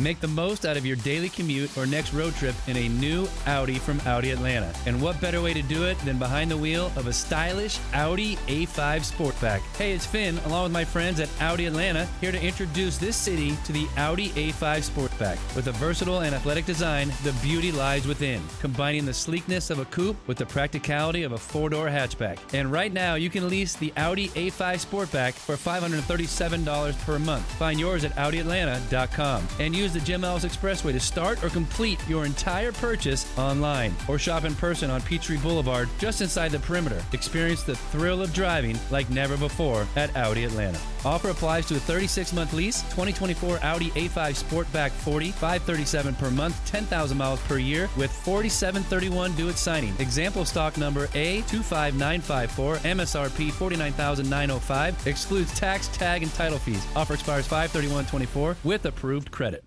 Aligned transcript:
Make 0.00 0.20
the 0.20 0.28
most 0.28 0.64
out 0.64 0.78
of 0.78 0.86
your 0.86 0.96
daily 0.96 1.28
commute 1.28 1.76
or 1.76 1.84
next 1.84 2.14
road 2.14 2.34
trip 2.34 2.54
in 2.66 2.76
a 2.78 2.88
new 2.88 3.28
Audi 3.46 3.74
from 3.74 4.00
Audi 4.06 4.30
Atlanta. 4.30 4.72
And 4.86 5.00
what 5.00 5.20
better 5.20 5.42
way 5.42 5.52
to 5.52 5.60
do 5.62 5.84
it 5.84 5.98
than 6.00 6.18
behind 6.18 6.50
the 6.50 6.56
wheel 6.56 6.90
of 6.96 7.06
a 7.06 7.12
stylish 7.12 7.78
Audi 7.92 8.36
A5 8.46 8.66
Sportback? 9.04 9.60
Hey, 9.76 9.92
it's 9.92 10.06
Finn, 10.06 10.38
along 10.46 10.62
with 10.62 10.72
my 10.72 10.86
friends 10.86 11.20
at 11.20 11.28
Audi 11.42 11.66
Atlanta, 11.66 12.08
here 12.18 12.32
to 12.32 12.42
introduce 12.42 12.96
this 12.96 13.14
city 13.14 13.58
to 13.66 13.72
the 13.72 13.86
Audi 13.98 14.30
A5 14.30 14.88
Sportback. 14.88 15.38
With 15.54 15.66
a 15.66 15.72
versatile 15.72 16.20
and 16.20 16.34
athletic 16.34 16.64
design, 16.64 17.12
the 17.22 17.36
beauty 17.42 17.70
lies 17.70 18.06
within, 18.06 18.40
combining 18.60 19.04
the 19.04 19.12
sleekness 19.12 19.68
of 19.68 19.80
a 19.80 19.84
coupe 19.86 20.16
with 20.26 20.38
the 20.38 20.46
practicality 20.46 21.24
of 21.24 21.32
a 21.32 21.38
four-door 21.38 21.88
hatchback. 21.88 22.38
And 22.54 22.72
right 22.72 22.92
now, 22.92 23.16
you 23.16 23.28
can 23.28 23.50
lease 23.50 23.74
the 23.74 23.92
Audi 23.98 24.28
A5 24.30 24.86
Sportback 24.86 25.34
for 25.34 25.56
$537 25.56 26.98
per 27.04 27.18
month. 27.18 27.44
Find 27.58 27.78
yours 27.78 28.04
at 28.04 28.16
AudiAtlanta.com 28.16 29.46
and 29.58 29.76
use 29.76 29.89
the 29.92 30.00
Jim 30.00 30.24
Ellis 30.24 30.44
Expressway 30.44 30.92
to 30.92 31.00
start 31.00 31.42
or 31.42 31.48
complete 31.48 31.98
your 32.08 32.24
entire 32.24 32.72
purchase 32.72 33.26
online 33.38 33.94
or 34.08 34.18
shop 34.18 34.44
in 34.44 34.54
person 34.54 34.90
on 34.90 35.00
Peachtree 35.02 35.38
Boulevard 35.38 35.88
just 35.98 36.20
inside 36.20 36.50
the 36.50 36.58
perimeter. 36.58 37.02
Experience 37.12 37.62
the 37.62 37.76
thrill 37.76 38.22
of 38.22 38.32
driving 38.32 38.78
like 38.90 39.08
never 39.10 39.36
before 39.36 39.86
at 39.96 40.14
Audi 40.16 40.44
Atlanta. 40.44 40.78
Offer 41.04 41.30
applies 41.30 41.66
to 41.66 41.76
a 41.76 41.78
36-month 41.78 42.52
lease, 42.52 42.82
2024 42.82 43.58
Audi 43.62 43.90
A5 43.90 44.42
Sportback 44.44 44.90
40, 44.90 45.32
537 45.32 46.14
per 46.16 46.30
month, 46.30 46.60
10,000 46.66 47.16
miles 47.16 47.40
per 47.42 47.58
year 47.58 47.88
with 47.96 48.12
4731 48.12 49.34
due 49.34 49.48
at 49.48 49.56
signing. 49.56 49.94
Example 49.98 50.44
stock 50.44 50.76
number 50.76 51.06
A25954, 51.08 52.78
MSRP 52.78 53.50
49905, 53.52 55.06
excludes 55.06 55.58
tax, 55.58 55.88
tag, 55.88 56.22
and 56.22 56.32
title 56.34 56.58
fees. 56.58 56.86
Offer 56.94 57.14
expires 57.14 57.46
53124 57.46 58.56
with 58.64 58.84
approved 58.84 59.30
credit. 59.30 59.64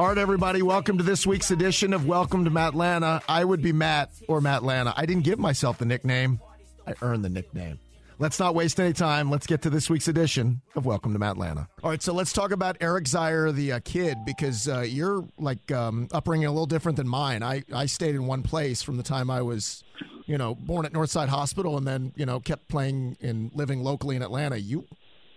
All 0.00 0.08
right, 0.08 0.16
everybody, 0.16 0.62
welcome 0.62 0.96
to 0.96 1.04
this 1.04 1.26
week's 1.26 1.50
edition 1.50 1.92
of 1.92 2.06
Welcome 2.06 2.46
to 2.46 2.50
Matlanta. 2.50 3.22
I 3.28 3.44
would 3.44 3.60
be 3.60 3.70
Matt 3.70 4.10
or 4.28 4.40
Matlanta. 4.40 4.94
I 4.96 5.04
didn't 5.04 5.24
give 5.24 5.38
myself 5.38 5.76
the 5.76 5.84
nickname, 5.84 6.40
I 6.86 6.94
earned 7.02 7.22
the 7.22 7.28
nickname. 7.28 7.78
Let's 8.18 8.38
not 8.38 8.54
waste 8.54 8.80
any 8.80 8.94
time. 8.94 9.30
Let's 9.30 9.46
get 9.46 9.60
to 9.60 9.68
this 9.68 9.90
week's 9.90 10.08
edition 10.08 10.62
of 10.74 10.86
Welcome 10.86 11.12
to 11.12 11.18
Matlanta. 11.18 11.68
All 11.84 11.90
right, 11.90 12.02
so 12.02 12.14
let's 12.14 12.32
talk 12.32 12.50
about 12.50 12.78
Eric 12.80 13.04
Zeier, 13.04 13.52
the 13.52 13.72
uh, 13.72 13.80
kid, 13.84 14.16
because 14.24 14.68
uh, 14.68 14.80
you're 14.80 15.22
like 15.36 15.70
um, 15.70 16.08
upbringing 16.12 16.46
a 16.46 16.50
little 16.50 16.64
different 16.64 16.96
than 16.96 17.06
mine. 17.06 17.42
I, 17.42 17.62
I 17.70 17.84
stayed 17.84 18.14
in 18.14 18.26
one 18.26 18.42
place 18.42 18.82
from 18.82 18.96
the 18.96 19.02
time 19.02 19.30
I 19.30 19.42
was, 19.42 19.84
you 20.24 20.38
know, 20.38 20.54
born 20.54 20.86
at 20.86 20.94
Northside 20.94 21.28
Hospital 21.28 21.76
and 21.76 21.86
then, 21.86 22.14
you 22.16 22.24
know, 22.24 22.40
kept 22.40 22.68
playing 22.68 23.18
and 23.20 23.50
living 23.54 23.82
locally 23.82 24.16
in 24.16 24.22
Atlanta. 24.22 24.56
You've 24.56 24.86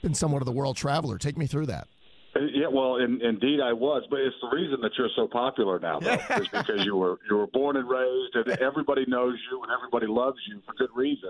been 0.01 0.13
somewhat 0.13 0.41
of 0.41 0.45
the 0.45 0.53
world 0.53 0.77
traveler. 0.77 1.17
Take 1.17 1.37
me 1.37 1.47
through 1.47 1.65
that. 1.65 1.89
Yeah, 2.35 2.67
well, 2.67 2.95
in, 2.95 3.21
indeed 3.21 3.59
I 3.61 3.73
was, 3.73 4.03
but 4.09 4.19
it's 4.19 4.35
the 4.41 4.49
reason 4.55 4.81
that 4.81 4.91
you're 4.97 5.09
so 5.15 5.27
popular 5.27 5.79
now, 5.79 5.99
though, 5.99 6.13
is 6.37 6.47
because 6.47 6.83
you 6.83 6.95
were 6.95 7.19
you 7.29 7.37
were 7.37 7.47
born 7.47 7.77
and 7.77 7.87
raised, 7.87 8.35
and 8.35 8.59
everybody 8.59 9.05
knows 9.07 9.37
you, 9.51 9.61
and 9.61 9.71
everybody 9.71 10.07
loves 10.07 10.39
you 10.47 10.59
for 10.65 10.73
good 10.73 10.89
reason. 10.95 11.29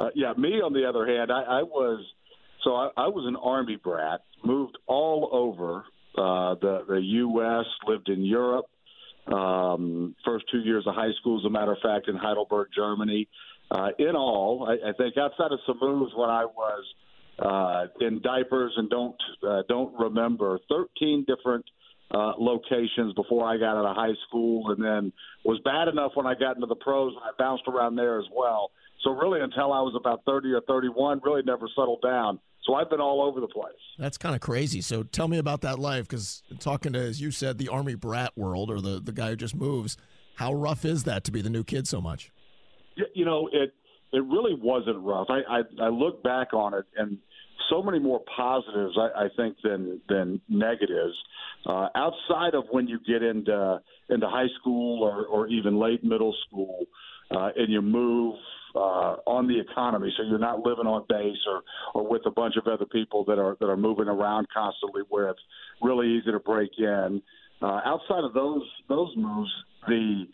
Uh, 0.00 0.08
yeah, 0.14 0.32
me 0.38 0.62
on 0.62 0.72
the 0.72 0.88
other 0.88 1.06
hand, 1.06 1.30
I, 1.30 1.42
I 1.42 1.62
was 1.62 2.02
so 2.64 2.74
I, 2.74 2.88
I 2.96 3.08
was 3.08 3.26
an 3.26 3.36
army 3.36 3.76
brat, 3.76 4.22
moved 4.42 4.78
all 4.86 5.28
over 5.32 5.84
uh, 6.16 6.54
the 6.60 6.84
the 6.88 7.00
U.S., 7.02 7.66
lived 7.86 8.08
in 8.08 8.24
Europe. 8.24 8.66
Um, 9.26 10.16
first 10.24 10.46
two 10.50 10.60
years 10.60 10.86
of 10.86 10.94
high 10.94 11.12
school, 11.20 11.38
as 11.38 11.44
a 11.44 11.50
matter 11.50 11.72
of 11.72 11.78
fact, 11.82 12.08
in 12.08 12.16
Heidelberg, 12.16 12.68
Germany. 12.74 13.28
Uh, 13.70 13.88
in 13.98 14.16
all, 14.16 14.66
I, 14.66 14.88
I 14.88 14.92
think 14.94 15.18
outside 15.18 15.52
of 15.52 15.58
some 15.66 15.78
moves 15.78 16.12
when 16.16 16.30
I 16.30 16.46
was 16.46 16.84
uh, 17.38 17.86
in 18.00 18.20
diapers 18.22 18.72
and 18.76 18.90
don't 18.90 19.16
uh, 19.46 19.62
don't 19.68 19.98
remember 19.98 20.58
13 20.68 21.24
different 21.26 21.64
uh, 22.10 22.32
locations 22.38 23.12
before 23.14 23.46
I 23.46 23.58
got 23.58 23.76
out 23.76 23.84
of 23.84 23.96
high 23.96 24.14
school, 24.28 24.70
and 24.70 24.82
then 24.82 25.12
was 25.44 25.60
bad 25.64 25.88
enough 25.88 26.12
when 26.14 26.26
I 26.26 26.34
got 26.34 26.56
into 26.56 26.66
the 26.66 26.76
pros 26.76 27.12
and 27.14 27.22
I 27.22 27.30
bounced 27.38 27.64
around 27.68 27.96
there 27.96 28.18
as 28.18 28.26
well. 28.34 28.70
So 29.04 29.10
really, 29.10 29.40
until 29.40 29.72
I 29.72 29.80
was 29.80 29.94
about 29.98 30.22
30 30.26 30.52
or 30.52 30.60
31, 30.62 31.20
really 31.22 31.42
never 31.42 31.68
settled 31.76 32.02
down. 32.02 32.40
So 32.64 32.74
I've 32.74 32.90
been 32.90 33.00
all 33.00 33.22
over 33.22 33.40
the 33.40 33.46
place. 33.46 33.72
That's 33.98 34.18
kind 34.18 34.34
of 34.34 34.40
crazy. 34.40 34.80
So 34.80 35.02
tell 35.02 35.28
me 35.28 35.38
about 35.38 35.60
that 35.62 35.78
life, 35.78 36.08
because 36.08 36.42
talking 36.58 36.92
to, 36.94 36.98
as 36.98 37.20
you 37.20 37.30
said, 37.30 37.58
the 37.58 37.68
army 37.68 37.94
brat 37.94 38.36
world 38.36 38.70
or 38.70 38.80
the, 38.80 39.00
the 39.00 39.12
guy 39.12 39.30
who 39.30 39.36
just 39.36 39.54
moves, 39.54 39.96
how 40.34 40.52
rough 40.52 40.84
is 40.84 41.04
that 41.04 41.24
to 41.24 41.32
be 41.32 41.40
the 41.40 41.50
new 41.50 41.64
kid 41.64 41.86
so 41.86 42.00
much? 42.00 42.30
You 43.14 43.24
know, 43.24 43.48
it 43.52 43.72
it 44.12 44.24
really 44.24 44.54
wasn't 44.54 44.98
rough. 45.04 45.28
I 45.30 45.58
I, 45.58 45.86
I 45.86 45.88
look 45.88 46.22
back 46.22 46.52
on 46.52 46.74
it 46.74 46.84
and 46.96 47.18
so 47.70 47.82
many 47.82 47.98
more 47.98 48.20
positives, 48.36 48.96
I, 48.98 49.24
I 49.24 49.28
think, 49.36 49.56
than 49.62 50.00
than 50.08 50.40
negatives. 50.48 51.14
Uh, 51.66 51.88
outside 51.94 52.54
of 52.54 52.64
when 52.70 52.86
you 52.86 52.98
get 53.06 53.22
into 53.22 53.80
into 54.08 54.28
high 54.28 54.48
school 54.60 55.02
or, 55.02 55.26
or 55.26 55.48
even 55.48 55.78
late 55.78 56.04
middle 56.04 56.34
school, 56.46 56.86
uh, 57.30 57.50
and 57.56 57.72
you 57.72 57.82
move 57.82 58.36
uh, 58.74 59.16
on 59.26 59.46
the 59.46 59.58
economy, 59.58 60.12
so 60.16 60.22
you're 60.24 60.38
not 60.38 60.60
living 60.60 60.86
on 60.86 61.04
base 61.08 61.38
or 61.46 61.62
or 61.94 62.08
with 62.08 62.22
a 62.26 62.30
bunch 62.30 62.54
of 62.56 62.66
other 62.66 62.86
people 62.86 63.24
that 63.24 63.38
are 63.38 63.56
that 63.60 63.66
are 63.66 63.76
moving 63.76 64.08
around 64.08 64.46
constantly, 64.52 65.02
where 65.08 65.30
it's 65.30 65.40
really 65.82 66.08
easy 66.08 66.30
to 66.30 66.40
break 66.40 66.70
in. 66.78 67.22
Uh, 67.60 67.80
outside 67.84 68.24
of 68.24 68.34
those 68.34 68.62
those 68.88 69.12
moves, 69.16 69.50
the 69.88 70.24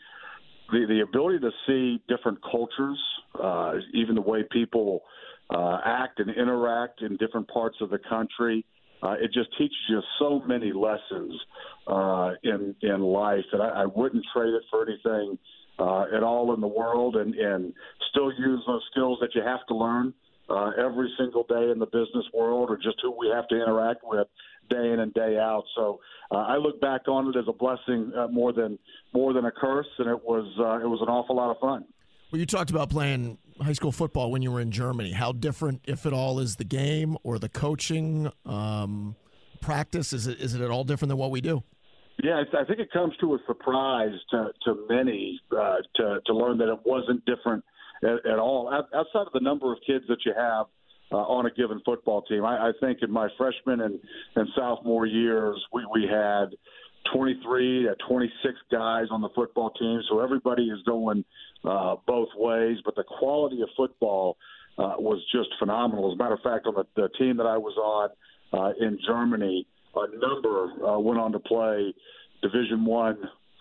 the 0.73 0.87
the 0.89 1.01
ability 1.01 1.39
to 1.39 1.51
see 1.67 2.03
different 2.09 2.39
cultures, 2.43 2.99
uh, 3.43 3.73
even 3.95 4.15
the 4.15 4.21
way 4.21 4.43
people 4.51 5.03
uh, 5.51 5.79
act 5.85 6.21
and 6.21 6.31
interact 6.31 7.03
in 7.03 7.17
different 7.17 7.49
parts 7.49 7.77
of 7.81 7.91
the 7.91 7.99
country. 7.99 8.65
Uh, 9.03 9.13
it 9.21 9.33
just 9.35 9.51
teaches 9.59 9.77
you 9.89 10.01
so 10.19 10.41
many 10.47 10.73
lessons 10.73 11.35
uh, 11.87 12.31
in 12.43 12.75
in 12.83 13.01
life 13.01 13.45
that 13.53 13.61
I, 13.61 13.83
I 13.83 13.87
wouldn't 13.87 14.25
trade 14.35 14.55
it 14.55 14.63
for 14.71 14.87
anything 14.89 15.39
uh, 15.79 16.05
at 16.17 16.23
all 16.23 16.55
in 16.55 16.61
the 16.61 16.69
world, 16.69 17.17
and 17.17 17.35
and 17.35 17.75
still 18.11 18.33
use 18.33 18.63
those 18.67 18.83
skills 18.91 19.19
that 19.21 19.35
you 19.35 19.43
have 19.43 19.67
to 19.69 19.75
learn 19.75 20.15
uh, 20.49 20.71
every 20.79 21.13
single 21.19 21.45
day 21.45 21.71
in 21.71 21.79
the 21.79 21.87
business 21.87 22.25
world, 22.33 22.71
or 22.71 22.77
just 22.77 22.97
who 23.03 23.11
we 23.11 23.29
have 23.29 23.47
to 23.49 23.57
interact 23.57 24.01
with 24.05 24.27
day 24.71 24.93
in 24.93 25.01
and 25.01 25.13
day 25.13 25.37
out. 25.39 25.65
So 25.77 26.01
uh, 26.31 26.37
I 26.37 26.57
look 26.57 26.81
back 26.81 27.07
on 27.09 27.29
it 27.29 27.39
as 27.39 27.45
a 27.49 27.53
blessing 27.53 28.13
uh, 28.17 28.29
more 28.29 28.53
than 28.53 28.79
more 29.13 29.33
than 29.33 29.45
a 29.45 29.51
curse, 29.51 29.87
and 29.99 30.09
it 30.09 30.25
was 30.25 30.47
uh, 30.59 30.85
it 30.85 30.89
was 30.89 31.01
an 31.03 31.09
awful 31.09 31.37
lot 31.37 31.51
of 31.51 31.59
fun. 31.59 31.85
Well, 32.33 32.41
you 32.41 32.47
talked 32.47 32.71
about 32.71 32.91
playing 32.91 33.39
high 33.61 33.73
school 33.73 33.93
football 33.93 34.31
when 34.31 34.43
you 34.43 34.51
were 34.51 34.61
in 34.61 34.71
Germany. 34.71 35.13
How 35.13 35.33
different, 35.33 35.83
if 35.87 36.07
at 36.07 36.13
all, 36.13 36.39
is 36.39 36.57
the 36.57 36.65
game 36.65 37.17
or 37.23 37.39
the 37.39 37.49
coaching 37.49 38.31
um, 38.47 39.17
practice? 39.61 40.13
Is 40.13 40.27
it 40.27 40.41
is 40.41 40.55
it 40.55 40.61
at 40.61 40.71
all 40.71 40.85
different 40.85 41.11
than 41.11 41.19
what 41.19 41.31
we 41.31 41.41
do? 41.41 41.63
Yeah, 42.23 42.43
I 42.57 42.65
think 42.65 42.79
it 42.79 42.93
comes 42.93 43.13
to 43.21 43.35
a 43.35 43.39
surprise 43.47 44.15
to, 44.31 44.51
to 44.65 44.87
many 44.89 45.41
uh, 45.51 45.77
to 45.97 46.21
to 46.27 46.35
learn 46.35 46.59
that 46.59 46.69
it 46.69 46.79
wasn't 46.85 47.25
different 47.25 47.65
at, 48.03 48.25
at 48.25 48.39
all. 48.39 48.73
Outside 48.73 49.27
of 49.27 49.33
the 49.33 49.41
number 49.41 49.73
of 49.73 49.79
kids 49.87 50.05
that 50.09 50.19
you 50.25 50.33
have 50.37 50.67
uh, 51.13 51.17
on 51.17 51.47
a 51.47 51.51
given 51.51 51.81
football 51.85 52.23
team, 52.23 52.45
I, 52.45 52.69
I 52.69 52.73
think 52.81 53.01
in 53.03 53.11
my 53.11 53.29
freshman 53.37 53.81
and, 53.81 53.99
and 54.37 54.49
sophomore 54.55 55.07
years, 55.07 55.61
we 55.73 55.85
we 55.93 56.07
had 56.09 56.55
23 57.13 57.85
to 57.85 57.95
26 58.09 58.55
guys 58.71 59.07
on 59.11 59.21
the 59.21 59.29
football 59.35 59.71
team, 59.71 60.01
so 60.09 60.21
everybody 60.21 60.65
is 60.65 60.79
going 60.87 61.25
uh, 61.65 61.97
both 62.07 62.29
ways. 62.37 62.79
But 62.85 62.97
the 62.97 63.05
quality 63.05 63.63
of 63.63 63.69
football 63.77 64.37
uh, 64.79 64.95
was 64.99 65.23
just 65.33 65.49
phenomenal. 65.59 66.11
As 66.11 66.15
a 66.15 66.23
matter 66.23 66.35
of 66.35 66.41
fact, 66.41 66.67
on 66.67 66.75
the, 66.75 66.85
the 66.97 67.09
team 67.19 67.37
that 67.37 67.47
I 67.47 67.57
was 67.57 67.77
on 67.77 68.11
uh, 68.53 68.73
in 68.81 68.99
Germany, 69.07 69.67
a 69.95 70.07
number 70.19 70.87
uh, 70.87 70.99
went 70.99 71.21
on 71.21 71.33
to 71.33 71.39
play 71.39 71.95
Division 72.43 72.85
One 72.85 73.19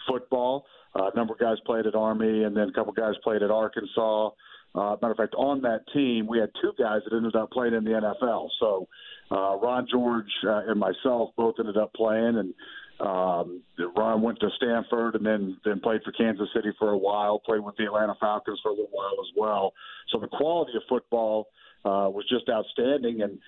football. 0.07 0.65
Uh, 0.95 1.09
a 1.13 1.15
number 1.15 1.33
of 1.33 1.39
guys 1.39 1.57
played 1.65 1.85
at 1.87 1.95
Army, 1.95 2.43
and 2.43 2.55
then 2.55 2.69
a 2.69 2.71
couple 2.71 2.93
guys 2.93 3.13
played 3.23 3.41
at 3.41 3.51
Arkansas. 3.51 4.29
Uh, 4.75 4.95
matter 5.01 5.11
of 5.11 5.17
fact, 5.17 5.35
on 5.35 5.61
that 5.61 5.81
team, 5.93 6.25
we 6.27 6.39
had 6.39 6.49
two 6.61 6.71
guys 6.79 7.01
that 7.05 7.15
ended 7.15 7.35
up 7.35 7.51
playing 7.51 7.73
in 7.73 7.83
the 7.83 7.91
NFL. 7.91 8.49
So 8.59 8.87
uh, 9.31 9.57
Ron 9.57 9.87
George 9.89 10.31
uh, 10.45 10.61
and 10.67 10.79
myself 10.79 11.29
both 11.37 11.55
ended 11.59 11.77
up 11.77 11.93
playing, 11.93 12.37
and 12.37 12.53
um, 12.99 13.61
Ron 13.95 14.21
went 14.21 14.39
to 14.39 14.49
Stanford 14.57 15.15
and 15.15 15.25
then 15.25 15.57
then 15.65 15.79
played 15.79 16.01
for 16.03 16.11
Kansas 16.11 16.47
City 16.55 16.69
for 16.77 16.91
a 16.91 16.97
while. 16.97 17.39
Played 17.39 17.61
with 17.61 17.75
the 17.77 17.85
Atlanta 17.85 18.15
Falcons 18.19 18.59
for 18.61 18.69
a 18.69 18.71
little 18.73 18.89
while 18.91 19.17
as 19.19 19.31
well. 19.35 19.73
So 20.11 20.19
the 20.19 20.27
quality 20.27 20.73
of 20.75 20.83
football 20.87 21.47
uh, 21.85 22.09
was 22.09 22.25
just 22.29 22.49
outstanding, 22.49 23.21
and 23.21 23.39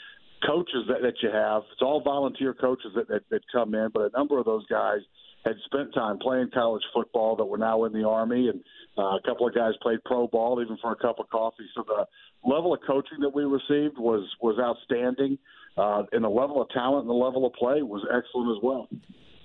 coaches 0.46 0.86
that, 0.88 1.02
that 1.02 1.16
you 1.22 1.30
have, 1.30 1.64
it's 1.72 1.82
all 1.82 2.02
volunteer 2.02 2.54
coaches 2.54 2.92
that, 2.96 3.08
that 3.08 3.22
that 3.30 3.42
come 3.52 3.74
in, 3.76 3.90
but 3.94 4.02
a 4.02 4.18
number 4.18 4.38
of 4.40 4.46
those 4.46 4.66
guys 4.68 5.00
had 5.46 5.56
spent 5.66 5.94
time 5.94 6.18
playing 6.18 6.50
college 6.54 6.82
football 6.94 7.36
that 7.36 7.46
were 7.46 7.58
now 7.58 7.84
in 7.86 7.94
the 7.94 8.04
army, 8.04 8.50
and 8.50 8.60
uh, 8.98 9.16
a 9.16 9.22
couple 9.26 9.48
of 9.48 9.54
guys 9.54 9.74
played 9.82 10.04
pro 10.04 10.28
ball 10.28 10.62
even 10.62 10.78
for 10.82 10.92
a 10.92 10.96
cup 10.96 11.20
of 11.20 11.30
coffee. 11.30 11.68
So 11.76 11.84
the 11.88 12.06
level 12.50 12.74
of 12.74 12.80
coaching 12.86 13.20
that 13.22 13.34
we 13.34 13.44
received 13.44 13.98
was 13.98 14.28
was 14.42 14.58
outstanding, 14.60 15.38
uh, 15.78 16.04
and 16.12 16.24
the 16.24 16.30
level 16.30 16.62
of 16.62 16.70
talent 16.70 17.02
and 17.02 17.10
the 17.10 17.14
level 17.14 17.46
of 17.46 17.54
play 17.54 17.84
was 17.84 18.06
excellent 18.12 18.58
as 18.58 18.64
well. 18.64 18.88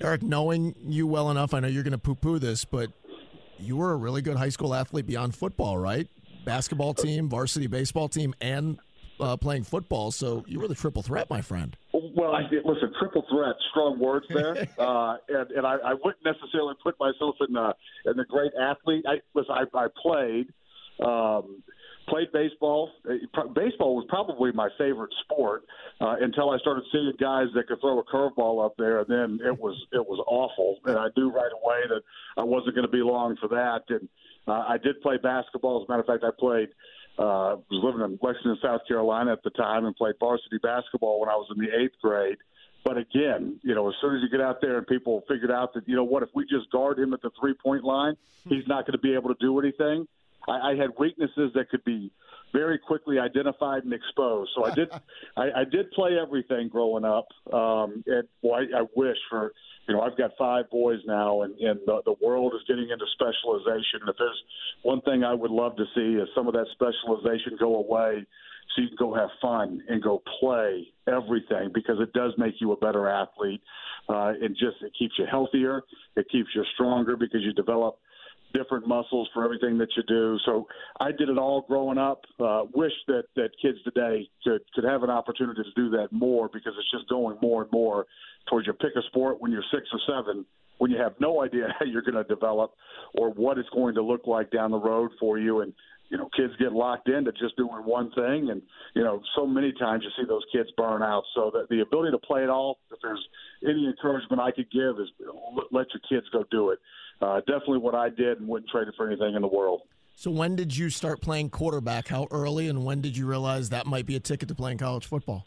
Eric, 0.01 0.23
knowing 0.23 0.75
you 0.83 1.07
well 1.07 1.31
enough, 1.31 1.53
I 1.53 1.61
know 1.61 1.69
you're 1.69 1.83
going 1.83 1.93
to 1.93 1.99
poo 1.99 2.15
poo 2.15 2.39
this, 2.39 2.65
but 2.65 2.91
you 3.59 3.77
were 3.77 3.93
a 3.93 3.97
really 3.97 4.23
good 4.23 4.37
high 4.37 4.49
school 4.49 4.75
athlete 4.75 5.07
beyond 5.07 5.35
football, 5.35 5.77
right? 5.77 6.09
Basketball 6.45 6.95
team, 6.95 7.29
varsity 7.29 7.67
baseball 7.67 8.09
team, 8.09 8.35
and 8.41 8.79
uh, 9.21 9.37
playing 9.37 9.65
football. 9.65 10.11
So 10.11 10.43
you 10.49 10.59
were 10.59 10.69
the 10.69 10.75
triple 10.75 11.03
threat, 11.03 11.29
my 11.29 11.43
friend. 11.43 11.77
Well, 11.93 12.35
I, 12.35 12.43
listen, 12.65 12.93
triple 12.99 13.27
threat, 13.31 13.57
strong 13.71 13.99
words 13.99 14.25
there, 14.31 14.53
uh, 14.79 15.17
and, 15.29 15.51
and 15.51 15.67
I, 15.67 15.77
I 15.85 15.95
wouldn't 15.95 16.25
necessarily 16.25 16.75
put 16.83 16.99
myself 16.99 17.37
in 17.47 17.53
the 17.53 17.75
in 18.07 18.17
the 18.17 18.25
great 18.25 18.53
athlete. 18.59 19.05
I 19.07 19.21
listen, 19.35 19.55
I, 19.55 19.79
I 19.79 19.87
played. 20.03 20.47
Um, 21.07 21.63
played 22.09 22.33
baseball. 22.33 22.91
Uh, 23.09 23.45
baseball 23.55 23.97
was 23.97 24.07
probably 24.09 24.53
my 24.53 24.69
favorite 24.79 25.13
sport 25.25 25.65
uh, 26.01 26.17
until 26.21 26.51
I 26.51 26.59
started 26.59 26.85
seeing 26.93 27.13
guys 27.21 27.47
that 27.55 27.69
could 27.69 27.81
throw 27.81 27.99
a 27.99 28.05
curveball 28.05 28.65
up 28.65 28.75
there, 28.79 29.01
and 29.01 29.09
then 29.09 29.47
it 29.47 29.59
was 29.59 29.77
it 29.93 30.07
was 30.07 30.23
awful. 30.27 30.79
And 30.87 30.99
I 30.99 31.09
knew 31.17 31.31
right 31.31 31.53
away 31.53 31.81
that 31.89 32.03
I 32.37 32.45
wasn't 32.45 32.75
going 32.75 32.87
to 32.87 32.93
be 32.93 33.03
long 33.03 33.37
for 33.37 33.49
that. 33.49 33.83
And 33.89 34.09
uh, 34.47 34.65
I 34.69 34.79
did 34.79 35.01
play 35.03 35.17
basketball. 35.23 35.83
As 35.83 35.89
a 35.89 35.91
matter 35.91 36.01
of 36.01 36.07
fact, 36.07 36.25
I 36.25 36.31
played. 36.39 36.69
Uh, 37.19 37.61
was 37.71 37.85
living 37.85 38.01
in 38.01 38.19
Lexington, 38.23 38.57
South 38.63 38.81
Carolina 38.89 39.33
at 39.33 39.43
the 39.43 39.51
time, 39.51 39.85
and 39.85 39.95
played 39.95 40.15
varsity 40.19 40.57
basketball 40.63 41.21
when 41.21 41.29
I 41.29 41.35
was 41.35 41.49
in 41.55 41.63
the 41.63 41.69
eighth 41.69 42.01
grade. 42.01 42.39
But 42.83 42.97
again, 42.97 43.61
you 43.63 43.75
know, 43.75 43.89
as 43.89 43.95
soon 44.01 44.17
as 44.17 44.23
you 44.23 44.31
get 44.31 44.41
out 44.41 44.61
there 44.63 44.79
and 44.79 44.87
people 44.87 45.23
figured 45.29 45.51
out 45.51 45.75
that, 45.75 45.87
you 45.87 45.97
know 45.97 46.05
what, 46.05 46.23
if 46.23 46.31
we 46.35 46.45
just 46.45 46.71
guard 46.71 46.99
him 46.99 47.13
at 47.13 47.21
the 47.21 47.31
three 47.39 47.53
point 47.53 47.85
line, 47.85 48.17
he's 48.49 48.67
not 48.67 48.87
going 48.87 48.93
to 48.93 48.99
be 48.99 49.13
able 49.13 49.29
to 49.29 49.37
do 49.39 49.59
anything. 49.61 50.07
I, 50.49 50.71
I 50.71 50.75
had 50.77 50.91
weaknesses 50.99 51.53
that 51.55 51.71
could 51.71 51.85
be 51.85 52.13
very 52.53 52.79
quickly 52.79 53.19
identified 53.19 53.85
and 53.85 53.93
exposed. 53.93 54.51
So 54.57 54.65
I 54.65 54.75
did, 54.75 54.89
I, 55.37 55.61
I 55.61 55.65
did 55.71 55.91
play 55.93 56.17
everything 56.21 56.69
growing 56.69 57.05
up. 57.05 57.29
Um, 57.53 58.03
and 58.07 58.27
boy, 58.43 58.61
I, 58.75 58.81
I 58.81 58.83
wish 58.95 59.17
for, 59.29 59.53
you 59.89 59.95
know, 59.95 60.01
I've 60.01 60.17
got 60.17 60.33
five 60.39 60.71
boys 60.71 61.01
now, 61.07 61.43
and, 61.43 61.55
and 61.59 61.81
the, 61.87 62.01
the 62.05 62.15
world 62.23 62.53
is 62.55 62.63
getting 62.69 62.89
into 62.91 63.05
specialization. 63.15 64.09
If 64.09 64.17
there's 64.19 64.43
one 64.83 65.01
thing 65.03 65.25
I 65.25 65.35
would 65.35 65.51
love 65.51 65.77
to 65.77 65.85
see 65.95 66.21
is 66.21 66.29
some 66.35 66.47
of 66.47 66.55
that 66.55 66.67
specialization 66.73 67.57
go 67.59 67.77
away, 67.77 68.25
so 68.75 68.83
you 68.83 68.89
can 68.89 68.97
go 68.99 69.15
have 69.15 69.31
fun 69.43 69.83
and 69.89 70.01
go 70.01 70.23
play 70.39 70.87
everything 71.09 71.71
because 71.75 71.97
it 72.01 72.13
does 72.13 72.33
make 72.39 72.55
you 72.61 72.71
a 72.73 72.77
better 72.77 73.09
athlete. 73.09 73.61
Uh, 74.09 74.33
and 74.41 74.57
just 74.57 74.77
it 74.83 74.93
keeps 74.99 75.15
you 75.19 75.25
healthier, 75.29 75.83
it 76.17 76.27
keeps 76.31 76.49
you 76.55 76.65
stronger 76.75 77.17
because 77.17 77.41
you 77.43 77.53
develop 77.53 77.99
different 78.53 78.87
muscles 78.87 79.29
for 79.33 79.45
everything 79.45 79.79
that 79.79 79.89
you 79.97 80.03
do. 80.07 80.39
So 80.45 80.67
I 81.01 81.13
did 81.13 81.29
it 81.29 81.39
all 81.39 81.63
growing 81.69 81.99
up. 81.99 82.23
Uh, 82.39 82.65
wish 82.75 82.93
that 83.09 83.25
that 83.37 83.51
kids 83.61 83.79
today 83.85 84.29
could 84.45 84.61
could 84.75 84.85
have 84.85 85.03
an 85.03 85.11
opportunity 85.11 85.63
to 85.63 85.73
do 85.75 85.91
that 85.91 86.09
more 86.13 86.49
because 86.53 86.73
it's 86.79 86.91
just 86.91 87.09
going 87.09 87.39
more 87.43 87.63
and 87.63 87.73
more 87.73 88.07
towards 88.49 88.67
you 88.67 88.73
pick 88.73 88.97
a 88.97 89.03
sport 89.09 89.41
when 89.41 89.53
you're 89.53 89.65
six 89.73 89.87
or 89.93 90.01
seven 90.07 90.45
when 90.79 90.91
you 90.91 90.97
have 90.97 91.13
no 91.21 91.43
idea 91.43 91.69
how 91.79 91.85
you're 91.85 92.03
going 92.03 92.15
to 92.15 92.25
develop 92.25 92.73
or 93.15 93.31
what 93.31 93.59
it's 93.59 93.69
going 93.71 93.95
to 93.95 94.03
look 94.03 94.27
like 94.27 94.51
down 94.51 94.71
the 94.71 94.79
road 94.79 95.11
for 95.21 95.39
you 95.39 95.61
and 95.61 95.73
you 96.09 96.19
know 96.19 96.29
kids 96.37 96.53
get 96.59 96.73
locked 96.73 97.09
into 97.09 97.31
just 97.33 97.57
doing 97.57 97.85
one 97.85 98.11
thing 98.13 98.49
and 98.51 98.63
you 98.95 99.05
know 99.05 99.21
so 99.37 99.47
many 99.47 99.73
times 99.73 100.03
you 100.05 100.11
see 100.21 100.27
those 100.29 100.45
kids 100.53 100.69
burn 100.77 101.03
out 101.03 101.23
so 101.35 101.51
that 101.55 101.69
the 101.71 101.81
ability 101.81 102.11
to 102.11 102.19
play 102.19 102.43
it 102.43 102.51
all 102.51 102.79
if 102.91 102.99
there's 103.03 103.25
any 103.65 103.87
encouragement 103.87 104.41
i 104.41 104.51
could 104.51 104.71
give 104.71 104.99
is 104.99 105.09
let 105.71 105.87
your 105.95 106.03
kids 106.09 106.29
go 106.33 106.45
do 106.51 106.71
it 106.71 106.79
uh, 107.21 107.41
definitely 107.41 107.79
what 107.79 107.95
I 107.95 108.09
did 108.09 108.39
and 108.39 108.49
wouldn't 108.49 108.71
trade 108.71 108.89
it 108.89 108.95
for 108.97 109.07
anything 109.07 109.35
in 109.35 109.43
the 109.43 109.49
world. 109.49 109.83
So 110.15 110.31
when 110.31 110.57
did 110.57 110.77
you 110.77 110.91
start 110.91 111.21
playing 111.21 111.51
quarterback? 111.51 112.09
How 112.09 112.29
early, 112.31 112.69
and 112.69 112.85
when 112.85 113.01
did 113.01 113.17
you 113.17 113.27
realize 113.27 113.71
that 113.71 113.87
might 113.87 114.07
be 114.07 114.17
a 114.17 114.21
ticket 114.21 114.49
to 114.49 114.55
playing 114.55 114.79
college 114.79 115.07
football? 115.07 115.45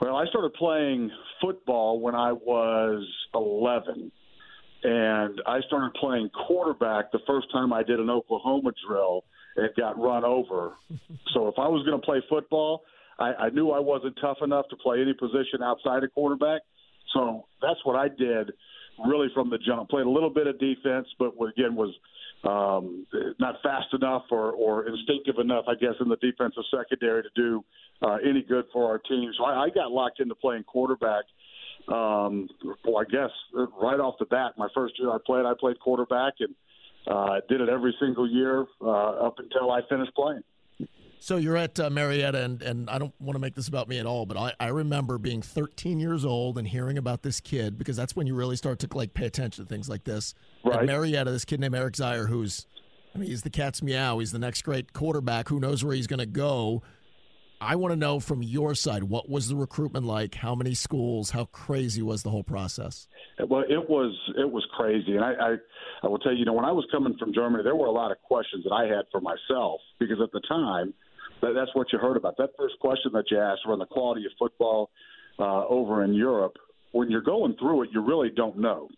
Well, 0.00 0.16
I 0.16 0.26
started 0.26 0.54
playing 0.54 1.10
football 1.40 2.00
when 2.00 2.14
I 2.14 2.32
was 2.32 3.06
11, 3.34 4.12
and 4.84 5.42
I 5.46 5.60
started 5.66 5.94
playing 6.00 6.30
quarterback 6.46 7.10
the 7.10 7.20
first 7.26 7.50
time 7.52 7.72
I 7.72 7.82
did 7.82 7.98
an 7.98 8.10
Oklahoma 8.10 8.70
drill 8.86 9.24
and 9.56 9.68
got 9.76 9.98
run 9.98 10.24
over. 10.24 10.74
so 11.34 11.48
if 11.48 11.54
I 11.58 11.68
was 11.68 11.84
going 11.84 12.00
to 12.00 12.04
play 12.04 12.22
football, 12.28 12.82
I, 13.18 13.34
I 13.34 13.50
knew 13.50 13.70
I 13.70 13.80
wasn't 13.80 14.16
tough 14.20 14.38
enough 14.42 14.66
to 14.70 14.76
play 14.76 15.00
any 15.00 15.14
position 15.14 15.62
outside 15.62 16.04
of 16.04 16.12
quarterback. 16.12 16.62
So 17.12 17.46
that's 17.62 17.80
what 17.84 17.96
I 17.96 18.08
did 18.08 18.52
really 19.06 19.28
from 19.34 19.50
the 19.50 19.58
jump. 19.58 19.90
Played 19.90 20.06
a 20.06 20.10
little 20.10 20.30
bit 20.30 20.46
of 20.46 20.58
defense, 20.58 21.06
but 21.18 21.32
again 21.48 21.74
was 21.74 21.94
um, 22.44 23.06
not 23.38 23.56
fast 23.62 23.92
enough 23.94 24.24
or, 24.30 24.52
or 24.52 24.86
instinctive 24.86 25.38
enough, 25.38 25.64
I 25.68 25.74
guess, 25.74 25.94
in 26.00 26.08
the 26.08 26.16
defensive 26.16 26.64
secondary 26.70 27.22
to 27.22 27.28
do 27.34 27.64
uh, 28.02 28.18
any 28.28 28.42
good 28.42 28.66
for 28.72 28.86
our 28.86 28.98
team. 28.98 29.32
So 29.38 29.44
I, 29.44 29.64
I 29.64 29.68
got 29.70 29.90
locked 29.90 30.20
into 30.20 30.34
playing 30.34 30.64
quarterback. 30.64 31.24
Um, 31.88 32.48
well, 32.84 32.98
I 32.98 33.04
guess 33.10 33.30
right 33.52 34.00
off 34.00 34.16
the 34.18 34.26
bat, 34.26 34.52
my 34.56 34.68
first 34.74 34.94
year 34.98 35.10
I 35.10 35.18
played, 35.24 35.44
I 35.44 35.52
played 35.58 35.78
quarterback 35.80 36.34
and 36.40 36.54
uh, 37.06 37.40
did 37.48 37.60
it 37.60 37.68
every 37.68 37.94
single 38.00 38.28
year 38.28 38.64
uh, 38.80 39.26
up 39.26 39.34
until 39.38 39.70
I 39.70 39.80
finished 39.88 40.14
playing. 40.14 40.42
So 41.20 41.36
you're 41.36 41.56
at 41.56 41.80
uh, 41.80 41.88
Marietta, 41.88 42.42
and, 42.42 42.62
and 42.62 42.90
I 42.90 42.98
don't 42.98 43.14
want 43.18 43.34
to 43.34 43.38
make 43.38 43.54
this 43.54 43.68
about 43.68 43.88
me 43.88 43.98
at 43.98 44.06
all, 44.06 44.26
but 44.26 44.36
I, 44.36 44.52
I 44.60 44.68
remember 44.68 45.16
being 45.16 45.40
13 45.40 45.98
years 45.98 46.24
old 46.24 46.58
and 46.58 46.68
hearing 46.68 46.98
about 46.98 47.22
this 47.22 47.40
kid 47.40 47.78
because 47.78 47.96
that's 47.96 48.14
when 48.14 48.26
you 48.26 48.34
really 48.34 48.56
start 48.56 48.78
to 48.80 48.88
like 48.92 49.14
pay 49.14 49.26
attention 49.26 49.64
to 49.64 49.68
things 49.68 49.88
like 49.88 50.04
this. 50.04 50.34
Right. 50.64 50.80
At 50.80 50.86
Marietta, 50.86 51.30
this 51.30 51.44
kid 51.44 51.60
named 51.60 51.74
Eric 51.74 51.94
Zeier, 51.94 52.28
who's, 52.28 52.66
I 53.14 53.18
mean, 53.18 53.30
he's 53.30 53.42
the 53.42 53.50
cat's 53.50 53.82
meow. 53.82 54.18
He's 54.18 54.32
the 54.32 54.38
next 54.38 54.62
great 54.62 54.92
quarterback. 54.92 55.48
Who 55.48 55.60
knows 55.60 55.82
where 55.82 55.94
he's 55.94 56.06
going 56.06 56.18
to 56.18 56.26
go? 56.26 56.82
I 57.60 57.76
want 57.76 57.92
to 57.92 57.96
know 57.96 58.20
from 58.20 58.42
your 58.42 58.74
side, 58.74 59.04
what 59.04 59.28
was 59.28 59.48
the 59.48 59.56
recruitment 59.56 60.04
like? 60.04 60.34
How 60.34 60.54
many 60.54 60.74
schools? 60.74 61.30
How 61.30 61.46
crazy 61.46 62.02
was 62.02 62.22
the 62.22 62.30
whole 62.30 62.42
process? 62.42 63.06
Well, 63.38 63.64
it 63.66 63.88
was 63.88 64.14
it 64.36 64.50
was 64.50 64.66
crazy, 64.76 65.16
and 65.16 65.24
I, 65.24 65.32
I 65.32 65.56
I 66.02 66.08
will 66.08 66.18
tell 66.18 66.32
you, 66.32 66.40
you 66.40 66.44
know, 66.44 66.52
when 66.52 66.66
I 66.66 66.72
was 66.72 66.86
coming 66.92 67.16
from 67.18 67.32
Germany, 67.32 67.64
there 67.64 67.74
were 67.74 67.86
a 67.86 67.92
lot 67.92 68.10
of 68.10 68.20
questions 68.22 68.64
that 68.64 68.72
I 68.72 68.84
had 68.84 69.06
for 69.10 69.20
myself 69.20 69.80
because 69.98 70.18
at 70.22 70.30
the 70.32 70.40
time 70.40 70.92
that's 71.52 71.74
what 71.74 71.92
you 71.92 71.98
heard 71.98 72.16
about. 72.16 72.36
That 72.38 72.50
first 72.58 72.78
question 72.80 73.12
that 73.14 73.24
you 73.30 73.38
asked 73.38 73.62
around 73.66 73.80
the 73.80 73.86
quality 73.86 74.24
of 74.26 74.32
football 74.38 74.90
uh, 75.38 75.66
over 75.66 76.04
in 76.04 76.14
Europe. 76.14 76.54
When 76.92 77.10
you're 77.10 77.22
going 77.22 77.56
through 77.58 77.82
it, 77.82 77.90
you 77.92 78.00
really 78.02 78.30
don't 78.30 78.58
know. 78.58 78.88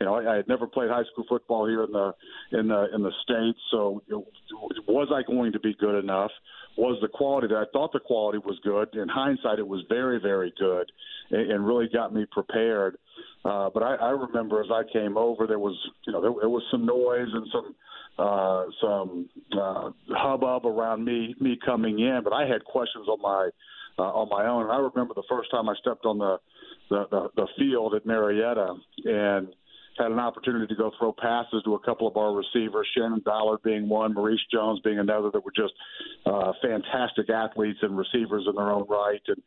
You 0.00 0.06
know, 0.06 0.14
I, 0.16 0.32
I 0.32 0.36
had 0.36 0.48
never 0.48 0.66
played 0.66 0.90
high 0.90 1.04
school 1.12 1.24
football 1.28 1.68
here 1.68 1.84
in 1.84 1.92
the 1.92 2.12
in 2.50 2.66
the 2.66 2.86
in 2.92 3.02
the 3.02 3.12
states, 3.22 3.58
so 3.70 4.02
you 4.08 4.16
know, 4.16 4.68
was 4.88 5.08
I 5.14 5.22
going 5.22 5.52
to 5.52 5.60
be 5.60 5.74
good 5.78 5.98
enough? 5.98 6.32
Was 6.76 6.98
the 7.00 7.08
quality 7.08 7.48
that 7.48 7.56
I 7.56 7.64
thought 7.72 7.92
the 7.92 8.00
quality 8.00 8.38
was 8.38 8.58
good? 8.64 8.94
In 9.00 9.08
hindsight, 9.08 9.58
it 9.58 9.66
was 9.66 9.84
very 9.88 10.20
very 10.20 10.52
good, 10.58 10.90
and, 11.30 11.52
and 11.52 11.66
really 11.66 11.88
got 11.92 12.12
me 12.12 12.26
prepared. 12.30 12.96
Uh, 13.44 13.70
but 13.72 13.82
I, 13.82 13.94
I 13.96 14.10
remember 14.10 14.60
as 14.60 14.70
I 14.72 14.82
came 14.92 15.16
over, 15.16 15.46
there 15.46 15.58
was 15.58 15.76
you 16.06 16.12
know 16.12 16.20
there, 16.20 16.32
there 16.40 16.48
was 16.48 16.62
some 16.70 16.84
noise 16.84 17.28
and 17.32 17.46
some 17.52 17.74
uh, 18.18 18.64
some 18.80 19.28
uh, 19.52 19.90
hubbub 20.10 20.66
around 20.66 21.04
me 21.04 21.34
me 21.40 21.58
coming 21.64 22.00
in, 22.00 22.20
but 22.24 22.32
I 22.32 22.46
had 22.46 22.64
questions 22.64 23.06
on 23.08 23.20
my 23.20 23.50
uh, 23.98 24.02
on 24.02 24.28
my 24.28 24.46
own. 24.46 24.62
And 24.64 24.72
I 24.72 24.76
remember 24.76 25.14
the 25.14 25.24
first 25.28 25.50
time 25.50 25.68
I 25.68 25.74
stepped 25.80 26.04
on 26.04 26.18
the 26.18 26.38
the, 26.90 27.04
the, 27.10 27.28
the 27.36 27.46
field 27.58 27.94
at 27.94 28.04
Marietta 28.04 28.74
and 29.04 29.48
had 29.98 30.10
an 30.10 30.18
opportunity 30.18 30.66
to 30.66 30.74
go 30.74 30.90
throw 30.98 31.12
passes 31.12 31.62
to 31.64 31.74
a 31.74 31.78
couple 31.80 32.08
of 32.08 32.16
our 32.16 32.34
receivers, 32.34 32.86
Shannon 32.96 33.20
Ballard 33.24 33.62
being 33.62 33.88
one, 33.88 34.14
Maurice 34.14 34.40
Jones 34.52 34.80
being 34.84 34.98
another, 34.98 35.30
that 35.32 35.44
were 35.44 35.52
just 35.54 35.72
uh, 36.26 36.52
fantastic 36.62 37.30
athletes 37.30 37.78
and 37.82 37.96
receivers 37.96 38.44
in 38.48 38.54
their 38.56 38.70
own 38.70 38.86
right, 38.88 39.22
and 39.28 39.42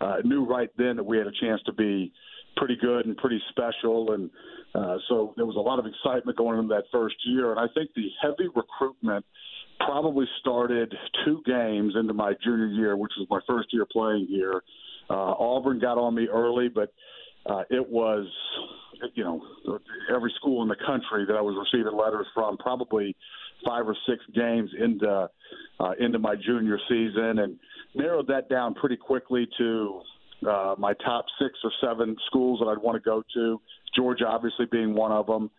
uh, 0.00 0.16
knew 0.24 0.44
right 0.44 0.70
then 0.76 0.96
that 0.96 1.04
we 1.04 1.18
had 1.18 1.26
a 1.26 1.32
chance 1.40 1.60
to 1.66 1.72
be 1.72 2.12
pretty 2.56 2.76
good 2.80 3.06
and 3.06 3.16
pretty 3.16 3.40
special. 3.50 4.12
And 4.12 4.30
uh, 4.74 4.96
so 5.08 5.34
there 5.36 5.46
was 5.46 5.56
a 5.56 5.60
lot 5.60 5.78
of 5.78 5.86
excitement 5.86 6.36
going 6.36 6.58
into 6.58 6.74
that 6.74 6.84
first 6.92 7.16
year. 7.24 7.50
And 7.50 7.60
I 7.60 7.66
think 7.72 7.90
the 7.94 8.08
heavy 8.20 8.48
recruitment 8.54 9.24
probably 9.80 10.26
started 10.40 10.94
two 11.24 11.42
games 11.46 11.94
into 11.98 12.14
my 12.14 12.34
junior 12.44 12.66
year, 12.66 12.96
which 12.96 13.12
was 13.18 13.26
my 13.30 13.40
first 13.46 13.68
year 13.72 13.86
playing 13.90 14.26
here. 14.28 14.62
Uh, 15.10 15.34
Auburn 15.38 15.78
got 15.78 15.98
on 15.98 16.14
me 16.14 16.28
early, 16.32 16.68
but 16.68 16.92
uh, 17.46 17.62
it 17.70 17.88
was, 17.88 18.26
you 19.14 19.24
know, 19.24 19.42
every 20.14 20.32
school 20.36 20.62
in 20.62 20.68
the 20.68 20.76
country 20.86 21.24
that 21.26 21.34
I 21.34 21.40
was 21.40 21.56
receiving 21.58 21.96
letters 21.96 22.26
from, 22.34 22.56
probably 22.56 23.16
five 23.66 23.86
or 23.86 23.96
six 24.08 24.22
games 24.34 24.70
into 24.78 25.28
uh, 25.80 25.92
into 25.98 26.18
my 26.18 26.34
junior 26.36 26.78
season, 26.88 27.40
and 27.40 27.58
narrowed 27.94 28.26
that 28.28 28.48
down 28.48 28.74
pretty 28.74 28.96
quickly 28.96 29.48
to 29.58 30.02
uh, 30.48 30.74
my 30.78 30.92
top 31.04 31.24
six 31.40 31.58
or 31.64 31.70
seven 31.80 32.16
schools 32.26 32.60
that 32.60 32.66
I'd 32.66 32.78
want 32.78 32.96
to 32.96 33.08
go 33.08 33.22
to. 33.34 33.60
Georgia, 33.94 34.26
obviously, 34.26 34.66
being 34.70 34.94
one 34.94 35.12
of 35.12 35.26
them. 35.26 35.50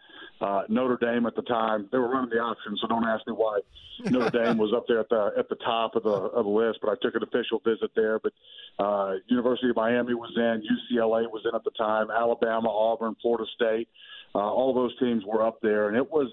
Uh, 0.43 0.63
Notre 0.67 0.97
Dame 0.97 1.25
at 1.25 1.35
the 1.37 1.41
time, 1.43 1.87
they 1.93 1.97
were 1.97 2.09
running 2.09 2.29
the 2.29 2.39
option, 2.39 2.75
so 2.81 2.87
don't 2.87 3.05
ask 3.05 3.25
me 3.25 3.31
why 3.31 3.61
Notre 4.07 4.29
Dame 4.43 4.57
was 4.57 4.73
up 4.75 4.83
there 4.89 4.99
at 4.99 5.07
the 5.07 5.31
at 5.37 5.47
the 5.47 5.55
top 5.55 5.95
of 5.95 6.03
the 6.03 6.09
of 6.09 6.43
the 6.43 6.51
list. 6.51 6.79
But 6.81 6.91
I 6.91 6.95
took 7.01 7.15
an 7.15 7.23
official 7.23 7.61
visit 7.63 7.91
there. 7.95 8.19
But 8.19 8.33
uh, 8.77 9.13
University 9.27 9.69
of 9.69 9.77
Miami 9.77 10.13
was 10.13 10.33
in, 10.35 10.61
UCLA 10.67 11.31
was 11.31 11.43
in 11.45 11.55
at 11.55 11.63
the 11.63 11.71
time, 11.71 12.11
Alabama, 12.11 12.67
Auburn, 12.67 13.15
Florida 13.21 13.45
State. 13.55 13.87
Uh, 14.35 14.39
all 14.39 14.73
those 14.73 14.91
teams 14.99 15.23
were 15.25 15.47
up 15.47 15.61
there, 15.61 15.87
and 15.87 15.95
it 15.95 16.11
was 16.11 16.29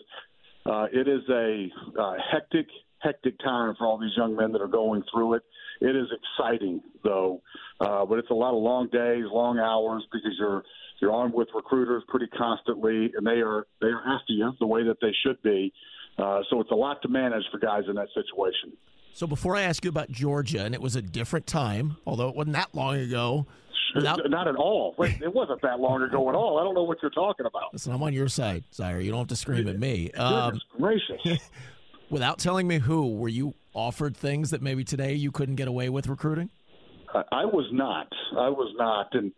uh, 0.66 0.86
it 0.92 1.06
is 1.06 1.22
a 1.30 1.68
uh, 1.96 2.14
hectic 2.32 2.66
hectic 2.98 3.38
time 3.38 3.76
for 3.78 3.86
all 3.86 3.96
these 3.96 4.16
young 4.16 4.34
men 4.34 4.50
that 4.50 4.60
are 4.60 4.66
going 4.66 5.04
through 5.12 5.34
it. 5.34 5.42
It 5.80 5.94
is 5.94 6.08
exciting 6.10 6.82
though, 7.04 7.42
uh, 7.80 8.04
but 8.06 8.18
it's 8.18 8.30
a 8.30 8.34
lot 8.34 8.54
of 8.54 8.62
long 8.62 8.88
days, 8.88 9.24
long 9.30 9.60
hours 9.60 10.04
because 10.10 10.32
you're 10.36 10.64
you're 11.00 11.12
on 11.12 11.33
with 11.33 11.49
recruiters 11.54 12.02
pretty 12.09 12.26
constantly, 12.28 13.12
and 13.16 13.26
they 13.26 13.40
are 13.40 13.66
they 13.80 13.88
are 13.88 14.00
after 14.00 14.33
you 14.33 14.52
the 14.61 14.66
way 14.66 14.85
that 14.85 14.99
they 15.00 15.12
should 15.25 15.40
be. 15.42 15.73
Uh, 16.19 16.40
so 16.50 16.61
it's 16.61 16.71
a 16.71 16.75
lot 16.75 17.00
to 17.02 17.09
manage 17.09 17.45
for 17.50 17.59
guys 17.59 17.85
in 17.88 17.95
that 17.95 18.09
situation. 18.14 18.76
So 19.14 19.26
before 19.26 19.57
I 19.57 19.62
ask 19.62 19.85
you 19.85 19.90
about 19.90 20.11
Georgia, 20.11 20.64
and 20.64 20.75
it 20.75 20.80
was 20.80 20.97
a 20.97 21.02
different 21.02 21.47
time, 21.47 21.97
although 22.07 22.28
it 22.28 22.37
wasn't 22.37 22.54
that 22.54 22.75
long 22.75 22.97
ago. 22.97 23.47
Without, 23.95 24.21
Not 24.30 24.47
at 24.47 24.54
all. 24.54 24.95
Wait, 24.99 25.21
it 25.21 25.35
wasn't 25.35 25.61
that 25.62 25.80
long 25.80 26.02
ago 26.02 26.28
at 26.28 26.37
all. 26.37 26.61
I 26.61 26.62
don't 26.62 26.75
know 26.75 26.85
what 26.85 26.99
you're 27.02 27.11
talking 27.11 27.45
about. 27.45 27.73
Listen, 27.73 27.92
I'm 27.92 28.02
on 28.04 28.12
your 28.12 28.28
side, 28.28 28.62
Zeier. 28.73 29.02
You 29.02 29.11
don't 29.11 29.19
have 29.19 29.28
to 29.28 29.37
scream 29.37 29.66
at 29.66 29.78
me. 29.80 30.11
Um, 30.21 30.61
gracious. 30.78 31.21
without 32.11 32.38
telling 32.38 32.69
me 32.69 32.78
who, 32.78 33.16
were 33.16 33.28
you 33.28 33.54
offered 33.75 34.16
things 34.16 34.50
that 34.50 34.62
maybe 34.62 34.85
today 34.85 35.14
you 35.14 35.33
couldn't 35.33 35.57
get 35.57 35.66
away 35.66 35.88
with 35.88 36.07
recruiting? 36.07 36.50
I, 37.14 37.23
I 37.33 37.45
was 37.45 37.69
not. 37.73 38.07
I 38.38 38.49
was 38.49 38.73
not, 38.76 39.09
and 39.14 39.33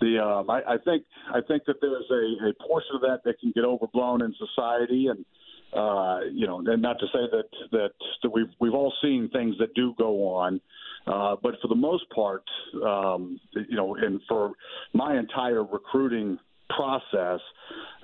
the 0.00 0.22
um, 0.22 0.50
I, 0.50 0.60
I 0.74 0.76
think 0.84 1.04
I 1.32 1.40
think 1.46 1.64
that 1.66 1.76
there's 1.80 2.10
a, 2.10 2.48
a 2.48 2.66
portion 2.66 2.96
of 2.96 3.00
that 3.02 3.20
that 3.24 3.38
can 3.40 3.52
get 3.52 3.64
overblown 3.64 4.22
in 4.22 4.34
society, 4.38 5.08
and 5.08 5.24
uh, 5.72 6.20
you 6.32 6.46
know, 6.46 6.62
and 6.64 6.82
not 6.82 6.98
to 7.00 7.06
say 7.06 7.20
that 7.30 7.48
that, 7.72 7.90
that 8.22 8.30
we've 8.30 8.50
we've 8.60 8.74
all 8.74 8.92
seen 9.02 9.28
things 9.32 9.56
that 9.58 9.74
do 9.74 9.94
go 9.98 10.28
on. 10.28 10.60
Uh, 11.06 11.36
but 11.40 11.54
for 11.62 11.68
the 11.68 11.74
most 11.74 12.04
part, 12.10 12.42
um, 12.84 13.38
you 13.54 13.76
know, 13.76 13.94
and 13.94 14.20
for 14.28 14.52
my 14.92 15.16
entire 15.16 15.62
recruiting 15.62 16.36
process, 16.68 17.40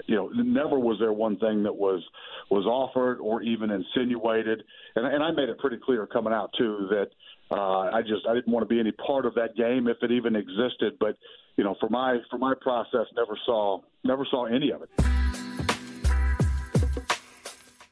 you 0.07 0.15
know, 0.15 0.29
never 0.35 0.79
was 0.79 0.99
there 1.01 1.13
one 1.13 1.37
thing 1.39 1.65
that 1.65 1.75
was 1.75 2.03
was 2.51 2.65
offered 2.67 3.19
or 3.19 3.43
even 3.43 3.71
insinuated, 3.71 4.63
and, 4.95 5.07
and 5.07 5.23
I 5.23 5.31
made 5.33 5.49
it 5.49 5.59
pretty 5.59 5.79
clear 5.85 6.07
coming 6.07 6.33
out 6.33 6.51
too 6.57 6.87
that 6.91 7.09
uh, 7.53 7.91
I 7.93 8.01
just 8.03 8.27
I 8.29 8.35
didn't 8.35 8.53
want 8.53 8.67
to 8.67 8.75
be 8.75 8.81
any 8.81 8.93
part 8.93 9.27
of 9.27 9.35
that 9.35 9.55
game 9.57 9.87
if 9.89 9.99
it 10.03 10.11
even 10.11 10.37
existed. 10.37 10.95
But 10.99 11.17
you 11.57 11.65
know, 11.65 11.77
for 11.79 11.89
my 11.89 12.19
for 12.31 12.39
my 12.39 12.55
process, 12.61 13.07
never 13.15 13.39
saw 13.45 13.81
never 14.05 14.27
saw 14.31 14.47
any 14.47 14.71
of 14.73 14.83
it. 14.83 14.91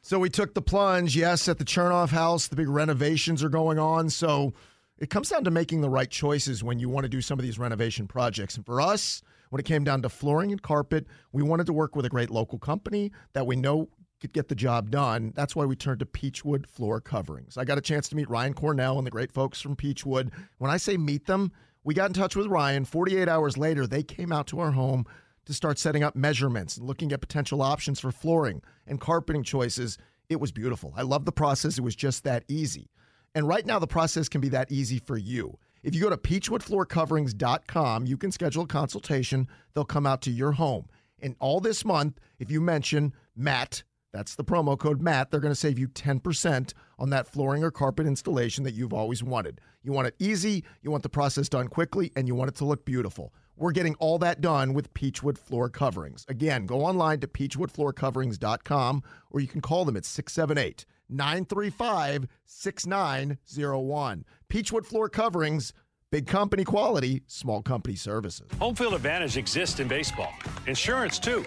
So 0.02 0.18
we 0.18 0.28
took 0.28 0.54
the 0.54 0.62
plunge, 0.62 1.14
yes, 1.14 1.48
at 1.48 1.58
the 1.58 1.64
Chernoff 1.64 2.08
house. 2.08 2.48
The 2.48 2.56
big 2.56 2.68
renovations 2.68 3.44
are 3.44 3.48
going 3.48 3.78
on. 3.78 4.10
So 4.10 4.54
it 4.98 5.08
comes 5.08 5.28
down 5.28 5.44
to 5.44 5.52
making 5.52 5.82
the 5.82 5.88
right 5.88 6.10
choices 6.10 6.64
when 6.64 6.80
you 6.80 6.88
want 6.88 7.04
to 7.04 7.08
do 7.08 7.20
some 7.20 7.38
of 7.38 7.44
these 7.44 7.60
renovation 7.60 8.08
projects. 8.08 8.56
And 8.56 8.66
for 8.66 8.80
us, 8.80 9.22
when 9.50 9.60
it 9.60 9.66
came 9.66 9.84
down 9.84 10.02
to 10.02 10.08
flooring 10.08 10.50
and 10.50 10.60
carpet, 10.60 11.06
we 11.30 11.44
wanted 11.44 11.66
to 11.66 11.72
work 11.72 11.94
with 11.94 12.04
a 12.06 12.08
great 12.08 12.28
local 12.28 12.58
company 12.58 13.12
that 13.34 13.46
we 13.46 13.54
know 13.54 13.88
could 14.20 14.32
get 14.32 14.48
the 14.48 14.54
job 14.54 14.90
done. 14.90 15.32
That's 15.34 15.56
why 15.56 15.64
we 15.64 15.76
turned 15.76 16.00
to 16.00 16.06
Peachwood 16.06 16.66
Floor 16.66 17.00
Coverings. 17.00 17.56
I 17.56 17.64
got 17.64 17.78
a 17.78 17.82
chance 17.82 18.08
to 18.10 18.16
meet 18.16 18.30
Ryan 18.30 18.54
Cornell 18.54 18.98
and 18.98 19.06
the 19.06 19.10
great 19.10 19.32
folks 19.32 19.60
from 19.60 19.76
Peachwood. 19.76 20.30
When 20.58 20.70
I 20.70 20.76
say 20.76 20.96
meet 20.96 21.26
them, 21.26 21.52
we 21.82 21.94
got 21.94 22.10
in 22.10 22.14
touch 22.14 22.36
with 22.36 22.46
Ryan. 22.46 22.84
48 22.84 23.28
hours 23.28 23.56
later, 23.56 23.86
they 23.86 24.02
came 24.02 24.32
out 24.32 24.46
to 24.48 24.60
our 24.60 24.72
home 24.72 25.06
to 25.46 25.54
start 25.54 25.78
setting 25.78 26.02
up 26.04 26.14
measurements 26.14 26.76
and 26.76 26.86
looking 26.86 27.12
at 27.12 27.20
potential 27.20 27.62
options 27.62 27.98
for 27.98 28.12
flooring 28.12 28.62
and 28.86 29.00
carpeting 29.00 29.42
choices. 29.42 29.96
It 30.28 30.38
was 30.40 30.52
beautiful. 30.52 30.92
I 30.96 31.02
love 31.02 31.24
the 31.24 31.32
process. 31.32 31.78
It 31.78 31.82
was 31.82 31.96
just 31.96 32.24
that 32.24 32.44
easy. 32.46 32.90
And 33.34 33.48
right 33.48 33.64
now, 33.64 33.78
the 33.78 33.86
process 33.86 34.28
can 34.28 34.40
be 34.40 34.50
that 34.50 34.70
easy 34.70 34.98
for 34.98 35.16
you. 35.16 35.58
If 35.82 35.94
you 35.94 36.02
go 36.02 36.10
to 36.10 36.16
peachwoodfloorcoverings.com, 36.16 38.06
you 38.06 38.16
can 38.18 38.32
schedule 38.32 38.64
a 38.64 38.66
consultation. 38.66 39.48
They'll 39.72 39.84
come 39.84 40.06
out 40.06 40.20
to 40.22 40.30
your 40.30 40.52
home. 40.52 40.86
And 41.22 41.36
all 41.38 41.60
this 41.60 41.84
month, 41.84 42.18
if 42.38 42.50
you 42.50 42.60
mention 42.60 43.14
Matt, 43.36 43.82
that's 44.12 44.34
the 44.34 44.44
promo 44.44 44.78
code 44.78 45.00
Matt, 45.00 45.30
they're 45.30 45.40
going 45.40 45.52
to 45.52 45.58
save 45.58 45.78
you 45.78 45.88
10% 45.88 46.72
on 46.98 47.10
that 47.10 47.26
flooring 47.26 47.62
or 47.62 47.70
carpet 47.70 48.06
installation 48.06 48.64
that 48.64 48.74
you've 48.74 48.92
always 48.92 49.22
wanted. 49.22 49.60
You 49.82 49.92
want 49.92 50.08
it 50.08 50.14
easy, 50.18 50.64
you 50.82 50.90
want 50.90 51.02
the 51.02 51.08
process 51.08 51.48
done 51.48 51.68
quickly, 51.68 52.12
and 52.16 52.26
you 52.28 52.34
want 52.34 52.48
it 52.48 52.56
to 52.56 52.64
look 52.64 52.84
beautiful. 52.84 53.32
We're 53.56 53.72
getting 53.72 53.94
all 53.96 54.18
that 54.20 54.40
done 54.40 54.72
with 54.72 54.92
Peachwood 54.94 55.36
Floor 55.36 55.68
Coverings. 55.68 56.24
Again, 56.28 56.64
go 56.66 56.84
online 56.84 57.20
to 57.20 57.28
peachwoodfloorcoverings.com 57.28 59.02
or 59.30 59.40
you 59.40 59.46
can 59.46 59.60
call 59.60 59.84
them 59.84 59.96
at 59.96 60.06
678 60.06 60.86
935 61.10 62.26
6901. 62.46 64.24
Peachwood 64.48 64.86
Floor 64.86 65.08
Coverings, 65.10 65.74
big 66.10 66.26
company 66.26 66.64
quality, 66.64 67.22
small 67.26 67.60
company 67.62 67.96
services. 67.96 68.48
Home 68.58 68.74
field 68.74 68.94
advantage 68.94 69.36
exists 69.36 69.78
in 69.78 69.88
baseball, 69.88 70.32
insurance 70.66 71.18
too. 71.18 71.44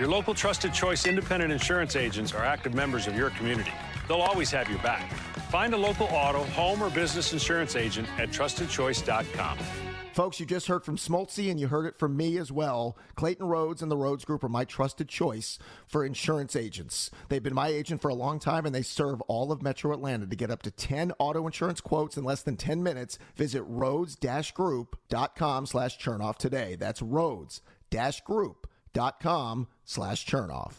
Your 0.00 0.08
local 0.08 0.34
trusted 0.34 0.72
choice 0.72 1.06
independent 1.06 1.52
insurance 1.52 1.94
agents 1.94 2.34
are 2.34 2.44
active 2.44 2.74
members 2.74 3.06
of 3.06 3.16
your 3.16 3.30
community. 3.30 3.70
They'll 4.08 4.22
always 4.22 4.50
have 4.50 4.68
your 4.68 4.80
back. 4.80 5.08
Find 5.50 5.72
a 5.72 5.76
local 5.76 6.08
auto, 6.08 6.42
home, 6.46 6.82
or 6.82 6.90
business 6.90 7.32
insurance 7.32 7.76
agent 7.76 8.08
at 8.18 8.30
trustedchoice.com. 8.30 9.58
Folks, 10.12 10.40
you 10.40 10.46
just 10.46 10.66
heard 10.66 10.84
from 10.84 10.96
Smoltzy 10.96 11.48
and 11.48 11.60
you 11.60 11.68
heard 11.68 11.86
it 11.86 11.96
from 11.96 12.16
me 12.16 12.38
as 12.38 12.50
well. 12.50 12.98
Clayton 13.14 13.46
Rhodes 13.46 13.82
and 13.82 13.90
the 13.90 13.96
Rhodes 13.96 14.24
Group 14.24 14.42
are 14.42 14.48
my 14.48 14.64
trusted 14.64 15.08
choice 15.08 15.60
for 15.86 16.04
insurance 16.04 16.56
agents. 16.56 17.12
They've 17.28 17.42
been 17.42 17.54
my 17.54 17.68
agent 17.68 18.00
for 18.00 18.08
a 18.08 18.14
long 18.14 18.40
time 18.40 18.66
and 18.66 18.74
they 18.74 18.82
serve 18.82 19.20
all 19.22 19.52
of 19.52 19.62
Metro 19.62 19.92
Atlanta. 19.92 20.26
To 20.26 20.36
get 20.36 20.50
up 20.50 20.62
to 20.62 20.72
10 20.72 21.12
auto 21.20 21.46
insurance 21.46 21.80
quotes 21.80 22.16
in 22.16 22.24
less 22.24 22.42
than 22.42 22.56
10 22.56 22.82
minutes, 22.82 23.16
visit 23.36 23.62
rhodes-group.com 23.62 25.66
slash 25.66 25.98
chernoff 25.98 26.36
today. 26.36 26.74
That's 26.74 27.00
rhodes-group.com 28.94 29.66
slash 29.84 30.26
chernoff. 30.26 30.74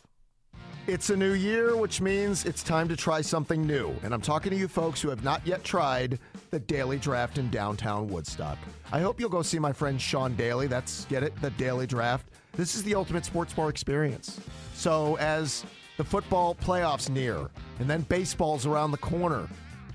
It's 0.88 1.10
a 1.10 1.18
new 1.18 1.34
year, 1.34 1.76
which 1.76 2.00
means 2.00 2.46
it's 2.46 2.62
time 2.62 2.88
to 2.90 2.96
try 2.96 3.22
something 3.22 3.66
new. 3.66 3.92
And 4.04 4.14
I'm 4.14 4.22
talking 4.22 4.52
to 4.52 4.58
you 4.58 4.68
folks 4.68 5.02
who 5.02 5.10
have 5.10 5.24
not 5.24 5.46
yet 5.46 5.64
tried 5.64 6.20
the 6.52 6.60
Daily 6.60 7.00
Draft 7.00 7.40
in 7.40 7.50
downtown 7.50 8.08
Woodstock. 8.08 8.60
I 8.92 9.00
hope 9.00 9.20
you'll 9.20 9.30
go 9.30 9.42
see 9.42 9.58
my 9.58 9.74
friend 9.74 10.00
Sean 10.00 10.36
Daly. 10.36 10.68
That's, 10.68 11.06
get 11.06 11.24
it, 11.24 11.34
the 11.42 11.50
Daily 11.52 11.88
Draft. 11.88 12.28
This 12.54 12.76
is 12.76 12.84
the 12.84 12.94
ultimate 12.94 13.26
sports 13.26 13.52
bar 13.52 13.70
experience. 13.70 14.40
So, 14.76 15.18
as 15.18 15.66
the 15.98 16.04
football 16.04 16.54
playoffs 16.54 17.10
near, 17.10 17.50
and 17.80 17.90
then 17.90 18.02
baseball's 18.02 18.68
around 18.68 18.92
the 18.92 18.98
corner, 18.98 19.50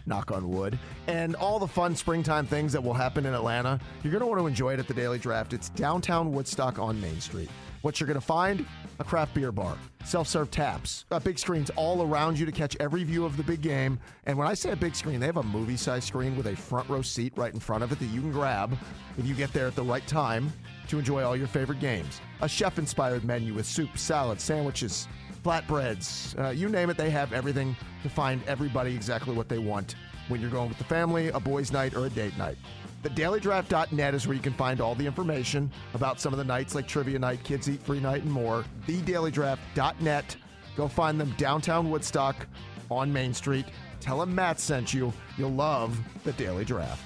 knock 0.06 0.32
on 0.32 0.50
wood, 0.50 0.76
and 1.06 1.36
all 1.36 1.60
the 1.60 1.68
fun 1.68 1.94
springtime 1.94 2.46
things 2.46 2.72
that 2.72 2.82
will 2.82 2.94
happen 2.94 3.26
in 3.26 3.32
Atlanta, 3.34 3.78
you're 4.02 4.10
going 4.10 4.22
to 4.22 4.26
want 4.26 4.40
to 4.40 4.46
enjoy 4.48 4.72
it 4.72 4.80
at 4.80 4.88
the 4.88 4.94
Daily 4.94 5.20
Draft. 5.20 5.52
It's 5.52 5.68
downtown 5.68 6.32
Woodstock 6.32 6.80
on 6.80 7.00
Main 7.00 7.20
Street. 7.20 7.48
What 7.82 7.98
you're 7.98 8.06
going 8.06 8.20
to 8.20 8.26
find 8.26 8.66
a 8.98 9.04
craft 9.04 9.32
beer 9.32 9.50
bar, 9.50 9.78
self 10.04 10.28
serve 10.28 10.50
taps, 10.50 11.06
uh, 11.10 11.18
big 11.18 11.38
screens 11.38 11.70
all 11.76 12.02
around 12.02 12.38
you 12.38 12.44
to 12.44 12.52
catch 12.52 12.76
every 12.78 13.04
view 13.04 13.24
of 13.24 13.38
the 13.38 13.42
big 13.42 13.62
game. 13.62 13.98
And 14.26 14.36
when 14.36 14.46
I 14.46 14.52
say 14.52 14.72
a 14.72 14.76
big 14.76 14.94
screen, 14.94 15.18
they 15.18 15.26
have 15.26 15.38
a 15.38 15.42
movie 15.42 15.78
size 15.78 16.04
screen 16.04 16.36
with 16.36 16.46
a 16.46 16.54
front 16.54 16.90
row 16.90 17.00
seat 17.00 17.32
right 17.36 17.54
in 17.54 17.58
front 17.58 17.82
of 17.82 17.90
it 17.90 17.98
that 17.98 18.06
you 18.06 18.20
can 18.20 18.32
grab 18.32 18.76
if 19.16 19.26
you 19.26 19.34
get 19.34 19.50
there 19.54 19.66
at 19.66 19.76
the 19.76 19.82
right 19.82 20.06
time 20.06 20.52
to 20.88 20.98
enjoy 20.98 21.22
all 21.22 21.34
your 21.34 21.46
favorite 21.46 21.80
games. 21.80 22.20
A 22.42 22.48
chef 22.48 22.78
inspired 22.78 23.24
menu 23.24 23.54
with 23.54 23.64
soup, 23.64 23.96
salad, 23.96 24.40
sandwiches, 24.40 25.08
flatbreads, 25.42 26.38
uh, 26.38 26.50
you 26.50 26.68
name 26.68 26.90
it, 26.90 26.98
they 26.98 27.08
have 27.08 27.32
everything 27.32 27.74
to 28.02 28.10
find 28.10 28.42
everybody 28.46 28.94
exactly 28.94 29.34
what 29.34 29.48
they 29.48 29.58
want 29.58 29.94
when 30.28 30.40
you're 30.40 30.50
going 30.50 30.68
with 30.68 30.78
the 30.78 30.84
family, 30.84 31.28
a 31.28 31.40
boys' 31.40 31.72
night, 31.72 31.94
or 31.94 32.06
a 32.06 32.10
date 32.10 32.36
night. 32.36 32.56
TheDailyDraft.net 33.02 34.14
is 34.14 34.26
where 34.26 34.36
you 34.36 34.42
can 34.42 34.52
find 34.52 34.80
all 34.80 34.94
the 34.94 35.06
information 35.06 35.70
about 35.94 36.20
some 36.20 36.34
of 36.34 36.38
the 36.38 36.44
nights 36.44 36.74
like 36.74 36.86
Trivia 36.86 37.18
Night, 37.18 37.42
Kids 37.44 37.68
Eat 37.68 37.80
Free 37.80 38.00
Night, 38.00 38.22
and 38.22 38.30
more. 38.30 38.64
TheDailyDraft.net. 38.86 40.36
Go 40.76 40.86
find 40.86 41.18
them 41.18 41.34
downtown 41.38 41.90
Woodstock 41.90 42.46
on 42.90 43.12
Main 43.12 43.32
Street. 43.32 43.66
Tell 44.00 44.18
them 44.20 44.34
Matt 44.34 44.60
sent 44.60 44.92
you. 44.92 45.12
You'll 45.38 45.52
love 45.52 45.98
the 46.24 46.32
Daily 46.32 46.64
Draft. 46.64 47.02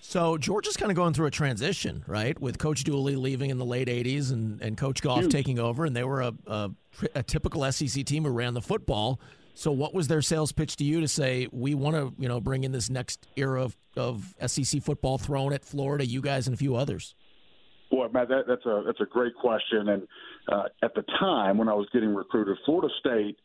So 0.00 0.36
George 0.36 0.66
is 0.66 0.76
kind 0.76 0.90
of 0.90 0.96
going 0.96 1.14
through 1.14 1.26
a 1.26 1.30
transition, 1.30 2.02
right? 2.08 2.38
With 2.40 2.58
Coach 2.58 2.82
Dooley 2.82 3.14
leaving 3.14 3.50
in 3.50 3.58
the 3.58 3.64
late 3.64 3.86
'80s 3.86 4.32
and, 4.32 4.60
and 4.60 4.76
Coach 4.76 5.02
Goff 5.02 5.20
Huge. 5.20 5.30
taking 5.30 5.60
over, 5.60 5.84
and 5.84 5.94
they 5.94 6.02
were 6.02 6.22
a, 6.22 6.34
a, 6.48 6.70
a 7.14 7.22
typical 7.22 7.70
SEC 7.70 8.04
team 8.04 8.24
who 8.24 8.30
ran 8.30 8.54
the 8.54 8.60
football. 8.60 9.20
So, 9.60 9.72
what 9.72 9.92
was 9.92 10.08
their 10.08 10.22
sales 10.22 10.52
pitch 10.52 10.76
to 10.76 10.84
you 10.84 11.02
to 11.02 11.06
say 11.06 11.46
we 11.52 11.74
want 11.74 11.94
to, 11.94 12.14
you 12.18 12.28
know, 12.28 12.40
bring 12.40 12.64
in 12.64 12.72
this 12.72 12.88
next 12.88 13.26
era 13.36 13.62
of, 13.62 13.76
of 13.94 14.34
SEC 14.46 14.80
football 14.82 15.18
thrown 15.18 15.52
at 15.52 15.66
Florida, 15.66 16.06
you 16.06 16.22
guys, 16.22 16.46
and 16.46 16.54
a 16.54 16.56
few 16.56 16.76
others? 16.76 17.14
Boy, 17.90 18.08
Matt, 18.10 18.28
that, 18.28 18.44
that's 18.48 18.64
a 18.64 18.82
that's 18.86 19.02
a 19.02 19.04
great 19.04 19.34
question. 19.34 19.90
And 19.90 20.08
uh, 20.50 20.62
at 20.82 20.94
the 20.94 21.02
time 21.18 21.58
when 21.58 21.68
I 21.68 21.74
was 21.74 21.86
getting 21.92 22.14
recruited, 22.14 22.56
Florida 22.64 22.88
State 23.00 23.36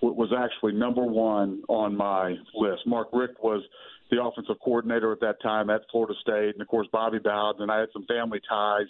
was 0.00 0.32
actually 0.38 0.74
number 0.74 1.04
one 1.04 1.64
on 1.68 1.96
my 1.96 2.36
list. 2.54 2.86
Mark 2.86 3.08
Richt 3.12 3.34
was 3.42 3.64
the 4.12 4.22
offensive 4.22 4.60
coordinator 4.62 5.10
at 5.10 5.18
that 5.18 5.42
time 5.42 5.68
at 5.68 5.80
Florida 5.90 6.14
State, 6.22 6.54
and 6.54 6.62
of 6.62 6.68
course 6.68 6.86
Bobby 6.92 7.18
Bowden. 7.18 7.62
And 7.62 7.72
I 7.72 7.80
had 7.80 7.88
some 7.92 8.06
family 8.06 8.40
ties 8.48 8.86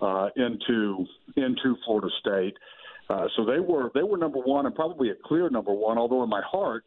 uh, 0.00 0.28
into 0.34 1.04
into 1.36 1.76
Florida 1.84 2.08
State. 2.20 2.56
Uh, 3.08 3.26
so 3.36 3.44
they 3.44 3.60
were 3.60 3.90
they 3.94 4.02
were 4.02 4.16
number 4.16 4.38
one 4.38 4.66
and 4.66 4.74
probably 4.74 5.10
a 5.10 5.14
clear 5.24 5.48
number 5.48 5.72
one. 5.72 5.98
Although 5.98 6.22
in 6.22 6.28
my 6.28 6.42
heart, 6.42 6.84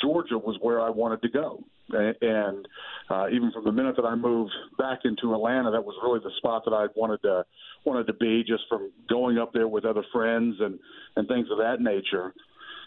Georgia 0.00 0.38
was 0.38 0.56
where 0.60 0.80
I 0.80 0.90
wanted 0.90 1.22
to 1.22 1.28
go. 1.28 1.62
And 1.92 2.68
uh, 3.08 3.26
even 3.32 3.50
from 3.52 3.64
the 3.64 3.72
minute 3.72 3.96
that 3.96 4.04
I 4.04 4.14
moved 4.14 4.52
back 4.78 5.00
into 5.04 5.34
Atlanta, 5.34 5.72
that 5.72 5.84
was 5.84 5.96
really 6.02 6.20
the 6.20 6.30
spot 6.38 6.64
that 6.64 6.72
I 6.72 6.86
wanted 6.94 7.20
to 7.22 7.44
wanted 7.84 8.06
to 8.06 8.12
be, 8.14 8.44
just 8.46 8.62
from 8.68 8.92
going 9.08 9.38
up 9.38 9.52
there 9.52 9.66
with 9.66 9.84
other 9.84 10.04
friends 10.12 10.56
and 10.60 10.78
and 11.16 11.26
things 11.28 11.48
of 11.50 11.58
that 11.58 11.80
nature. 11.80 12.32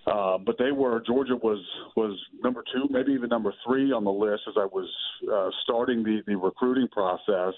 Uh, 0.06 0.38
but 0.38 0.58
they 0.58 0.72
were 0.72 1.02
Georgia 1.06 1.36
was 1.36 1.60
was 1.96 2.18
number 2.42 2.64
two, 2.74 2.88
maybe 2.90 3.14
even 3.14 3.30
number 3.30 3.54
three 3.66 3.92
on 3.92 4.04
the 4.04 4.12
list 4.12 4.44
as 4.48 4.56
I 4.58 4.66
was 4.66 4.90
uh, 5.32 5.50
starting 5.64 6.04
the 6.04 6.22
the 6.28 6.36
recruiting 6.36 6.88
process. 6.90 7.54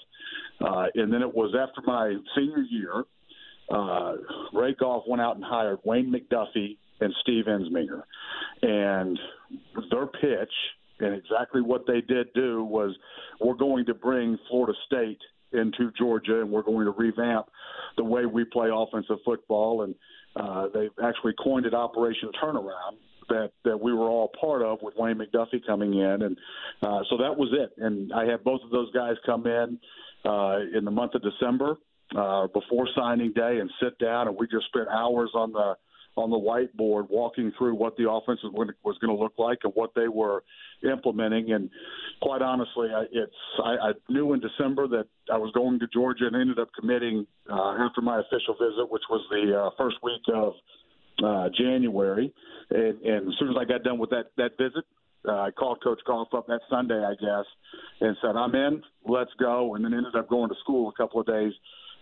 Uh, 0.60 0.86
and 0.94 1.12
then 1.12 1.22
it 1.22 1.32
was 1.32 1.54
after 1.54 1.80
my 1.82 2.16
senior 2.36 2.64
year 2.70 3.04
uh, 3.70 4.12
Ray 4.52 4.74
Goff 4.74 5.04
went 5.06 5.22
out 5.22 5.36
and 5.36 5.44
hired 5.44 5.78
Wayne 5.84 6.12
McDuffie 6.12 6.76
and 7.00 7.12
Steve 7.22 7.44
Ensminger, 7.46 8.02
and 8.62 9.18
their 9.90 10.06
pitch 10.06 10.52
and 11.00 11.14
exactly 11.14 11.60
what 11.60 11.86
they 11.86 12.00
did 12.00 12.32
do 12.34 12.64
was 12.64 12.96
we're 13.40 13.54
going 13.54 13.84
to 13.86 13.94
bring 13.94 14.38
Florida 14.48 14.72
State 14.86 15.18
into 15.52 15.90
Georgia, 15.98 16.40
and 16.40 16.50
we're 16.50 16.62
going 16.62 16.86
to 16.86 16.92
revamp 16.92 17.46
the 17.96 18.04
way 18.04 18.26
we 18.26 18.44
play 18.44 18.68
offensive 18.72 19.18
football. 19.24 19.82
And 19.82 19.94
uh, 20.34 20.68
they 20.72 20.88
actually 21.02 21.34
coined 21.42 21.66
it 21.66 21.74
Operation 21.74 22.30
Turnaround 22.42 22.96
that 23.28 23.50
that 23.64 23.80
we 23.80 23.92
were 23.92 24.08
all 24.08 24.30
part 24.40 24.62
of 24.62 24.78
with 24.82 24.94
Wayne 24.96 25.16
McDuffie 25.16 25.64
coming 25.66 25.94
in, 25.94 26.22
and 26.22 26.36
uh, 26.82 27.00
so 27.10 27.16
that 27.18 27.36
was 27.36 27.52
it. 27.52 27.72
And 27.82 28.12
I 28.12 28.24
had 28.24 28.44
both 28.44 28.60
of 28.62 28.70
those 28.70 28.90
guys 28.92 29.14
come 29.26 29.46
in 29.46 29.78
uh, 30.24 30.58
in 30.76 30.84
the 30.84 30.90
month 30.90 31.14
of 31.14 31.22
December 31.22 31.76
uh, 32.14 32.46
before 32.48 32.88
signing 32.96 33.32
day 33.32 33.58
and 33.58 33.70
sit 33.82 33.98
down, 33.98 34.28
and 34.28 34.36
we 34.36 34.46
just 34.46 34.66
spent 34.66 34.88
hours 34.88 35.30
on 35.34 35.52
the 35.52 35.74
on 36.16 36.30
the 36.30 36.36
whiteboard 36.36 37.10
walking 37.10 37.52
through 37.58 37.74
what 37.74 37.94
the 37.98 38.10
offense 38.10 38.40
was 38.42 38.96
going 39.00 39.14
to 39.14 39.22
look 39.22 39.34
like 39.38 39.58
and 39.64 39.72
what 39.74 39.90
they 39.94 40.08
were 40.08 40.42
implementing. 40.82 41.52
And 41.52 41.68
quite 42.22 42.40
honestly, 42.40 42.88
I, 42.94 43.04
it's 43.12 43.32
I, 43.62 43.88
I 43.88 43.92
knew 44.08 44.32
in 44.32 44.40
December 44.40 44.88
that 44.88 45.06
I 45.30 45.36
was 45.36 45.52
going 45.52 45.78
to 45.78 45.86
Georgia 45.92 46.26
and 46.26 46.36
ended 46.36 46.58
up 46.58 46.68
committing 46.78 47.26
uh, 47.50 47.76
after 47.78 48.00
my 48.00 48.20
official 48.20 48.54
visit, 48.54 48.90
which 48.90 49.02
was 49.10 49.20
the 49.30 49.60
uh, 49.60 49.70
first 49.76 49.96
week 50.02 50.22
of 50.32 50.54
uh, 51.22 51.50
January. 51.56 52.32
And, 52.70 53.00
and 53.02 53.28
as 53.28 53.34
soon 53.38 53.50
as 53.50 53.56
I 53.60 53.64
got 53.64 53.82
done 53.82 53.98
with 53.98 54.10
that 54.10 54.30
that 54.38 54.52
visit, 54.58 54.84
uh, 55.28 55.32
I 55.32 55.50
called 55.50 55.82
Coach 55.82 56.00
Goff 56.06 56.28
up 56.34 56.46
that 56.46 56.60
Sunday, 56.70 57.04
I 57.04 57.12
guess, 57.20 57.44
and 58.00 58.16
said, 58.22 58.36
"I'm 58.36 58.54
in. 58.54 58.82
Let's 59.06 59.32
go." 59.38 59.74
And 59.74 59.84
then 59.84 59.92
ended 59.92 60.16
up 60.16 60.30
going 60.30 60.48
to 60.48 60.56
school 60.62 60.88
a 60.88 60.92
couple 60.92 61.20
of 61.20 61.26
days 61.26 61.52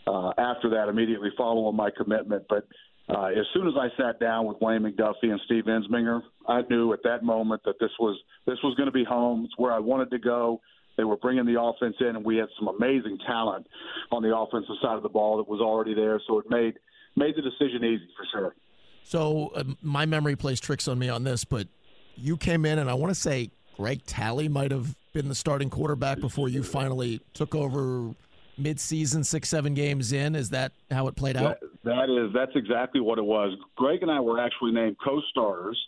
uh, 0.06 0.32
after 0.38 0.70
that, 0.70 0.88
immediately 0.88 1.30
following 1.36 1.76
my 1.76 1.90
commitment. 1.96 2.44
But 2.48 2.66
uh, 3.08 3.26
as 3.26 3.46
soon 3.52 3.66
as 3.68 3.74
I 3.78 3.88
sat 4.00 4.18
down 4.20 4.46
with 4.46 4.56
Wayne 4.60 4.80
McDuffie 4.80 5.30
and 5.30 5.40
Steve 5.44 5.64
Ensminger, 5.64 6.22
I 6.48 6.62
knew 6.70 6.92
at 6.92 7.00
that 7.04 7.22
moment 7.22 7.62
that 7.64 7.74
this 7.80 7.90
was 7.98 8.18
this 8.46 8.58
was 8.62 8.74
going 8.76 8.86
to 8.86 8.92
be 8.92 9.04
home. 9.04 9.44
It's 9.44 9.58
where 9.58 9.72
I 9.72 9.78
wanted 9.78 10.10
to 10.10 10.18
go. 10.18 10.60
They 10.96 11.04
were 11.04 11.16
bringing 11.16 11.44
the 11.44 11.60
offense 11.60 11.96
in, 12.00 12.16
and 12.16 12.24
we 12.24 12.36
had 12.36 12.48
some 12.58 12.68
amazing 12.68 13.18
talent 13.26 13.66
on 14.12 14.22
the 14.22 14.34
offensive 14.34 14.76
side 14.80 14.96
of 14.96 15.02
the 15.02 15.08
ball 15.08 15.38
that 15.38 15.48
was 15.48 15.60
already 15.60 15.94
there. 15.94 16.20
So 16.26 16.38
it 16.38 16.48
made 16.48 16.74
made 17.16 17.34
the 17.36 17.42
decision 17.42 17.84
easy 17.84 18.08
for 18.16 18.26
sure. 18.32 18.54
So 19.02 19.52
uh, 19.54 19.64
my 19.82 20.06
memory 20.06 20.36
plays 20.36 20.60
tricks 20.60 20.88
on 20.88 20.98
me 20.98 21.08
on 21.08 21.24
this, 21.24 21.44
but 21.44 21.68
you 22.16 22.36
came 22.36 22.64
in, 22.64 22.78
and 22.78 22.88
I 22.88 22.94
want 22.94 23.10
to 23.10 23.20
say 23.20 23.50
Greg 23.76 24.04
Talley 24.06 24.48
might 24.48 24.70
have 24.70 24.94
been 25.12 25.28
the 25.28 25.34
starting 25.34 25.68
quarterback 25.68 26.20
before 26.20 26.48
you 26.48 26.62
finally 26.62 27.20
took 27.34 27.54
over 27.54 28.14
mid-season, 28.56 29.24
six, 29.24 29.48
seven 29.48 29.74
games 29.74 30.12
in. 30.12 30.34
Is 30.34 30.50
that 30.50 30.72
how 30.90 31.08
it 31.08 31.16
played 31.16 31.36
out? 31.36 31.60
That, 31.60 31.84
that 31.84 32.10
is, 32.10 32.32
that's 32.34 32.52
exactly 32.54 33.00
what 33.00 33.18
it 33.18 33.24
was. 33.24 33.56
Greg 33.76 34.02
and 34.02 34.10
I 34.10 34.20
were 34.20 34.40
actually 34.40 34.72
named 34.72 34.96
co-starters. 35.02 35.78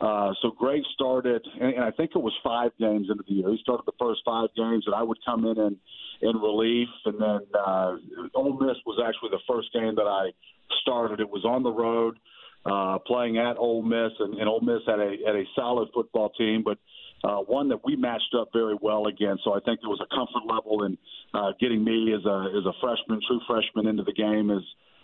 Uh, 0.00 0.32
so 0.40 0.50
Greg 0.50 0.80
started, 0.94 1.46
and, 1.60 1.74
and 1.74 1.84
I 1.84 1.90
think 1.90 2.12
it 2.14 2.22
was 2.22 2.32
five 2.42 2.70
games 2.78 3.08
into 3.10 3.22
the 3.28 3.34
year. 3.34 3.50
He 3.50 3.58
started 3.62 3.84
the 3.86 3.92
first 4.00 4.22
five 4.24 4.48
games, 4.56 4.84
and 4.86 4.94
I 4.94 5.02
would 5.02 5.18
come 5.26 5.44
in 5.44 5.58
and 5.58 5.76
in 6.22 6.36
relief. 6.36 6.88
And 7.04 7.20
then 7.20 7.40
uh, 7.54 7.96
Ole 8.34 8.58
Miss 8.58 8.76
was 8.86 8.98
actually 9.06 9.30
the 9.30 9.40
first 9.46 9.72
game 9.74 9.94
that 9.96 10.06
I 10.06 10.30
started. 10.80 11.20
It 11.20 11.28
was 11.28 11.44
on 11.44 11.62
the 11.62 11.70
road, 11.70 12.18
uh, 12.64 12.98
playing 13.06 13.36
at 13.36 13.58
Ole 13.58 13.82
Miss, 13.82 14.12
and, 14.20 14.34
and 14.34 14.48
Ole 14.48 14.60
Miss 14.60 14.80
had 14.86 15.00
a 15.00 15.16
had 15.26 15.36
a 15.36 15.44
solid 15.54 15.88
football 15.92 16.30
team, 16.30 16.62
but 16.64 16.78
uh, 17.24 17.38
one 17.38 17.68
that 17.68 17.84
we 17.84 17.96
matched 17.96 18.34
up 18.38 18.48
very 18.52 18.76
well 18.80 19.06
against. 19.06 19.44
So 19.44 19.52
I 19.52 19.60
think 19.60 19.80
there 19.80 19.90
was 19.90 20.00
a 20.00 20.14
comfort 20.14 20.46
level 20.48 20.84
in 20.84 20.96
uh, 21.34 21.52
getting 21.60 21.84
me 21.84 22.14
as 22.14 22.24
a 22.24 22.48
as 22.56 22.64
a 22.64 22.72
freshman, 22.80 23.20
true 23.26 23.40
freshman, 23.46 23.86
into 23.86 24.04
the 24.04 24.12
game 24.12 24.50
as 24.50 24.62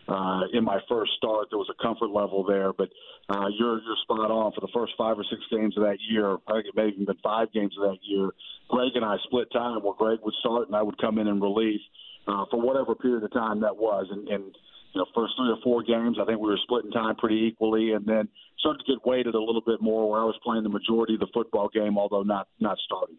uh, 0.08 0.42
in 0.52 0.64
my 0.64 0.78
first 0.88 1.12
start. 1.16 1.48
There 1.50 1.58
was 1.58 1.68
a 1.70 1.82
comfort 1.82 2.10
level 2.10 2.44
there, 2.44 2.72
but 2.72 2.88
uh, 3.28 3.48
you're 3.58 3.82
you're 3.82 4.00
spot 4.02 4.30
on 4.30 4.52
for 4.52 4.60
the 4.60 4.72
first 4.72 4.92
five 4.96 5.18
or 5.18 5.24
six 5.28 5.42
games 5.50 5.76
of 5.76 5.84
that 5.84 5.98
year. 6.08 6.36
I 6.48 6.52
think 6.54 6.66
it 6.66 6.76
may 6.76 6.84
have 6.84 6.94
even 6.94 7.06
been 7.06 7.22
five 7.22 7.52
games 7.52 7.74
of 7.78 7.90
that 7.90 7.98
year. 8.02 8.30
Greg 8.68 8.92
and 8.94 9.04
I 9.04 9.16
split 9.24 9.52
time 9.52 9.82
where 9.82 9.94
Greg 9.94 10.20
would 10.24 10.34
start 10.40 10.68
and 10.68 10.76
I 10.76 10.82
would 10.82 10.98
come 10.98 11.18
in 11.18 11.28
and 11.28 11.40
relief 11.40 11.80
uh, 12.26 12.44
for 12.50 12.60
whatever 12.60 12.94
period 12.94 13.24
of 13.24 13.32
time 13.32 13.60
that 13.60 13.76
was, 13.76 14.06
and. 14.10 14.28
and 14.28 14.56
you 14.94 15.02
know, 15.02 15.06
first 15.14 15.34
three 15.36 15.50
or 15.50 15.58
four 15.62 15.82
games, 15.82 16.16
I 16.18 16.24
think 16.24 16.40
we 16.40 16.48
were 16.48 16.58
splitting 16.62 16.90
time 16.90 17.16
pretty 17.16 17.52
equally, 17.52 17.92
and 17.92 18.06
then 18.06 18.28
started 18.58 18.84
to 18.84 18.92
get 18.92 19.06
weighted 19.06 19.34
a 19.34 19.40
little 19.40 19.62
bit 19.64 19.80
more, 19.80 20.08
where 20.10 20.20
I 20.20 20.24
was 20.24 20.38
playing 20.42 20.62
the 20.62 20.68
majority 20.68 21.14
of 21.14 21.20
the 21.20 21.28
football 21.32 21.68
game, 21.68 21.98
although 21.98 22.22
not 22.22 22.48
not 22.60 22.78
starting. 22.84 23.16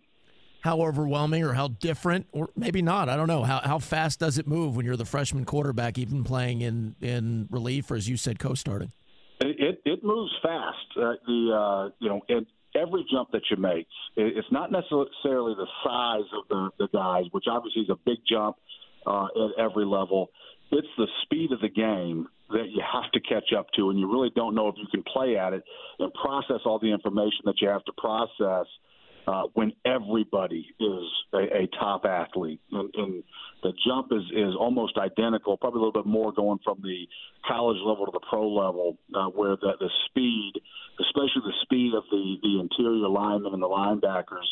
How 0.61 0.81
overwhelming, 0.81 1.43
or 1.43 1.53
how 1.53 1.69
different, 1.69 2.27
or 2.31 2.49
maybe 2.55 2.81
not? 2.81 3.09
I 3.09 3.15
don't 3.15 3.27
know. 3.27 3.43
How 3.43 3.61
how 3.63 3.79
fast 3.79 4.19
does 4.19 4.37
it 4.37 4.47
move 4.47 4.75
when 4.75 4.85
you're 4.85 4.97
the 4.97 5.05
freshman 5.05 5.45
quarterback, 5.45 5.97
even 5.97 6.23
playing 6.23 6.61
in 6.61 6.95
in 7.01 7.47
relief, 7.51 7.89
or 7.91 7.95
as 7.95 8.09
you 8.09 8.17
said, 8.17 8.39
co-starting? 8.39 8.91
It 9.39 9.55
it, 9.59 9.81
it 9.85 10.03
moves 10.03 10.31
fast. 10.41 10.77
Uh, 10.95 11.13
the 11.25 11.53
uh, 11.53 11.89
you 11.99 12.09
know, 12.09 12.21
and 12.29 12.45
every 12.75 13.05
jump 13.11 13.31
that 13.31 13.43
you 13.49 13.57
make, 13.57 13.87
it's 14.15 14.51
not 14.51 14.71
necessarily 14.71 15.55
the 15.55 15.67
size 15.83 16.29
of 16.33 16.47
the 16.49 16.69
the 16.79 16.87
guys, 16.91 17.25
which 17.31 17.45
obviously 17.49 17.83
is 17.83 17.89
a 17.89 17.97
big 18.05 18.17
jump 18.29 18.57
uh, 19.05 19.25
at 19.25 19.63
every 19.63 19.85
level 19.85 20.31
it's 20.71 20.87
the 20.97 21.07
speed 21.23 21.51
of 21.51 21.61
the 21.61 21.69
game 21.69 22.27
that 22.49 22.69
you 22.69 22.81
have 22.81 23.11
to 23.11 23.19
catch 23.19 23.53
up 23.57 23.67
to, 23.75 23.89
and 23.89 23.99
you 23.99 24.11
really 24.11 24.31
don't 24.35 24.55
know 24.55 24.67
if 24.67 24.75
you 24.77 24.87
can 24.91 25.03
play 25.03 25.37
at 25.37 25.53
it 25.53 25.63
and 25.99 26.13
process 26.13 26.61
all 26.65 26.79
the 26.79 26.91
information 26.91 27.41
that 27.45 27.55
you 27.61 27.67
have 27.67 27.83
to 27.85 27.93
process 27.97 28.65
uh, 29.27 29.43
when 29.53 29.73
everybody 29.85 30.65
is 30.79 31.03
a, 31.33 31.63
a 31.63 31.67
top 31.77 32.05
athlete. 32.05 32.61
And, 32.71 32.89
and 32.95 33.23
the 33.61 33.73
jump 33.85 34.07
is, 34.11 34.23
is 34.31 34.55
almost 34.57 34.97
identical, 34.97 35.57
probably 35.57 35.79
a 35.79 35.83
little 35.85 36.01
bit 36.03 36.09
more 36.09 36.31
going 36.31 36.59
from 36.63 36.79
the 36.81 37.05
college 37.45 37.77
level 37.85 38.05
to 38.05 38.11
the 38.13 38.25
pro 38.29 38.47
level, 38.47 38.97
uh, 39.13 39.27
where 39.27 39.57
the, 39.57 39.73
the 39.79 39.89
speed, 40.05 40.53
especially 41.01 41.41
the 41.43 41.53
speed 41.63 41.93
of 41.93 42.03
the, 42.09 42.35
the 42.41 42.59
interior 42.61 43.09
linemen 43.09 43.53
and 43.53 43.61
the 43.61 43.67
linebackers, 43.67 44.47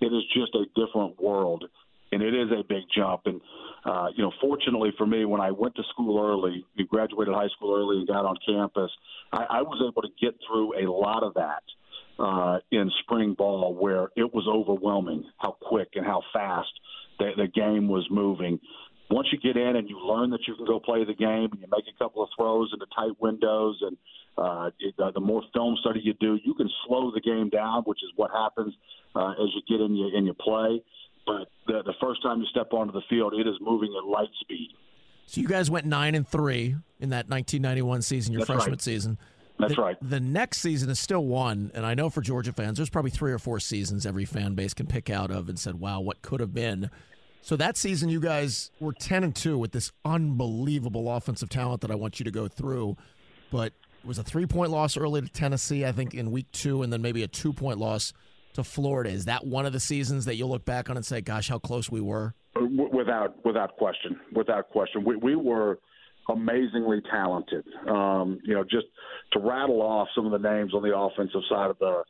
it 0.00 0.12
is 0.12 0.22
just 0.34 0.54
a 0.54 0.66
different 0.78 1.20
world 1.20 1.64
and 2.12 2.22
it 2.22 2.34
is 2.34 2.50
a 2.50 2.62
big 2.68 2.84
jump. 2.94 3.22
And 3.26 3.40
uh, 3.84 4.08
you 4.14 4.22
know, 4.22 4.32
fortunately 4.40 4.92
for 4.96 5.06
me, 5.06 5.24
when 5.24 5.40
I 5.40 5.50
went 5.50 5.74
to 5.76 5.82
school 5.90 6.24
early, 6.24 6.64
graduated 6.88 7.34
high 7.34 7.48
school 7.56 7.76
early 7.76 7.98
and 7.98 8.08
got 8.08 8.24
on 8.24 8.36
campus, 8.46 8.90
I, 9.32 9.44
I 9.50 9.62
was 9.62 9.82
able 9.88 10.02
to 10.02 10.08
get 10.20 10.34
through 10.46 10.74
a 10.78 10.90
lot 10.90 11.22
of 11.22 11.34
that 11.34 11.62
uh, 12.18 12.58
in 12.70 12.90
spring 13.00 13.34
ball, 13.34 13.74
where 13.74 14.08
it 14.16 14.32
was 14.34 14.46
overwhelming 14.48 15.24
how 15.38 15.56
quick 15.60 15.88
and 15.94 16.04
how 16.04 16.22
fast 16.32 16.68
the, 17.18 17.30
the 17.36 17.46
game 17.46 17.88
was 17.88 18.06
moving. 18.10 18.58
Once 19.10 19.28
you 19.32 19.38
get 19.38 19.56
in 19.56 19.76
and 19.76 19.88
you 19.88 19.98
learn 19.98 20.30
that 20.30 20.40
you 20.46 20.54
can 20.54 20.66
go 20.66 20.78
play 20.78 21.02
the 21.04 21.14
game 21.14 21.48
and 21.50 21.60
you 21.60 21.66
make 21.70 21.84
a 21.88 21.98
couple 21.98 22.22
of 22.22 22.28
throws 22.36 22.70
into 22.74 22.84
tight 22.94 23.12
windows 23.20 23.78
and 23.80 23.96
uh, 24.36 24.70
it, 24.78 24.94
uh, 25.02 25.10
the 25.12 25.20
more 25.20 25.42
film 25.54 25.76
study 25.80 26.00
you 26.02 26.12
do, 26.20 26.38
you 26.44 26.52
can 26.54 26.68
slow 26.86 27.10
the 27.10 27.20
game 27.20 27.48
down, 27.48 27.82
which 27.84 28.02
is 28.02 28.10
what 28.16 28.30
happens 28.30 28.74
uh, 29.16 29.30
as 29.30 29.48
you 29.54 29.62
get 29.66 29.82
in 29.82 29.96
your 29.96 30.14
in 30.14 30.26
your 30.26 30.34
play 30.34 30.82
but 31.28 31.48
the, 31.66 31.82
the 31.82 31.94
first 32.00 32.22
time 32.22 32.40
you 32.40 32.46
step 32.46 32.72
onto 32.72 32.92
the 32.92 33.02
field, 33.10 33.34
it 33.34 33.46
is 33.46 33.54
moving 33.60 33.94
at 33.96 34.08
light 34.08 34.30
speed. 34.40 34.70
So 35.26 35.42
you 35.42 35.46
guys 35.46 35.70
went 35.70 35.84
nine 35.84 36.14
and 36.14 36.26
three 36.26 36.74
in 37.00 37.10
that 37.10 37.28
1991 37.28 38.02
season, 38.02 38.32
your 38.32 38.40
That's 38.40 38.46
freshman 38.46 38.72
right. 38.72 38.80
season. 38.80 39.18
That's 39.58 39.74
the, 39.74 39.82
right. 39.82 39.96
The 40.00 40.20
next 40.20 40.60
season 40.60 40.88
is 40.88 40.98
still 40.98 41.24
one, 41.24 41.70
and 41.74 41.84
I 41.84 41.94
know 41.94 42.08
for 42.08 42.22
Georgia 42.22 42.52
fans, 42.52 42.78
there's 42.78 42.88
probably 42.88 43.10
three 43.10 43.32
or 43.32 43.38
four 43.38 43.60
seasons 43.60 44.06
every 44.06 44.24
fan 44.24 44.54
base 44.54 44.72
can 44.72 44.86
pick 44.86 45.10
out 45.10 45.30
of 45.30 45.48
and 45.48 45.58
said, 45.58 45.80
"Wow, 45.80 46.00
what 46.00 46.22
could 46.22 46.40
have 46.40 46.54
been." 46.54 46.90
So 47.42 47.56
that 47.56 47.76
season, 47.76 48.08
you 48.08 48.20
guys 48.20 48.70
were 48.80 48.92
10 48.92 49.24
and 49.24 49.34
two 49.34 49.58
with 49.58 49.72
this 49.72 49.92
unbelievable 50.04 51.10
offensive 51.10 51.48
talent 51.48 51.80
that 51.82 51.90
I 51.90 51.94
want 51.94 52.20
you 52.20 52.24
to 52.24 52.30
go 52.30 52.48
through, 52.48 52.96
but 53.50 53.72
it 54.02 54.06
was 54.06 54.18
a 54.18 54.22
three 54.22 54.46
point 54.46 54.70
loss 54.70 54.96
early 54.96 55.20
to 55.22 55.28
Tennessee, 55.28 55.84
I 55.84 55.92
think, 55.92 56.14
in 56.14 56.30
week 56.30 56.50
two, 56.52 56.82
and 56.82 56.92
then 56.92 57.02
maybe 57.02 57.22
a 57.22 57.28
two 57.28 57.52
point 57.52 57.78
loss 57.78 58.12
to 58.54 58.64
Florida. 58.64 59.10
Is 59.10 59.26
that 59.26 59.46
one 59.46 59.66
of 59.66 59.72
the 59.72 59.80
seasons 59.80 60.24
that 60.24 60.36
you'll 60.36 60.50
look 60.50 60.64
back 60.64 60.90
on 60.90 60.96
and 60.96 61.04
say, 61.04 61.20
"Gosh, 61.20 61.48
how 61.48 61.58
close 61.58 61.90
we 61.90 62.00
were"? 62.00 62.34
Without 62.56 63.44
without 63.44 63.76
question, 63.76 64.18
without 64.32 64.68
question, 64.70 65.04
we, 65.04 65.16
we 65.16 65.36
were 65.36 65.78
amazingly 66.28 67.00
talented. 67.10 67.64
Um, 67.88 68.38
you 68.44 68.54
know, 68.54 68.64
just 68.64 68.86
to 69.32 69.40
rattle 69.40 69.80
off 69.80 70.08
some 70.14 70.26
of 70.26 70.32
the 70.32 70.38
names 70.38 70.74
on 70.74 70.82
the 70.82 70.96
offensive 70.96 71.40
side 71.48 71.70
of 71.70 71.78
the 71.78 72.02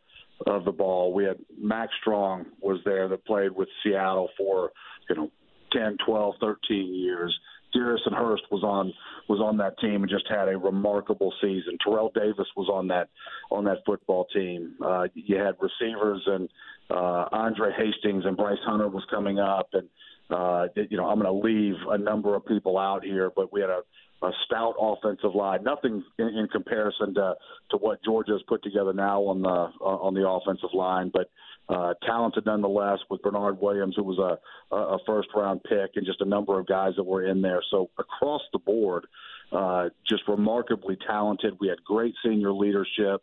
of 0.47 0.65
the 0.65 0.73
ball, 0.73 1.13
we 1.13 1.25
had 1.25 1.37
Mack 1.61 1.89
Strong 2.01 2.47
was 2.61 2.81
there 2.85 3.09
that 3.09 3.25
played 3.27 3.53
with 3.53 3.69
Seattle 3.83 4.29
for 4.37 4.71
you 5.09 5.17
know 5.17 5.31
10, 5.73 5.99
12, 6.07 6.35
13 6.41 6.95
years. 6.95 7.39
Garrison 7.73 8.13
Hearst 8.13 8.45
was 8.51 8.63
on 8.63 8.93
was 9.29 9.41
on 9.41 9.59
that 9.59 9.79
team 9.79 10.03
and 10.03 10.09
just 10.11 10.25
had 10.29 10.49
a 10.49 10.57
remarkable 10.57 11.33
season. 11.41 11.77
Terrell 11.85 12.11
Davis 12.15 12.47
was 12.57 12.69
on 12.73 12.89
that 12.89 13.09
on 13.51 13.65
that 13.65 13.79
football 13.85 14.27
team. 14.33 14.75
Uh, 14.85 15.09
you 15.15 15.37
had 15.37 15.55
receivers 15.61 16.23
and 16.27 16.49
uh, 16.91 17.27
Andre 17.33 17.71
Hastings 17.77 18.25
and 18.25 18.37
Brice 18.37 18.59
Hunter 18.65 18.89
was 18.89 19.05
coming 19.11 19.39
up, 19.39 19.69
and 19.75 19.89
uh, 20.31 20.69
you 20.89 20.97
know 20.97 21.07
I'm 21.07 21.21
going 21.21 21.27
to 21.27 21.47
leave 21.47 21.77
a 21.91 21.99
number 21.99 22.35
of 22.35 22.47
people 22.47 22.79
out 22.79 23.05
here, 23.05 23.31
but 23.35 23.53
we 23.53 23.61
had 23.61 23.71
a, 23.71 23.81
a 24.23 24.31
stout 24.47 24.75
offensive 24.81 25.35
line. 25.35 25.63
Nothing 25.63 26.03
in, 26.19 26.29
in 26.29 26.49
comparison 26.49 27.15
to 27.15 27.35
to 27.71 27.77
what 27.77 28.03
Georgia's 28.05 28.43
put 28.49 28.63
together 28.63 28.93
now 28.93 29.23
on 29.23 29.43
the 29.43 29.49
uh, 29.49 29.85
on 29.85 30.15
the 30.15 30.29
offensive 30.29 30.71
line, 30.75 31.11
but 31.13 31.31
uh, 31.69 31.95
talented 32.07 32.47
nonetheless 32.47 32.99
with 33.11 33.23
Bernard 33.23 33.61
Williams, 33.61 33.95
who 33.97 34.03
was 34.03 34.19
a, 34.19 34.75
a 34.75 34.99
first 35.07 35.29
round 35.35 35.63
pick, 35.65 35.93
and 35.97 36.07
just 36.07 36.21
a 36.21 36.25
number 36.25 36.59
of 36.59 36.67
guys 36.67 36.93
that 36.97 37.05
were 37.05 37.27
in 37.27 37.43
there. 37.43 37.63
So 37.71 37.91
across 37.99 38.43
the 38.53 38.59
board, 38.59 39.07
uh, 39.53 39.91
just 40.09 40.23
remarkably 40.29 40.97
talented. 41.07 41.55
We 41.61 41.69
had 41.69 41.83
great 41.85 42.15
senior 42.25 42.53
leadership 42.53 43.23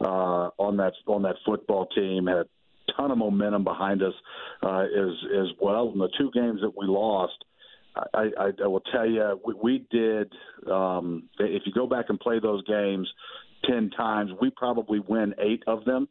uh, 0.00 0.50
on 0.58 0.76
that 0.76 0.92
on 1.06 1.22
that 1.22 1.36
football 1.44 1.86
team. 1.86 2.26
Had 2.26 2.36
a 2.36 2.46
ton 2.96 3.10
of 3.10 3.18
momentum 3.18 3.64
behind 3.64 4.02
us 4.02 4.14
uh, 4.62 4.80
as 4.82 5.14
as 5.38 5.46
well. 5.60 5.90
In 5.92 5.98
the 5.98 6.10
two 6.18 6.30
games 6.34 6.60
that 6.60 6.76
we 6.76 6.86
lost, 6.86 7.44
I, 8.14 8.30
I, 8.38 8.50
I 8.64 8.66
will 8.66 8.82
tell 8.92 9.08
you, 9.08 9.40
we, 9.44 9.54
we 9.62 9.86
did. 9.90 10.32
Um, 10.70 11.28
if 11.38 11.62
you 11.64 11.72
go 11.72 11.86
back 11.86 12.06
and 12.08 12.20
play 12.20 12.38
those 12.40 12.64
games 12.64 13.08
ten 13.64 13.90
times, 13.90 14.30
we 14.40 14.50
probably 14.50 15.00
win 15.00 15.34
eight 15.38 15.62
of 15.66 15.84
them. 15.84 16.08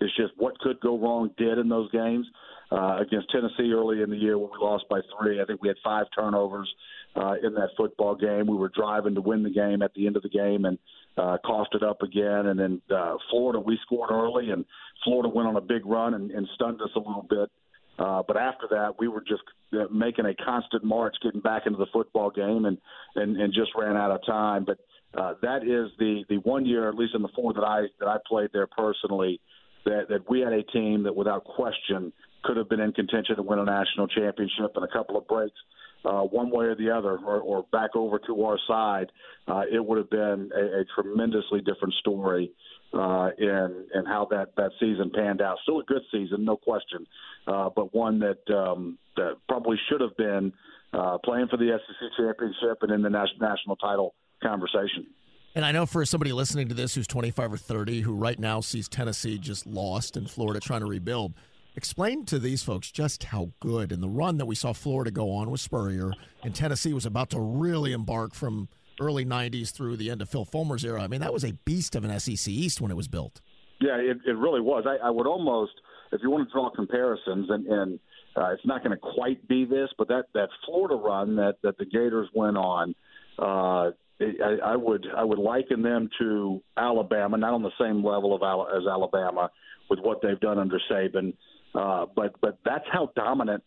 It's 0.00 0.14
just 0.16 0.32
what 0.36 0.58
could 0.58 0.80
go 0.80 0.98
wrong 0.98 1.30
did 1.36 1.58
in 1.58 1.68
those 1.68 1.90
games. 1.90 2.26
Uh, 2.70 2.98
against 3.00 3.30
Tennessee 3.30 3.72
early 3.72 4.02
in 4.02 4.10
the 4.10 4.16
year 4.16 4.36
when 4.36 4.50
we 4.50 4.58
lost 4.60 4.84
by 4.90 5.00
three, 5.18 5.40
I 5.40 5.46
think 5.46 5.62
we 5.62 5.68
had 5.68 5.78
five 5.82 6.04
turnovers 6.14 6.70
uh, 7.16 7.34
in 7.42 7.54
that 7.54 7.70
football 7.78 8.14
game. 8.14 8.46
We 8.46 8.56
were 8.56 8.68
driving 8.68 9.14
to 9.14 9.22
win 9.22 9.42
the 9.42 9.48
game 9.48 9.80
at 9.80 9.94
the 9.94 10.06
end 10.06 10.16
of 10.16 10.22
the 10.22 10.28
game 10.28 10.66
and 10.66 10.78
uh, 11.16 11.38
cost 11.46 11.70
it 11.72 11.82
up 11.82 12.02
again. 12.02 12.46
And 12.46 12.60
then 12.60 12.82
uh, 12.94 13.16
Florida, 13.30 13.58
we 13.58 13.78
scored 13.86 14.10
early, 14.10 14.50
and 14.50 14.66
Florida 15.02 15.30
went 15.30 15.48
on 15.48 15.56
a 15.56 15.62
big 15.62 15.86
run 15.86 16.12
and, 16.12 16.30
and 16.30 16.46
stunned 16.56 16.82
us 16.82 16.90
a 16.94 16.98
little 16.98 17.26
bit. 17.28 17.38
Uh, 17.40 17.67
but 17.98 18.36
after 18.36 18.66
that, 18.70 18.94
we 18.98 19.08
were 19.08 19.20
just 19.20 19.42
uh, 19.72 19.84
making 19.92 20.26
a 20.26 20.34
constant 20.34 20.84
march, 20.84 21.16
getting 21.22 21.40
back 21.40 21.66
into 21.66 21.78
the 21.78 21.86
football 21.92 22.30
game, 22.30 22.64
and 22.64 22.78
and, 23.16 23.36
and 23.36 23.52
just 23.52 23.70
ran 23.76 23.96
out 23.96 24.10
of 24.10 24.24
time. 24.24 24.64
But 24.64 24.78
uh, 25.18 25.34
that 25.42 25.62
is 25.64 25.90
the 25.98 26.24
the 26.28 26.36
one 26.38 26.64
year, 26.64 26.88
at 26.88 26.94
least 26.94 27.14
in 27.14 27.22
the 27.22 27.28
four 27.34 27.52
that 27.54 27.64
I 27.64 27.82
that 28.00 28.08
I 28.08 28.16
played 28.26 28.50
there 28.52 28.66
personally, 28.66 29.40
that 29.84 30.06
that 30.08 30.30
we 30.30 30.40
had 30.40 30.52
a 30.52 30.62
team 30.62 31.02
that 31.04 31.16
without 31.16 31.44
question 31.44 32.12
could 32.44 32.56
have 32.56 32.68
been 32.68 32.80
in 32.80 32.92
contention 32.92 33.36
to 33.36 33.42
win 33.42 33.58
a 33.58 33.64
national 33.64 34.06
championship 34.06 34.72
and 34.76 34.84
a 34.84 34.88
couple 34.88 35.16
of 35.16 35.26
breaks 35.26 35.58
uh, 36.04 36.22
one 36.22 36.50
way 36.50 36.66
or 36.66 36.74
the 36.74 36.90
other, 36.90 37.18
or, 37.18 37.40
or 37.40 37.64
back 37.72 37.90
over 37.94 38.18
to 38.26 38.44
our 38.44 38.58
side, 38.66 39.10
uh, 39.46 39.62
it 39.70 39.84
would 39.84 39.98
have 39.98 40.10
been 40.10 40.50
a, 40.54 40.80
a 40.80 40.84
tremendously 40.94 41.60
different 41.60 41.94
story 41.94 42.52
uh, 42.94 43.30
in 43.38 43.86
in 43.94 44.04
how 44.06 44.26
that 44.30 44.54
that 44.56 44.70
season 44.80 45.10
panned 45.14 45.42
out. 45.42 45.58
Still 45.62 45.80
a 45.80 45.84
good 45.84 46.02
season, 46.10 46.44
no 46.44 46.56
question, 46.56 47.06
uh, 47.46 47.68
but 47.74 47.94
one 47.94 48.18
that 48.20 48.54
um, 48.54 48.98
that 49.16 49.36
probably 49.48 49.76
should 49.88 50.00
have 50.00 50.16
been 50.16 50.52
uh, 50.92 51.18
playing 51.18 51.48
for 51.48 51.56
the 51.56 51.78
SEC 51.78 52.08
championship 52.16 52.82
and 52.82 52.92
in 52.92 53.02
the 53.02 53.10
national 53.10 53.76
title 53.76 54.14
conversation. 54.42 55.06
And 55.54 55.64
I 55.64 55.72
know 55.72 55.86
for 55.86 56.04
somebody 56.04 56.32
listening 56.32 56.68
to 56.68 56.74
this 56.74 56.94
who's 56.94 57.06
25 57.06 57.54
or 57.54 57.56
30, 57.56 58.02
who 58.02 58.14
right 58.14 58.38
now 58.38 58.60
sees 58.60 58.88
Tennessee 58.88 59.38
just 59.38 59.66
lost 59.66 60.16
and 60.16 60.30
Florida 60.30 60.60
trying 60.60 60.80
to 60.80 60.86
rebuild, 60.86 61.34
Explain 61.78 62.24
to 62.24 62.40
these 62.40 62.64
folks 62.64 62.90
just 62.90 63.22
how 63.22 63.52
good 63.60 63.92
and 63.92 64.02
the 64.02 64.08
run 64.08 64.38
that 64.38 64.46
we 64.46 64.56
saw 64.56 64.72
Florida 64.72 65.12
go 65.12 65.30
on 65.30 65.48
with 65.48 65.60
Spurrier 65.60 66.10
and 66.42 66.52
Tennessee 66.52 66.92
was 66.92 67.06
about 67.06 67.30
to 67.30 67.38
really 67.38 67.92
embark 67.92 68.34
from 68.34 68.68
early 69.00 69.24
90s 69.24 69.70
through 69.70 69.96
the 69.96 70.10
end 70.10 70.20
of 70.20 70.28
Phil 70.28 70.44
Fulmer's 70.44 70.84
era. 70.84 71.00
I 71.00 71.06
mean, 71.06 71.20
that 71.20 71.32
was 71.32 71.44
a 71.44 71.52
beast 71.52 71.94
of 71.94 72.02
an 72.02 72.18
SEC 72.18 72.48
East 72.48 72.80
when 72.80 72.90
it 72.90 72.96
was 72.96 73.06
built. 73.06 73.40
Yeah, 73.80 73.96
it, 73.96 74.16
it 74.26 74.36
really 74.36 74.60
was. 74.60 74.86
I, 74.88 75.06
I 75.06 75.10
would 75.10 75.28
almost, 75.28 75.70
if 76.10 76.20
you 76.20 76.30
want 76.30 76.48
to 76.48 76.52
draw 76.52 76.68
comparisons, 76.68 77.48
and, 77.48 77.64
and 77.68 78.00
uh, 78.36 78.50
it's 78.54 78.66
not 78.66 78.82
going 78.82 78.90
to 78.90 79.14
quite 79.14 79.46
be 79.46 79.64
this, 79.64 79.88
but 79.96 80.08
that, 80.08 80.24
that 80.34 80.48
Florida 80.66 80.96
run 80.96 81.36
that, 81.36 81.58
that 81.62 81.78
the 81.78 81.84
Gators 81.84 82.28
went 82.34 82.56
on, 82.56 82.96
uh, 83.38 83.92
I, 84.20 84.72
I 84.72 84.74
would 84.74 85.06
I 85.16 85.22
would 85.22 85.38
liken 85.38 85.82
them 85.82 86.10
to 86.18 86.60
Alabama, 86.76 87.36
not 87.38 87.54
on 87.54 87.62
the 87.62 87.70
same 87.80 88.04
level 88.04 88.34
of 88.34 88.42
as 88.42 88.84
Alabama 88.84 89.48
with 89.88 90.00
what 90.00 90.20
they've 90.22 90.40
done 90.40 90.58
under 90.58 90.80
Saban, 90.90 91.34
uh, 91.74 92.06
but 92.14 92.34
but 92.40 92.58
that's 92.64 92.86
how 92.92 93.10
dominant 93.14 93.62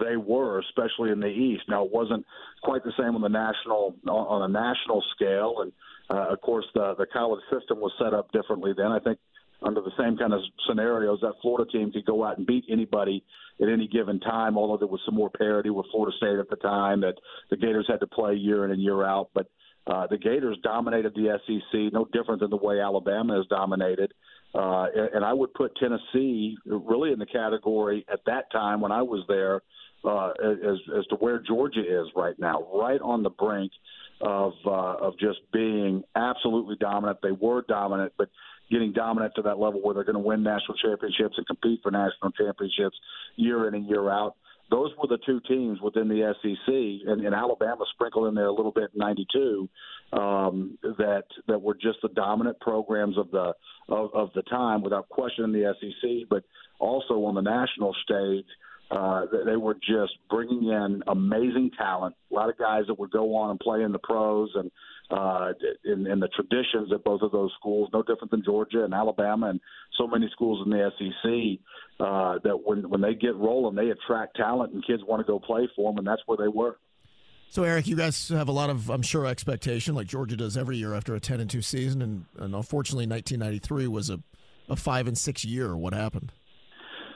they 0.00 0.16
were, 0.16 0.60
especially 0.60 1.10
in 1.10 1.20
the 1.20 1.28
East. 1.28 1.64
Now 1.68 1.84
it 1.84 1.92
wasn't 1.92 2.24
quite 2.62 2.84
the 2.84 2.92
same 2.98 3.14
on 3.14 3.22
the 3.22 3.28
national 3.28 3.94
on 4.08 4.42
a 4.42 4.52
national 4.52 5.02
scale, 5.14 5.56
and 5.60 5.72
uh, 6.10 6.32
of 6.32 6.40
course 6.40 6.66
the 6.74 6.94
the 6.98 7.06
college 7.12 7.42
system 7.52 7.80
was 7.80 7.92
set 7.98 8.14
up 8.14 8.30
differently 8.32 8.72
then. 8.76 8.86
I 8.86 8.98
think 8.98 9.18
under 9.62 9.80
the 9.80 9.92
same 9.98 10.16
kind 10.18 10.34
of 10.34 10.40
scenarios, 10.68 11.20
that 11.22 11.32
Florida 11.40 11.70
team 11.70 11.90
could 11.90 12.04
go 12.04 12.24
out 12.24 12.36
and 12.36 12.46
beat 12.46 12.64
anybody 12.70 13.24
at 13.60 13.68
any 13.68 13.88
given 13.88 14.20
time. 14.20 14.58
Although 14.58 14.78
there 14.78 14.88
was 14.88 15.00
some 15.06 15.14
more 15.14 15.30
parity 15.30 15.70
with 15.70 15.86
Florida 15.90 16.14
State 16.16 16.38
at 16.38 16.50
the 16.50 16.56
time 16.56 17.00
that 17.00 17.14
the 17.50 17.56
Gators 17.56 17.86
had 17.88 18.00
to 18.00 18.06
play 18.06 18.34
year 18.34 18.64
in 18.64 18.70
and 18.70 18.82
year 18.82 19.04
out, 19.04 19.30
but. 19.34 19.46
Uh, 19.88 20.04
the 20.08 20.18
Gators 20.18 20.58
dominated 20.64 21.14
the 21.14 21.38
SEC, 21.46 21.92
no 21.92 22.04
different 22.12 22.40
than 22.40 22.50
the 22.50 22.56
way 22.56 22.80
Alabama 22.80 23.36
has 23.36 23.46
dominated. 23.46 24.12
Uh, 24.12 24.35
and 24.56 25.24
I 25.24 25.32
would 25.32 25.52
put 25.54 25.76
Tennessee 25.76 26.56
really 26.64 27.12
in 27.12 27.18
the 27.18 27.26
category 27.26 28.04
at 28.12 28.20
that 28.26 28.50
time 28.50 28.80
when 28.80 28.92
I 28.92 29.02
was 29.02 29.24
there 29.28 29.62
uh, 30.04 30.30
as, 30.30 30.78
as 30.96 31.06
to 31.06 31.16
where 31.16 31.40
Georgia 31.40 31.80
is 31.80 32.06
right 32.14 32.38
now, 32.38 32.66
right 32.74 33.00
on 33.00 33.22
the 33.22 33.30
brink 33.30 33.72
of 34.20 34.52
uh, 34.64 34.70
of 34.70 35.18
just 35.18 35.40
being 35.52 36.02
absolutely 36.14 36.76
dominant. 36.76 37.18
They 37.22 37.32
were 37.32 37.62
dominant, 37.68 38.12
but 38.16 38.28
getting 38.70 38.92
dominant 38.92 39.34
to 39.36 39.42
that 39.42 39.58
level 39.58 39.80
where 39.82 39.94
they're 39.94 40.04
going 40.04 40.14
to 40.14 40.20
win 40.20 40.42
national 40.42 40.76
championships 40.78 41.34
and 41.36 41.46
compete 41.46 41.80
for 41.82 41.90
national 41.90 42.32
championships 42.32 42.96
year 43.36 43.68
in 43.68 43.74
and 43.74 43.86
year 43.86 44.10
out 44.10 44.36
those 44.70 44.90
were 44.98 45.06
the 45.08 45.18
two 45.24 45.40
teams 45.46 45.80
within 45.80 46.08
the 46.08 46.34
SEC, 46.42 46.74
and, 47.08 47.24
and 47.24 47.34
Alabama 47.34 47.84
sprinkled 47.92 48.28
in 48.28 48.34
there 48.34 48.46
a 48.46 48.52
little 48.52 48.72
bit 48.72 48.90
in 48.94 48.98
'92 48.98 49.68
um, 50.12 50.78
that 50.82 51.24
that 51.46 51.60
were 51.60 51.74
just 51.74 51.98
the 52.02 52.08
dominant 52.08 52.58
programs 52.60 53.16
of 53.16 53.30
the 53.30 53.54
of, 53.88 54.10
of 54.14 54.30
the 54.34 54.42
time, 54.42 54.82
without 54.82 55.08
question, 55.08 55.44
in 55.44 55.52
the 55.52 55.74
SEC, 55.80 56.28
but 56.28 56.42
also 56.78 57.24
on 57.24 57.34
the 57.34 57.42
national 57.42 57.94
stage. 58.02 58.46
Uh, 58.88 59.22
they 59.44 59.56
were 59.56 59.74
just 59.74 60.12
bringing 60.30 60.68
in 60.68 61.02
amazing 61.08 61.72
talent. 61.76 62.14
A 62.30 62.34
lot 62.34 62.48
of 62.48 62.56
guys 62.56 62.84
that 62.86 62.96
would 62.96 63.10
go 63.10 63.34
on 63.34 63.50
and 63.50 63.58
play 63.58 63.82
in 63.82 63.90
the 63.90 63.98
pros, 63.98 64.48
and 64.54 64.70
uh, 65.10 65.52
in, 65.84 66.06
in 66.06 66.20
the 66.20 66.28
traditions 66.28 66.92
at 66.92 67.04
both 67.04 67.22
of 67.22 67.32
those 67.32 67.52
schools, 67.58 67.88
no 67.92 68.02
different 68.02 68.30
than 68.30 68.42
Georgia 68.44 68.84
and 68.84 68.92
Alabama 68.92 69.50
and 69.50 69.60
so 69.96 70.06
many 70.06 70.28
schools 70.32 70.64
in 70.64 70.70
the 70.70 70.90
SEC. 70.98 71.60
Uh, 71.98 72.38
that 72.44 72.60
when 72.64 72.88
when 72.90 73.00
they 73.00 73.14
get 73.14 73.34
rolling, 73.36 73.74
they 73.74 73.88
attract 73.88 74.36
talent, 74.36 74.74
and 74.74 74.86
kids 74.86 75.02
want 75.06 75.18
to 75.18 75.26
go 75.26 75.38
play 75.38 75.66
for 75.74 75.90
them, 75.90 75.98
and 75.98 76.06
that's 76.06 76.20
where 76.26 76.36
they 76.36 76.48
were. 76.48 76.76
So, 77.48 77.62
Eric, 77.62 77.86
you 77.86 77.96
guys 77.96 78.28
have 78.28 78.48
a 78.48 78.52
lot 78.52 78.70
of, 78.70 78.90
I'm 78.90 79.02
sure, 79.02 79.24
expectation, 79.24 79.94
like 79.94 80.08
Georgia 80.08 80.36
does 80.36 80.56
every 80.56 80.76
year 80.76 80.94
after 80.94 81.14
a 81.14 81.20
10 81.20 81.40
and 81.40 81.48
2 81.48 81.62
season. 81.62 82.02
And, 82.02 82.24
and 82.38 82.54
unfortunately, 82.54 83.06
1993 83.06 83.86
was 83.86 84.10
a, 84.10 84.20
a 84.68 84.76
5 84.76 85.06
and 85.06 85.16
6 85.16 85.44
year. 85.44 85.76
What 85.76 85.94
happened? 85.94 86.32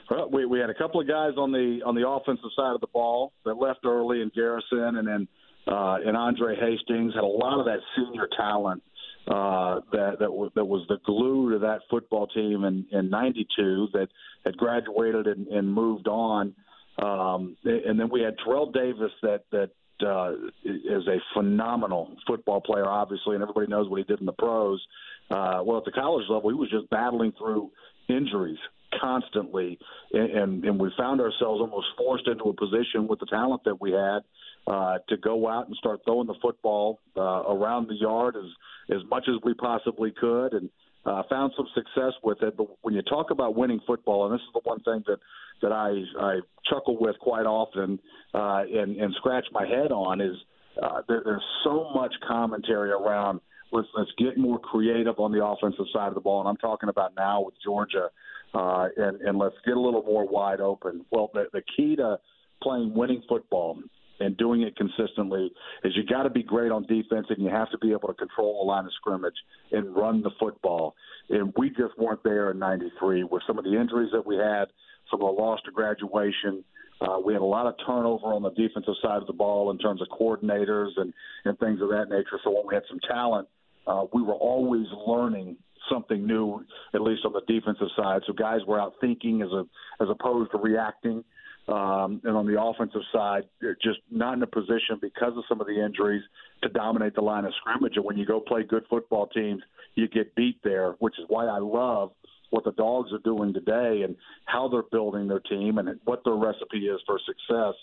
Well, 0.09 0.29
we, 0.29 0.45
we 0.45 0.59
had 0.59 0.69
a 0.69 0.73
couple 0.73 0.99
of 0.99 1.07
guys 1.07 1.33
on 1.37 1.51
the 1.51 1.79
on 1.85 1.95
the 1.95 2.07
offensive 2.07 2.49
side 2.55 2.73
of 2.75 2.81
the 2.81 2.87
ball 2.87 3.31
that 3.45 3.53
left 3.53 3.85
early 3.85 4.21
in 4.21 4.29
Garrison, 4.35 4.97
and 4.97 5.07
then 5.07 5.27
uh, 5.67 5.97
and 6.05 6.17
Andre 6.17 6.55
Hastings 6.55 7.13
had 7.13 7.23
a 7.23 7.27
lot 7.27 7.59
of 7.59 7.65
that 7.65 7.79
senior 7.95 8.27
talent 8.37 8.83
uh, 9.27 9.81
that 9.91 10.17
that, 10.19 10.27
w- 10.27 10.51
that 10.55 10.65
was 10.65 10.85
the 10.89 10.97
glue 11.05 11.51
to 11.53 11.59
that 11.59 11.81
football 11.89 12.27
team 12.27 12.63
in 12.63 12.85
in 12.91 13.09
'92 13.09 13.89
that 13.93 14.07
had 14.43 14.57
graduated 14.57 15.27
and, 15.27 15.47
and 15.47 15.71
moved 15.71 16.07
on. 16.07 16.55
Um, 17.01 17.55
and 17.63 17.99
then 17.99 18.09
we 18.09 18.21
had 18.21 18.35
Terrell 18.43 18.71
Davis 18.71 19.11
that 19.21 19.43
that 19.51 19.69
uh, 20.03 20.33
is 20.65 21.07
a 21.07 21.17
phenomenal 21.35 22.15
football 22.25 22.61
player, 22.61 22.87
obviously, 22.87 23.35
and 23.35 23.43
everybody 23.43 23.67
knows 23.67 23.87
what 23.87 23.97
he 23.97 24.03
did 24.03 24.19
in 24.19 24.25
the 24.25 24.33
pros. 24.33 24.83
Uh, 25.29 25.61
well, 25.63 25.77
at 25.77 25.85
the 25.85 25.91
college 25.91 26.25
level, 26.29 26.49
he 26.49 26.55
was 26.55 26.69
just 26.71 26.89
battling 26.89 27.31
through 27.37 27.71
injuries 28.09 28.57
constantly, 28.99 29.79
and, 30.11 30.31
and, 30.31 30.65
and 30.65 30.79
we 30.79 30.91
found 30.97 31.21
ourselves 31.21 31.61
almost 31.61 31.87
forced 31.97 32.27
into 32.27 32.45
a 32.45 32.53
position 32.53 33.07
with 33.07 33.19
the 33.19 33.27
talent 33.27 33.63
that 33.63 33.79
we 33.79 33.91
had 33.91 34.19
uh, 34.67 34.97
to 35.09 35.17
go 35.17 35.49
out 35.49 35.67
and 35.67 35.75
start 35.77 36.01
throwing 36.05 36.27
the 36.27 36.35
football 36.41 36.99
uh, 37.17 37.43
around 37.49 37.87
the 37.87 37.95
yard 37.95 38.35
as 38.35 38.49
as 38.95 39.01
much 39.09 39.25
as 39.27 39.35
we 39.43 39.53
possibly 39.53 40.11
could, 40.11 40.53
and 40.53 40.69
uh, 41.05 41.23
found 41.29 41.53
some 41.55 41.67
success 41.73 42.13
with 42.23 42.41
it. 42.41 42.57
But 42.57 42.67
when 42.81 42.93
you 42.93 43.01
talk 43.03 43.31
about 43.31 43.55
winning 43.55 43.79
football, 43.87 44.25
and 44.25 44.33
this 44.33 44.41
is 44.41 44.53
the 44.53 44.61
one 44.63 44.79
thing 44.81 45.03
that 45.07 45.17
that 45.61 45.71
I 45.71 46.03
I 46.19 46.39
chuckle 46.69 46.97
with 46.99 47.17
quite 47.19 47.45
often 47.45 47.99
uh, 48.33 48.63
and 48.71 48.97
and 48.97 49.13
scratch 49.15 49.45
my 49.51 49.65
head 49.65 49.91
on 49.91 50.21
is 50.21 50.35
uh, 50.81 51.01
there, 51.07 51.21
there's 51.23 51.43
so 51.63 51.91
much 51.93 52.13
commentary 52.27 52.91
around 52.91 53.41
let's 53.71 53.87
let's 53.95 54.11
get 54.17 54.37
more 54.37 54.59
creative 54.59 55.19
on 55.19 55.31
the 55.31 55.43
offensive 55.43 55.85
side 55.93 56.07
of 56.09 56.15
the 56.15 56.21
ball, 56.21 56.39
and 56.39 56.49
I'm 56.49 56.57
talking 56.57 56.89
about 56.89 57.13
now 57.15 57.41
with 57.41 57.55
Georgia 57.63 58.09
uh, 58.53 58.87
and, 58.97 59.21
and 59.21 59.37
let's 59.37 59.55
get 59.65 59.75
a 59.75 59.79
little 59.79 60.03
more 60.03 60.27
wide 60.27 60.59
open. 60.59 61.05
Well, 61.11 61.29
the, 61.33 61.45
the 61.53 61.61
key 61.75 61.95
to 61.97 62.17
playing 62.61 62.93
winning 62.93 63.23
football 63.27 63.79
and 64.21 64.37
doing 64.37 64.61
it 64.61 64.75
consistently 64.75 65.51
is 65.83 65.93
you 65.95 66.05
got 66.05 66.23
to 66.23 66.29
be 66.29 66.43
great 66.43 66.71
on 66.71 66.83
defense 66.83 67.27
and 67.29 67.41
you 67.41 67.49
have 67.49 67.69
to 67.71 67.77
be 67.79 67.91
able 67.91 68.07
to 68.07 68.13
control 68.13 68.63
the 68.63 68.67
line 68.67 68.85
of 68.85 68.91
scrimmage 68.93 69.35
and 69.71 69.95
run 69.95 70.21
the 70.21 70.31
football. 70.39 70.95
And 71.29 71.53
we 71.57 71.69
just 71.69 71.97
weren't 71.97 72.23
there 72.23 72.51
in 72.51 72.59
'93 72.59 73.23
with 73.23 73.43
some 73.47 73.57
of 73.57 73.65
the 73.65 73.79
injuries 73.79 74.11
that 74.13 74.25
we 74.25 74.35
had, 74.35 74.67
of 75.13 75.19
the 75.19 75.25
loss 75.25 75.59
to 75.65 75.71
graduation. 75.71 76.63
Uh, 77.01 77.17
we 77.23 77.33
had 77.33 77.41
a 77.41 77.45
lot 77.45 77.65
of 77.65 77.75
turnover 77.85 78.27
on 78.27 78.43
the 78.43 78.51
defensive 78.51 78.93
side 79.01 79.21
of 79.21 79.27
the 79.27 79.33
ball 79.33 79.71
in 79.71 79.77
terms 79.77 80.01
of 80.01 80.07
coordinators 80.07 80.89
and, 80.97 81.13
and 81.45 81.57
things 81.59 81.81
of 81.81 81.89
that 81.89 82.09
nature. 82.09 82.39
So 82.43 82.51
when 82.51 82.67
we 82.67 82.75
had 82.75 82.83
some 82.87 82.99
talent, 83.09 83.47
uh, 83.87 84.05
we 84.13 84.21
were 84.21 84.35
always 84.35 84.85
learning 85.07 85.57
something 85.91 86.25
new, 86.25 86.63
at 86.93 87.01
least 87.01 87.25
on 87.25 87.33
the 87.33 87.41
defensive 87.47 87.87
side. 87.97 88.21
So 88.27 88.33
guys 88.33 88.59
were 88.67 88.79
out 88.79 88.93
thinking 89.01 89.41
as 89.41 89.49
a 89.49 89.65
as 90.01 90.09
opposed 90.09 90.51
to 90.51 90.57
reacting. 90.57 91.23
Um, 91.67 92.21
and 92.23 92.35
on 92.35 92.47
the 92.47 92.61
offensive 92.61 93.01
side, 93.13 93.43
just 93.83 93.99
not 94.09 94.33
in 94.33 94.43
a 94.43 94.47
position 94.47 94.97
because 94.99 95.33
of 95.37 95.43
some 95.47 95.61
of 95.61 95.67
the 95.67 95.83
injuries 95.83 96.23
to 96.63 96.69
dominate 96.69 97.15
the 97.15 97.21
line 97.21 97.45
of 97.45 97.53
scrimmage. 97.59 97.93
And 97.95 98.05
when 98.05 98.17
you 98.17 98.25
go 98.25 98.39
play 98.39 98.63
good 98.63 98.83
football 98.89 99.27
teams, 99.27 99.61
you 99.95 100.07
get 100.07 100.35
beat 100.35 100.59
there, 100.63 100.95
which 100.99 101.13
is 101.19 101.25
why 101.27 101.45
I 101.45 101.59
love 101.59 102.11
what 102.49 102.63
the 102.65 102.71
dogs 102.73 103.11
are 103.13 103.19
doing 103.19 103.53
today 103.53 104.01
and 104.03 104.15
how 104.45 104.67
they're 104.67 104.83
building 104.91 105.27
their 105.27 105.39
team 105.39 105.77
and 105.77 105.99
what 106.05 106.23
their 106.25 106.35
recipe 106.35 106.79
is 106.79 106.99
for 107.05 107.19
success. 107.25 107.75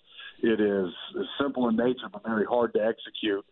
It 0.42 0.60
is 0.60 0.88
simple 1.40 1.68
in 1.68 1.76
nature, 1.76 2.08
but 2.12 2.24
very 2.24 2.44
hard 2.44 2.74
to 2.74 2.80
execute. 2.84 3.44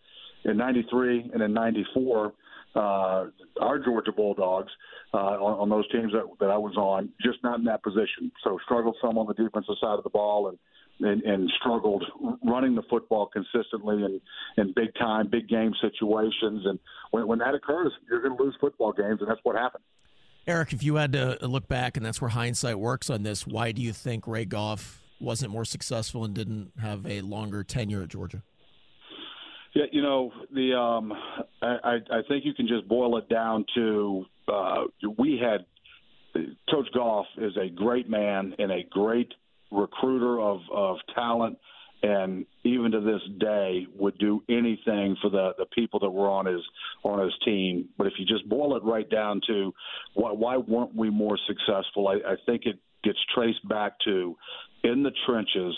In 0.44 0.56
'93 0.56 1.30
and 1.32 1.42
in 1.42 1.52
'94, 1.52 2.32
uh, 2.76 3.26
our 3.60 3.78
Georgia 3.78 4.12
Bulldogs 4.12 4.70
uh, 5.14 5.16
on, 5.16 5.60
on 5.60 5.68
those 5.70 5.90
teams 5.90 6.12
that, 6.12 6.24
that 6.40 6.50
I 6.50 6.58
was 6.58 6.76
on, 6.76 7.08
just 7.24 7.38
not 7.42 7.58
in 7.58 7.64
that 7.64 7.82
position. 7.82 8.30
So 8.44 8.58
struggled 8.64 8.96
some 9.00 9.18
on 9.18 9.26
the 9.26 9.34
defensive 9.34 9.76
side 9.80 9.98
of 9.98 10.04
the 10.04 10.10
ball 10.10 10.48
and 10.48 10.58
and, 11.00 11.22
and 11.22 11.52
struggled 11.60 12.04
running 12.42 12.74
the 12.74 12.82
football 12.88 13.26
consistently 13.26 14.02
and 14.02 14.20
in 14.56 14.72
big 14.74 14.94
time, 14.94 15.28
big 15.28 15.48
game 15.48 15.74
situations. 15.80 16.62
And 16.64 16.78
when, 17.10 17.26
when 17.26 17.38
that 17.40 17.54
occurs, 17.54 17.92
you're 18.08 18.22
going 18.22 18.36
to 18.36 18.42
lose 18.42 18.56
football 18.60 18.92
games, 18.92 19.18
and 19.20 19.28
that's 19.28 19.40
what 19.42 19.56
happened. 19.56 19.84
Eric, 20.46 20.72
if 20.72 20.82
you 20.82 20.94
had 20.94 21.12
to 21.12 21.36
look 21.42 21.68
back, 21.68 21.96
and 21.96 22.06
that's 22.06 22.20
where 22.20 22.30
hindsight 22.30 22.78
works 22.78 23.10
on 23.10 23.24
this, 23.24 23.46
why 23.46 23.72
do 23.72 23.82
you 23.82 23.92
think 23.92 24.26
Ray 24.26 24.44
Goff 24.44 25.02
wasn't 25.20 25.50
more 25.50 25.64
successful 25.64 26.24
and 26.24 26.34
didn't 26.34 26.72
have 26.80 27.04
a 27.06 27.20
longer 27.20 27.64
tenure 27.64 28.02
at 28.02 28.08
Georgia? 28.08 28.42
Yeah, 29.76 29.84
you 29.92 30.00
know, 30.00 30.32
the 30.54 30.72
um, 30.74 31.12
I, 31.60 31.98
I 32.10 32.20
think 32.28 32.46
you 32.46 32.54
can 32.54 32.66
just 32.66 32.88
boil 32.88 33.18
it 33.18 33.28
down 33.28 33.66
to 33.74 34.24
uh, 34.48 34.84
we 35.18 35.38
had 35.38 35.66
Coach 36.70 36.86
Goff 36.94 37.26
is 37.36 37.52
a 37.58 37.68
great 37.68 38.08
man 38.08 38.54
and 38.58 38.72
a 38.72 38.84
great 38.88 39.34
recruiter 39.70 40.40
of 40.40 40.60
of 40.72 40.96
talent 41.14 41.58
and 42.02 42.46
even 42.64 42.92
to 42.92 43.00
this 43.00 43.20
day 43.38 43.86
would 43.94 44.16
do 44.16 44.42
anything 44.48 45.14
for 45.20 45.28
the 45.28 45.50
the 45.58 45.66
people 45.74 46.00
that 46.00 46.10
were 46.10 46.30
on 46.30 46.46
his 46.46 46.62
on 47.04 47.22
his 47.22 47.34
team. 47.44 47.90
But 47.98 48.06
if 48.06 48.14
you 48.18 48.24
just 48.24 48.48
boil 48.48 48.78
it 48.78 48.82
right 48.82 49.08
down 49.10 49.42
to 49.48 49.74
why, 50.14 50.32
why 50.32 50.56
weren't 50.56 50.96
we 50.96 51.10
more 51.10 51.38
successful, 51.46 52.08
I, 52.08 52.14
I 52.14 52.36
think 52.46 52.62
it 52.64 52.78
gets 53.04 53.18
traced 53.34 53.68
back 53.68 53.92
to 54.06 54.36
in 54.84 55.02
the 55.02 55.12
trenches 55.26 55.76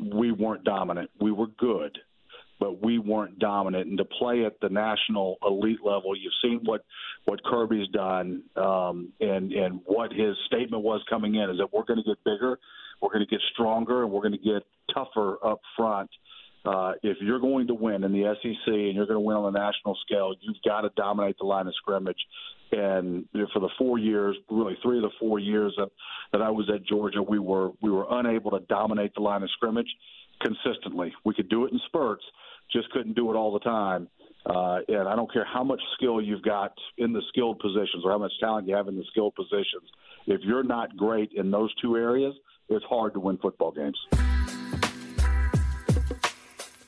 we 0.00 0.32
weren't 0.32 0.64
dominant. 0.64 1.10
We 1.20 1.30
were 1.30 1.46
good, 1.46 1.98
but 2.60 2.82
we 2.82 2.98
weren't 2.98 3.38
dominant. 3.38 3.88
And 3.88 3.98
to 3.98 4.04
play 4.04 4.44
at 4.44 4.60
the 4.60 4.68
national 4.68 5.36
elite 5.42 5.84
level, 5.84 6.16
you've 6.16 6.32
seen 6.42 6.60
what 6.64 6.84
what 7.24 7.42
Kirby's 7.44 7.88
done, 7.88 8.42
um, 8.56 9.12
and 9.20 9.52
and 9.52 9.80
what 9.84 10.12
his 10.12 10.36
statement 10.46 10.82
was 10.82 11.02
coming 11.08 11.36
in 11.36 11.50
is 11.50 11.58
that 11.58 11.72
we're 11.72 11.84
going 11.84 12.02
to 12.02 12.08
get 12.08 12.22
bigger 12.24 12.58
we're 13.00 13.10
going 13.10 13.24
to 13.24 13.30
get 13.30 13.40
stronger 13.52 14.02
and 14.02 14.12
we're 14.12 14.22
going 14.22 14.32
to 14.32 14.38
get 14.38 14.62
tougher 14.94 15.38
up 15.44 15.60
front. 15.76 16.10
Uh, 16.64 16.92
if 17.02 17.16
you're 17.20 17.38
going 17.38 17.66
to 17.68 17.74
win 17.74 18.04
in 18.04 18.12
the 18.12 18.34
SEC 18.42 18.66
and 18.66 18.94
you're 18.94 19.06
going 19.06 19.16
to 19.16 19.20
win 19.20 19.36
on 19.36 19.52
the 19.52 19.58
national 19.58 19.96
scale, 20.04 20.34
you've 20.40 20.56
got 20.64 20.82
to 20.82 20.90
dominate 20.96 21.36
the 21.38 21.46
line 21.46 21.66
of 21.66 21.74
scrimmage. 21.76 22.18
And 22.72 23.26
for 23.32 23.60
the 23.60 23.70
four 23.78 23.98
years, 23.98 24.36
really 24.50 24.76
three 24.82 24.98
of 24.98 25.02
the 25.02 25.10
four 25.18 25.38
years 25.38 25.72
that, 25.78 25.88
that 26.32 26.42
I 26.42 26.50
was 26.50 26.68
at 26.74 26.84
Georgia, 26.84 27.22
we 27.22 27.38
were 27.38 27.70
we 27.80 27.90
were 27.90 28.06
unable 28.10 28.50
to 28.50 28.60
dominate 28.68 29.14
the 29.14 29.22
line 29.22 29.42
of 29.42 29.50
scrimmage 29.52 29.88
consistently. 30.40 31.12
We 31.24 31.34
could 31.34 31.48
do 31.48 31.64
it 31.64 31.72
in 31.72 31.80
spurts, 31.86 32.24
just 32.72 32.90
couldn't 32.90 33.14
do 33.14 33.30
it 33.30 33.36
all 33.36 33.52
the 33.52 33.60
time. 33.60 34.08
Uh, 34.46 34.78
and 34.88 35.08
I 35.08 35.14
don't 35.16 35.30
care 35.32 35.44
how 35.44 35.62
much 35.62 35.80
skill 35.94 36.22
you've 36.22 36.42
got 36.42 36.72
in 36.96 37.12
the 37.12 37.22
skilled 37.28 37.58
positions 37.58 38.02
or 38.04 38.12
how 38.12 38.18
much 38.18 38.32
talent 38.40 38.66
you 38.66 38.74
have 38.74 38.88
in 38.88 38.96
the 38.96 39.04
skilled 39.10 39.34
positions. 39.34 39.90
If 40.26 40.40
you're 40.42 40.62
not 40.62 40.96
great 40.96 41.32
in 41.34 41.50
those 41.50 41.74
two 41.82 41.96
areas, 41.96 42.34
it's 42.68 42.84
hard 42.86 43.14
to 43.14 43.20
win 43.20 43.38
football 43.38 43.72
games. 43.72 43.98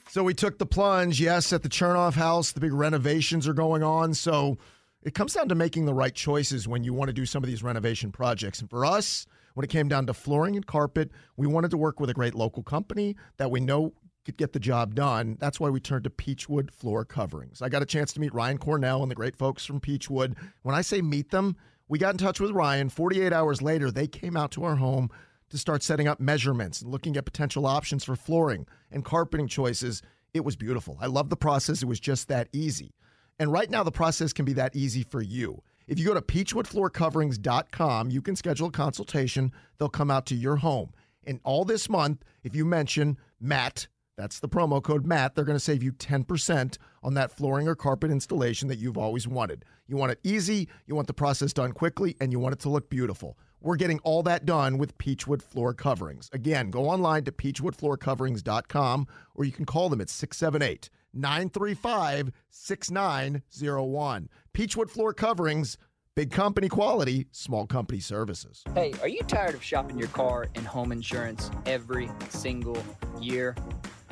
So 0.09 0.25
we 0.25 0.35
took 0.35 0.59
the 0.59 0.67
plunge. 0.67 1.21
Yes, 1.21 1.53
at 1.53 1.63
the 1.63 1.69
Chernoff 1.69 2.15
house, 2.15 2.53
the 2.53 2.61
big 2.61 2.73
renovations 2.73 3.47
are 3.47 3.53
going 3.53 3.83
on. 3.83 4.13
So 4.15 4.59
it 5.03 5.15
comes 5.15 5.35
down 5.35 5.49
to 5.49 5.55
making 5.55 5.85
the 5.85 5.95
right 5.95 6.15
choices 6.15 6.67
when 6.67 6.83
you 6.83 6.93
want 6.93 7.09
to 7.11 7.13
do 7.13 7.25
some 7.25 7.45
of 7.45 7.49
these 7.49 7.63
renovation 7.63 8.11
projects. 8.11 8.61
And 8.61 8.69
for 8.69 8.85
us, 8.85 9.27
when 9.55 9.65
it 9.65 9.71
came 9.71 9.89
down 9.89 10.07
to 10.07 10.15
flooring 10.15 10.57
and 10.57 10.67
carpet, 10.67 11.11
we 11.37 11.47
wanted 11.47 11.71
to 11.71 11.77
work 11.77 12.01
with 12.01 12.11
a 12.11 12.15
great 12.15 12.35
local 12.35 12.63
company 12.63 13.17
that 13.37 13.51
we 13.51 13.61
know 13.61 13.93
could 14.25 14.37
get 14.37 14.53
the 14.53 14.61
job 14.61 14.95
done. 14.95 15.37
That's 15.41 15.59
why 15.59 15.71
we 15.71 15.81
turned 15.81 16.05
to 16.05 16.11
Peachwood 16.11 16.71
Floor 16.71 17.05
Coverings. 17.05 17.63
I 17.63 17.69
got 17.69 17.83
a 17.83 17.87
chance 17.87 18.13
to 18.13 18.21
meet 18.21 18.35
Ryan 18.35 18.59
Cornell 18.59 19.03
and 19.03 19.11
the 19.11 19.15
great 19.15 19.37
folks 19.37 19.65
from 19.65 19.81
Peachwood. 19.81 20.37
When 20.63 20.75
I 20.75 20.83
say 20.83 21.01
meet 21.01 21.31
them, 21.31 21.57
we 21.89 21.99
got 21.99 22.15
in 22.15 22.19
touch 22.19 22.39
with 22.39 22.51
Ryan. 22.53 22.89
48 22.89 23.33
hours 23.33 23.63
later, 23.63 23.91
they 23.91 24.07
came 24.07 24.37
out 24.37 24.51
to 24.53 24.65
our 24.65 24.77
home 24.77 25.11
to 25.49 25.59
start 25.59 25.83
setting 25.83 26.07
up 26.07 26.21
measurements 26.21 26.81
and 26.81 26.91
looking 26.91 27.17
at 27.17 27.25
potential 27.25 27.67
options 27.67 28.05
for 28.05 28.15
flooring 28.15 28.67
and 28.93 29.05
carpeting 29.05 29.49
choices. 29.49 30.03
It 30.33 30.45
was 30.45 30.55
beautiful. 30.55 30.97
I 31.01 31.07
love 31.07 31.29
the 31.29 31.37
process. 31.37 31.83
It 31.83 31.87
was 31.87 31.99
just 31.99 32.29
that 32.29 32.49
easy. 32.53 32.95
And 33.41 33.51
right 33.51 33.71
now, 33.71 33.83
the 33.83 33.91
process 33.91 34.33
can 34.33 34.45
be 34.45 34.53
that 34.53 34.77
easy 34.77 35.03
for 35.03 35.23
you. 35.23 35.63
If 35.90 35.98
you 35.98 36.07
go 36.07 36.14
to 36.14 36.22
peachwoodfloorcoverings.com, 36.22 38.11
you 38.11 38.22
can 38.22 38.37
schedule 38.37 38.68
a 38.68 38.70
consultation. 38.70 39.50
They'll 39.76 39.88
come 39.88 40.09
out 40.09 40.24
to 40.26 40.37
your 40.37 40.55
home. 40.55 40.92
And 41.24 41.40
all 41.42 41.64
this 41.64 41.88
month, 41.88 42.24
if 42.44 42.55
you 42.55 42.64
mention 42.64 43.18
Matt, 43.40 43.88
that's 44.16 44.38
the 44.38 44.48
promo 44.48 44.81
code 44.81 45.05
Matt, 45.05 45.35
they're 45.35 45.44
going 45.44 45.57
to 45.57 45.61
save 45.61 45.83
you 45.83 45.90
10% 45.90 46.79
on 47.03 47.14
that 47.14 47.33
flooring 47.33 47.66
or 47.66 47.74
carpet 47.74 48.12
installation 48.12 48.68
that 48.68 48.79
you've 48.79 48.96
always 48.96 49.26
wanted. 49.26 49.64
You 49.88 49.96
want 49.96 50.12
it 50.12 50.20
easy, 50.22 50.68
you 50.87 50.94
want 50.94 51.09
the 51.09 51.12
process 51.12 51.53
done 51.53 51.72
quickly, 51.72 52.16
and 52.20 52.31
you 52.31 52.38
want 52.38 52.53
it 52.53 52.61
to 52.61 52.68
look 52.68 52.88
beautiful. 52.88 53.37
We're 53.61 53.74
getting 53.74 53.98
all 54.05 54.22
that 54.22 54.46
done 54.46 54.79
with 54.79 54.96
Peachwood 54.96 55.42
Floor 55.42 55.74
Coverings. 55.74 56.31
Again, 56.33 56.70
go 56.70 56.88
online 56.88 57.24
to 57.24 57.33
peachwoodfloorcoverings.com 57.33 59.09
or 59.35 59.44
you 59.44 59.50
can 59.53 59.64
call 59.64 59.88
them 59.88 60.00
at 60.00 60.09
678 60.09 60.88
935 61.12 62.31
6901. 62.51 64.29
Peachwood 64.55 64.90
Floor 64.90 65.12
Coverings, 65.12 65.77
big 66.14 66.31
company 66.31 66.68
quality, 66.68 67.27
small 67.33 67.66
company 67.66 68.01
services. 68.01 68.62
Hey, 68.75 68.92
are 69.01 69.09
you 69.09 69.23
tired 69.23 69.55
of 69.55 69.62
shopping 69.62 69.99
your 69.99 70.09
car 70.09 70.49
and 70.55 70.66
home 70.66 70.92
insurance 70.92 71.51
every 71.66 72.11
single 72.29 72.83
year? 73.20 73.57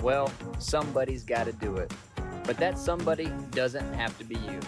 Well, 0.03 0.33
somebody's 0.59 1.25
got 1.25 1.45
to 1.45 1.53
do 1.53 1.77
it. 1.77 1.93
But 2.45 2.57
that 2.59 2.79
somebody 2.79 3.31
doesn't 3.51 3.93
have 3.95 4.17
to 4.19 4.25
be 4.25 4.37
you. 4.37 4.61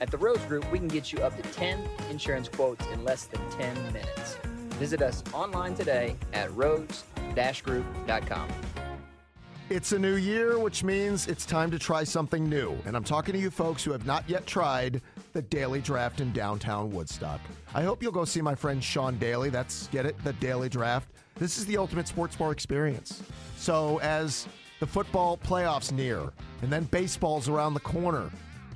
At 0.00 0.10
the 0.10 0.18
Rhodes 0.18 0.44
Group, 0.46 0.70
we 0.72 0.78
can 0.78 0.88
get 0.88 1.12
you 1.12 1.18
up 1.18 1.36
to 1.36 1.42
10 1.42 1.78
insurance 2.10 2.48
quotes 2.48 2.84
in 2.88 3.04
less 3.04 3.26
than 3.26 3.40
10 3.50 3.74
minutes. 3.92 4.36
Visit 4.78 5.02
us 5.02 5.22
online 5.32 5.74
today 5.74 6.16
at 6.32 6.52
rhodes-group.com. 6.56 8.48
It's 9.72 9.92
a 9.92 9.98
new 9.98 10.16
year, 10.16 10.58
which 10.58 10.84
means 10.84 11.26
it's 11.28 11.46
time 11.46 11.70
to 11.70 11.78
try 11.78 12.04
something 12.04 12.46
new. 12.46 12.76
And 12.84 12.94
I'm 12.94 13.02
talking 13.02 13.32
to 13.32 13.40
you 13.40 13.50
folks 13.50 13.82
who 13.82 13.90
have 13.92 14.04
not 14.04 14.28
yet 14.28 14.46
tried 14.46 15.00
the 15.32 15.40
Daily 15.40 15.80
Draft 15.80 16.20
in 16.20 16.30
downtown 16.34 16.92
Woodstock. 16.92 17.40
I 17.74 17.82
hope 17.82 18.02
you'll 18.02 18.12
go 18.12 18.26
see 18.26 18.42
my 18.42 18.54
friend 18.54 18.84
Sean 18.84 19.16
Daly. 19.16 19.48
That's, 19.48 19.86
get 19.86 20.04
it, 20.04 20.22
the 20.24 20.34
Daily 20.34 20.68
Draft. 20.68 21.08
This 21.36 21.56
is 21.56 21.64
the 21.64 21.78
ultimate 21.78 22.06
sports 22.06 22.36
bar 22.36 22.52
experience. 22.52 23.22
So, 23.56 23.98
as 24.00 24.46
the 24.78 24.86
football 24.86 25.38
playoffs 25.38 25.90
near, 25.90 26.34
and 26.60 26.70
then 26.70 26.84
baseball's 26.84 27.48
around 27.48 27.72
the 27.72 27.80
corner, 27.80 28.30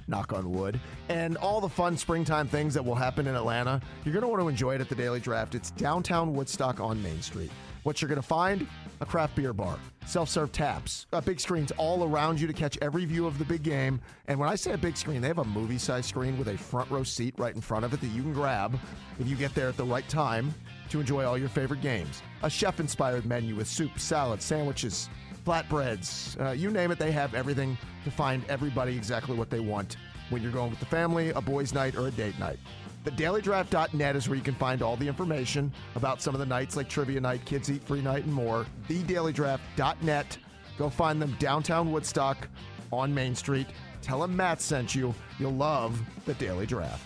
knock 0.09 0.33
on 0.33 0.51
wood, 0.51 0.81
and 1.11 1.37
all 1.37 1.61
the 1.61 1.69
fun 1.69 1.99
springtime 1.99 2.49
things 2.49 2.73
that 2.73 2.83
will 2.83 2.95
happen 2.95 3.27
in 3.27 3.35
Atlanta. 3.35 3.83
You're 4.07 4.15
going 4.15 4.23
to 4.23 4.29
want 4.29 4.41
to 4.41 4.49
enjoy 4.49 4.77
it 4.77 4.81
at 4.81 4.89
the 4.89 4.95
Daily 4.95 5.21
Draft. 5.21 5.55
It's 5.55 5.73
downtown 5.73 6.33
Woodstock 6.33 6.81
on 6.81 7.03
Main 7.03 7.21
Street. 7.21 7.51
What 7.87 8.03
you're 8.03 8.09
going 8.09 8.21
to 8.21 8.27
find? 8.27 8.67
A 9.01 9.07
craft 9.07 9.37
beer 9.37 9.53
bar, 9.53 9.79
self 10.07 10.29
serve 10.29 10.51
taps, 10.51 11.07
uh, 11.13 11.21
big 11.21 11.39
screens 11.39 11.71
all 11.77 12.03
around 12.03 12.41
you 12.41 12.49
to 12.49 12.53
catch 12.53 12.77
every 12.83 13.05
view 13.05 13.29
of 13.29 13.39
the 13.39 13.45
big 13.45 13.63
game. 13.63 14.01
And 14.27 14.41
when 14.41 14.49
I 14.49 14.57
say 14.57 14.73
a 14.73 14.77
big 14.77 14.97
screen, 14.97 15.21
they 15.21 15.29
have 15.29 15.39
a 15.39 15.45
movie 15.45 15.79
size 15.79 16.05
screen 16.05 16.37
with 16.37 16.49
a 16.49 16.59
front 16.59 16.91
row 16.91 17.05
seat 17.05 17.35
right 17.39 17.55
in 17.55 17.61
front 17.61 17.85
of 17.85 17.95
it 17.95 18.01
that 18.01 18.09
you 18.09 18.23
can 18.23 18.33
grab 18.33 18.77
if 19.21 19.29
you 19.29 19.37
get 19.37 19.55
there 19.55 19.69
at 19.69 19.77
the 19.77 19.85
right 19.85 20.09
time 20.09 20.53
to 20.89 20.99
enjoy 20.99 21.25
all 21.25 21.39
your 21.39 21.49
favorite 21.49 21.81
games. 21.81 22.23
A 22.43 22.51
chef 22.51 22.81
inspired 22.81 23.25
menu 23.25 23.55
with 23.55 23.69
soup, 23.69 24.01
salad, 24.01 24.43
sandwiches, 24.43 25.09
flatbreads, 25.47 26.45
uh, 26.45 26.51
you 26.51 26.73
name 26.73 26.91
it, 26.91 26.99
they 26.99 27.13
have 27.13 27.35
everything 27.35 27.79
to 28.03 28.11
find 28.11 28.43
everybody 28.49 28.97
exactly 28.97 29.37
what 29.37 29.49
they 29.49 29.61
want 29.61 29.97
when 30.31 30.43
you're 30.43 30.51
going 30.51 30.71
with 30.71 30.81
the 30.81 30.87
family, 30.87 31.31
a 31.31 31.41
boys' 31.41 31.73
night, 31.73 31.95
or 31.95 32.09
a 32.09 32.11
date 32.11 32.37
night. 32.41 32.59
TheDailyDraft.net 33.07 34.17
is 34.17 34.29
where 34.29 34.37
you 34.37 34.43
can 34.43 34.57
find 34.57 34.83
all 34.83 34.97
the 34.97 35.07
information 35.07 35.73
about 35.95 36.21
some 36.21 36.35
of 36.35 36.41
the 36.41 36.47
nights 36.47 36.77
like 36.77 36.89
Trivia 36.89 37.21
Night, 37.21 37.45
Kids 37.45 37.71
Eat 37.71 37.85
Free 37.85 38.03
Night, 38.03 38.25
and 38.25 38.33
more. 38.33 38.67
TheDailyDraft.net. 38.89 40.39
Go 40.77 40.91
find 40.91 41.23
them 41.23 41.37
downtown 41.39 41.93
Woodstock 41.93 42.49
on 42.93 43.15
Main 43.15 43.37
Street. 43.37 43.69
Tell 44.03 44.21
them 44.21 44.37
Matt 44.37 44.61
sent 44.61 44.97
you. 44.97 45.15
You'll 45.39 45.53
love 45.53 46.03
the 46.25 46.35
Daily 46.35 46.67
Draft. 46.67 47.05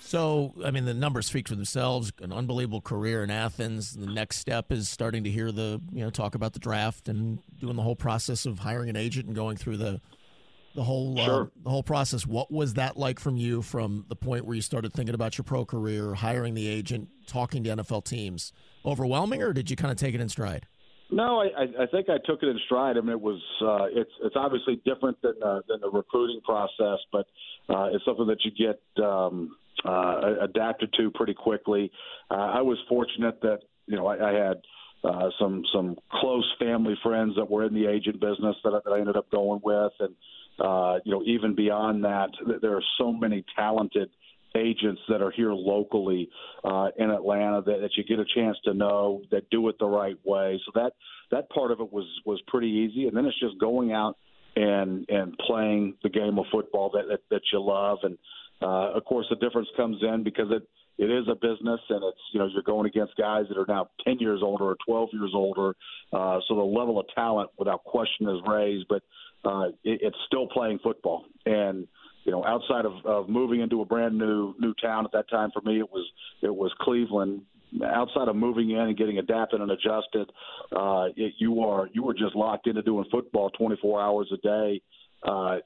So, 0.00 0.52
I 0.64 0.72
mean, 0.72 0.84
the 0.84 0.92
numbers 0.94 1.26
speak 1.26 1.46
for 1.46 1.54
themselves. 1.54 2.10
An 2.20 2.32
unbelievable 2.32 2.80
career 2.80 3.22
in 3.22 3.30
Athens. 3.30 3.92
The 3.92 4.06
next 4.06 4.38
step 4.38 4.72
is 4.72 4.88
starting 4.88 5.22
to 5.22 5.30
hear 5.30 5.52
the, 5.52 5.80
you 5.92 6.02
know, 6.02 6.10
talk 6.10 6.34
about 6.34 6.54
the 6.54 6.58
draft 6.58 7.08
and 7.08 7.38
doing 7.60 7.76
the 7.76 7.82
whole 7.82 7.94
process 7.94 8.44
of 8.46 8.58
hiring 8.58 8.90
an 8.90 8.96
agent 8.96 9.26
and 9.26 9.36
going 9.36 9.56
through 9.56 9.76
the 9.76 10.00
the 10.74 10.82
whole 10.84 11.18
uh, 11.20 11.44
the 11.64 11.70
whole 11.70 11.82
process. 11.82 12.26
What 12.26 12.50
was 12.52 12.74
that 12.74 12.96
like 12.96 13.18
from 13.18 13.36
you 13.36 13.62
from 13.62 14.04
the 14.08 14.16
point 14.16 14.44
where 14.44 14.54
you 14.54 14.62
started 14.62 14.92
thinking 14.92 15.14
about 15.14 15.36
your 15.38 15.44
pro 15.44 15.64
career, 15.64 16.14
hiring 16.14 16.54
the 16.54 16.68
agent, 16.68 17.08
talking 17.26 17.64
to 17.64 17.70
NFL 17.70 18.04
teams? 18.04 18.52
Overwhelming, 18.84 19.42
or 19.42 19.52
did 19.52 19.68
you 19.70 19.76
kind 19.76 19.90
of 19.90 19.98
take 19.98 20.14
it 20.14 20.20
in 20.20 20.28
stride? 20.28 20.66
No, 21.10 21.40
I, 21.40 21.46
I- 21.64 21.82
I 21.82 21.86
think 21.86 22.08
I 22.08 22.18
took 22.24 22.42
it 22.42 22.48
in 22.48 22.58
stride. 22.66 22.96
I 22.96 23.00
mean, 23.00 23.10
it 23.10 23.20
was 23.20 23.40
uh, 23.62 23.86
it's 23.90 24.10
it's 24.22 24.36
obviously 24.36 24.80
different 24.84 25.20
than 25.22 25.34
uh, 25.44 25.60
than 25.68 25.80
the 25.80 25.90
recruiting 25.90 26.40
process, 26.44 26.98
but 27.12 27.26
uh, 27.68 27.88
it's 27.92 28.04
something 28.04 28.26
that 28.28 28.38
you 28.44 28.50
get 28.52 28.80
um, 29.04 29.56
uh, 29.84 30.34
adapted 30.42 30.92
to 30.98 31.10
pretty 31.10 31.34
quickly. 31.34 31.90
Uh, 32.30 32.34
I 32.34 32.62
was 32.62 32.78
fortunate 32.88 33.40
that 33.42 33.58
you 33.86 33.96
know 33.96 34.06
I, 34.06 34.30
I 34.30 34.32
had 34.32 34.56
uh, 35.02 35.30
some 35.40 35.64
some 35.74 35.96
close 36.12 36.48
family 36.60 36.94
friends 37.02 37.34
that 37.36 37.50
were 37.50 37.64
in 37.64 37.74
the 37.74 37.86
agent 37.86 38.20
business 38.20 38.54
that, 38.62 38.70
I- 38.74 38.80
that 38.84 38.90
I 38.94 39.00
ended 39.00 39.16
up 39.16 39.30
going 39.30 39.60
with, 39.64 39.92
and 39.98 40.14
uh, 40.60 40.98
you 41.04 41.12
know 41.12 41.22
even 41.24 41.54
beyond 41.54 42.04
that, 42.04 42.30
there 42.60 42.76
are 42.76 42.84
so 42.98 43.12
many 43.12 43.44
talented 43.56 44.10
agents 44.56 45.00
that 45.08 45.22
are 45.22 45.30
here 45.30 45.52
locally 45.52 46.28
uh, 46.64 46.88
in 46.98 47.10
Atlanta 47.10 47.62
that, 47.62 47.78
that 47.80 47.90
you 47.96 48.04
get 48.04 48.18
a 48.18 48.24
chance 48.34 48.56
to 48.64 48.74
know 48.74 49.22
that 49.30 49.48
do 49.50 49.68
it 49.68 49.76
the 49.78 49.86
right 49.86 50.16
way. 50.24 50.60
So 50.66 50.72
that 50.74 50.92
that 51.30 51.48
part 51.50 51.70
of 51.70 51.80
it 51.80 51.92
was 51.92 52.06
was 52.24 52.40
pretty 52.46 52.68
easy, 52.68 53.06
and 53.06 53.16
then 53.16 53.26
it's 53.26 53.38
just 53.40 53.58
going 53.60 53.92
out 53.92 54.16
and 54.56 55.06
and 55.08 55.36
playing 55.46 55.94
the 56.02 56.08
game 56.08 56.38
of 56.38 56.46
football 56.50 56.90
that 56.94 57.04
that, 57.08 57.20
that 57.30 57.42
you 57.52 57.62
love, 57.62 57.98
and 58.02 58.18
uh, 58.62 58.92
of 58.92 59.04
course 59.04 59.26
the 59.30 59.36
difference 59.36 59.68
comes 59.76 59.98
in 60.02 60.24
because 60.24 60.48
it 60.50 60.62
it 60.98 61.10
is 61.10 61.26
a 61.30 61.34
business, 61.34 61.80
and 61.88 62.02
it's 62.04 62.20
you 62.32 62.40
know 62.40 62.48
you're 62.52 62.62
going 62.62 62.86
against 62.86 63.16
guys 63.16 63.46
that 63.48 63.58
are 63.58 63.66
now 63.68 63.88
10 64.04 64.18
years 64.18 64.40
older 64.42 64.64
or 64.64 64.76
12 64.86 65.10
years 65.12 65.30
older, 65.34 65.74
uh, 66.12 66.40
so 66.46 66.54
the 66.54 66.60
level 66.60 66.98
of 66.98 67.06
talent 67.14 67.50
without 67.58 67.84
question 67.84 68.28
is 68.28 68.40
raised, 68.46 68.86
but 68.88 69.02
uh, 69.44 69.68
it, 69.84 70.00
it's 70.02 70.16
still 70.26 70.46
playing 70.48 70.78
football, 70.82 71.24
and 71.46 71.86
you 72.24 72.32
know, 72.32 72.44
outside 72.44 72.84
of, 72.84 73.04
of 73.04 73.28
moving 73.28 73.60
into 73.60 73.80
a 73.80 73.84
brand 73.84 74.18
new 74.18 74.54
new 74.58 74.74
town 74.74 75.04
at 75.04 75.12
that 75.12 75.28
time 75.30 75.50
for 75.52 75.62
me, 75.62 75.78
it 75.78 75.90
was 75.90 76.06
it 76.42 76.54
was 76.54 76.72
Cleveland. 76.80 77.42
Outside 77.84 78.26
of 78.26 78.34
moving 78.34 78.70
in 78.70 78.78
and 78.78 78.96
getting 78.96 79.18
adapted 79.18 79.60
and 79.60 79.70
adjusted, 79.70 80.28
uh, 80.76 81.06
it, 81.16 81.34
you 81.38 81.60
are 81.60 81.88
you 81.92 82.02
were 82.02 82.14
just 82.14 82.34
locked 82.34 82.66
into 82.66 82.82
doing 82.82 83.04
football 83.10 83.48
24 83.50 84.00
hours 84.00 84.30
a 84.32 84.36
day. 84.38 84.82
Uh, 85.22 85.58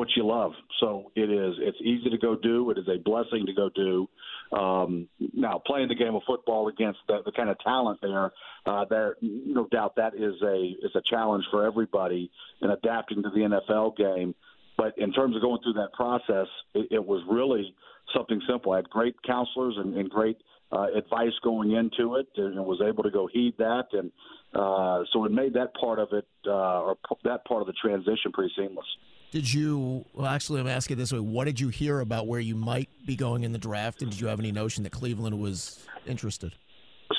what 0.00 0.08
you 0.16 0.26
love, 0.26 0.52
so 0.80 1.12
it 1.14 1.30
is. 1.30 1.56
It's 1.58 1.76
easy 1.82 2.08
to 2.08 2.16
go 2.16 2.34
do. 2.34 2.70
It 2.70 2.78
is 2.78 2.88
a 2.88 2.98
blessing 2.98 3.44
to 3.44 3.52
go 3.52 3.68
do. 3.68 4.08
Um, 4.56 5.08
now, 5.34 5.60
playing 5.66 5.88
the 5.88 5.94
game 5.94 6.14
of 6.14 6.22
football 6.26 6.68
against 6.68 7.00
the, 7.06 7.18
the 7.22 7.32
kind 7.32 7.50
of 7.50 7.58
talent 7.58 7.98
there, 8.00 8.32
uh, 8.64 8.86
there, 8.88 9.16
no 9.20 9.66
doubt 9.70 9.96
that 9.96 10.14
is 10.14 10.40
a 10.42 10.56
is 10.82 10.90
a 10.94 11.02
challenge 11.10 11.44
for 11.50 11.66
everybody 11.66 12.30
in 12.62 12.70
adapting 12.70 13.22
to 13.22 13.28
the 13.28 13.60
NFL 13.60 13.94
game. 13.98 14.34
But 14.78 14.96
in 14.96 15.12
terms 15.12 15.36
of 15.36 15.42
going 15.42 15.60
through 15.62 15.74
that 15.74 15.92
process, 15.92 16.46
it, 16.72 16.88
it 16.90 17.04
was 17.04 17.22
really 17.30 17.74
something 18.16 18.40
simple. 18.48 18.72
I 18.72 18.76
had 18.76 18.88
great 18.88 19.16
counselors 19.26 19.74
and, 19.76 19.94
and 19.98 20.08
great 20.08 20.38
uh, 20.72 20.86
advice 20.96 21.36
going 21.44 21.72
into 21.72 22.14
it, 22.14 22.28
and 22.38 22.56
was 22.64 22.80
able 22.82 23.02
to 23.02 23.10
go 23.10 23.28
heed 23.30 23.52
that, 23.58 23.88
and 23.92 24.10
uh, 24.54 25.04
so 25.12 25.26
it 25.26 25.30
made 25.30 25.52
that 25.54 25.74
part 25.74 25.98
of 25.98 26.08
it, 26.12 26.26
uh, 26.46 26.80
or 26.80 26.96
that 27.24 27.44
part 27.44 27.60
of 27.60 27.66
the 27.66 27.74
transition, 27.74 28.32
pretty 28.32 28.54
seamless. 28.56 28.86
Did 29.30 29.52
you? 29.52 30.04
Well, 30.12 30.26
actually, 30.26 30.60
I'm 30.60 30.66
asking 30.66 30.98
this 30.98 31.12
way: 31.12 31.20
What 31.20 31.44
did 31.44 31.60
you 31.60 31.68
hear 31.68 32.00
about 32.00 32.26
where 32.26 32.40
you 32.40 32.56
might 32.56 32.88
be 33.06 33.14
going 33.16 33.44
in 33.44 33.52
the 33.52 33.58
draft, 33.58 34.02
and 34.02 34.10
did 34.10 34.20
you 34.20 34.26
have 34.26 34.40
any 34.40 34.50
notion 34.50 34.82
that 34.84 34.90
Cleveland 34.90 35.38
was 35.38 35.86
interested? 36.06 36.54